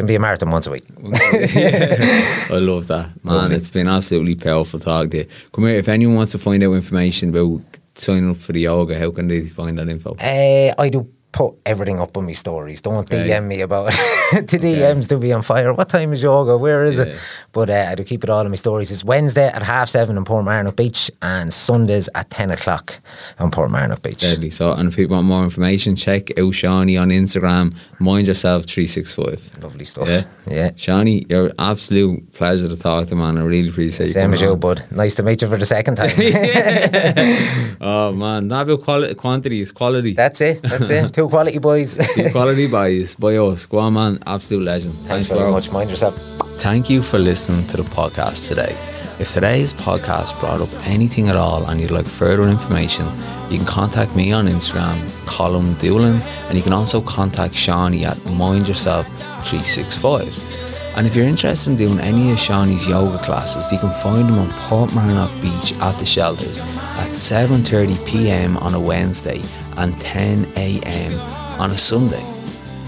Can 0.00 0.06
be 0.06 0.14
a 0.14 0.18
marathon 0.18 0.50
once 0.50 0.66
a 0.66 0.70
week. 0.70 0.84
I 1.04 2.58
love 2.58 2.86
that, 2.86 3.22
man. 3.22 3.34
Lovely. 3.34 3.56
It's 3.56 3.68
been 3.68 3.86
absolutely 3.86 4.34
powerful 4.34 4.78
talk 4.78 5.12
you. 5.12 5.26
Come 5.52 5.64
here, 5.64 5.76
if 5.76 5.90
anyone 5.90 6.16
wants 6.16 6.32
to 6.32 6.38
find 6.38 6.62
out 6.62 6.72
information 6.72 7.28
about 7.28 7.60
signing 7.96 8.30
up 8.30 8.38
for 8.38 8.54
the 8.54 8.60
yoga, 8.60 8.98
how 8.98 9.10
can 9.10 9.28
they 9.28 9.44
find 9.44 9.76
that 9.76 9.90
info? 9.90 10.16
Uh, 10.18 10.72
I 10.78 10.88
do 10.88 11.06
put 11.32 11.54
everything 11.64 12.00
up 12.00 12.16
on 12.16 12.26
my 12.26 12.32
stories. 12.32 12.80
Don't 12.80 12.94
Okay. 12.96 13.28
DM 13.28 13.46
me 13.46 13.60
about 13.60 13.88
it. 13.92 14.48
the 14.50 14.58
DMs 14.58 15.06
do 15.08 15.18
be 15.18 15.32
on 15.32 15.42
fire. 15.42 15.72
What 15.72 15.88
time 15.88 16.12
is 16.12 16.22
yoga? 16.22 16.56
Where 16.58 16.84
is 16.84 16.98
Yeah. 16.98 17.04
it? 17.04 17.18
But 17.52 17.70
uh, 17.70 17.86
I 17.90 17.94
do 17.94 18.02
keep 18.04 18.24
it 18.24 18.30
all 18.30 18.40
in 18.42 18.50
my 18.50 18.56
stories. 18.56 18.90
It's 18.90 19.04
Wednesday 19.04 19.46
at 19.46 19.62
half 19.62 19.88
seven 19.88 20.16
in 20.16 20.24
Portmarnock 20.24 20.74
Beach 20.76 21.10
and 21.22 21.52
Sundays 21.52 22.08
at 22.14 22.30
10 22.30 22.50
o'clock 22.50 22.98
on 23.38 23.50
Portmarnock 23.50 24.02
Beach. 24.02 24.18
Deadly. 24.20 24.50
So, 24.50 24.72
and 24.72 24.88
if 24.88 24.96
people 24.96 25.16
want 25.16 25.26
more 25.28 25.44
information, 25.44 25.94
check 25.96 26.36
out 26.38 26.52
Shawnee 26.54 26.96
on 26.96 27.10
Instagram. 27.10 27.74
Mind 28.00 28.26
yourself 28.26 28.64
three 28.66 28.86
six 28.86 29.14
five. 29.14 29.50
Lovely 29.62 29.84
stuff. 29.84 30.08
Yeah. 30.08 30.24
yeah. 30.48 30.70
Shawnee, 30.76 31.26
you're 31.28 31.46
an 31.46 31.52
absolute 31.58 32.32
pleasure 32.32 32.68
to 32.68 32.76
talk 32.76 33.06
to, 33.08 33.16
man. 33.16 33.38
I 33.38 33.42
really 33.42 33.68
appreciate 33.68 34.06
you. 34.08 34.12
Same 34.14 34.32
as 34.32 34.40
you, 34.42 34.50
on. 34.52 34.58
bud. 34.60 34.82
Nice 34.90 35.14
to 35.16 35.22
meet 35.22 35.42
you 35.42 35.48
for 35.48 35.56
the 35.58 35.66
second 35.66 35.96
time. 35.96 36.10
Oh 37.82 38.12
man, 38.12 38.46
not 38.48 38.62
about 38.68 38.82
quality, 38.84 39.14
quantity, 39.14 39.60
it's 39.62 39.72
quality. 39.72 40.12
That's 40.12 40.40
it. 40.42 40.60
That's 40.62 40.90
it. 40.90 41.12
Two 41.20 41.28
quality 41.28 41.58
boys. 41.58 42.00
quality 42.32 42.66
buys 42.66 43.14
by 43.14 43.36
oh, 43.36 43.50
us. 43.50 43.66
Go 43.66 43.76
on, 43.76 43.92
man. 43.92 44.18
Absolute 44.26 44.64
legend. 44.64 44.94
Thanks 45.04 45.26
very 45.26 45.40
bro. 45.40 45.52
much. 45.52 45.70
Mind 45.70 45.90
yourself. 45.90 46.16
Thank 46.62 46.88
you 46.88 47.02
for 47.02 47.18
listening 47.18 47.66
to 47.66 47.76
the 47.76 47.82
podcast 47.82 48.48
today. 48.48 48.74
If 49.18 49.28
today's 49.28 49.74
podcast 49.74 50.40
brought 50.40 50.62
up 50.62 50.70
anything 50.86 51.28
at 51.28 51.36
all 51.36 51.68
and 51.68 51.78
you'd 51.78 51.90
like 51.90 52.06
further 52.06 52.44
information, 52.44 53.04
you 53.50 53.58
can 53.58 53.66
contact 53.66 54.16
me 54.16 54.32
on 54.32 54.46
Instagram, 54.46 54.96
Colin 55.26 55.74
Doolin, 55.74 56.22
and 56.48 56.56
you 56.56 56.62
can 56.62 56.72
also 56.72 57.02
contact 57.02 57.54
Shawnee 57.54 58.06
at 58.06 58.16
Mind 58.24 58.66
Yourself 58.66 59.06
365 59.44 60.96
And 60.96 61.06
if 61.06 61.14
you're 61.14 61.26
interested 61.26 61.72
in 61.72 61.76
doing 61.76 62.00
any 62.00 62.32
of 62.32 62.38
Shawnee's 62.38 62.88
yoga 62.88 63.18
classes, 63.18 63.70
you 63.70 63.78
can 63.78 63.92
find 63.92 64.26
them 64.26 64.38
on 64.38 64.48
Portmarnock 64.70 65.38
Beach 65.42 65.74
at 65.82 65.98
the 65.98 66.06
shelters 66.06 66.62
at 66.62 67.10
7.30pm 67.10 68.56
on 68.62 68.72
a 68.72 68.80
Wednesday 68.80 69.42
and 69.76 69.94
10am 69.96 71.18
on 71.58 71.70
a 71.70 71.78
Sunday. 71.78 72.24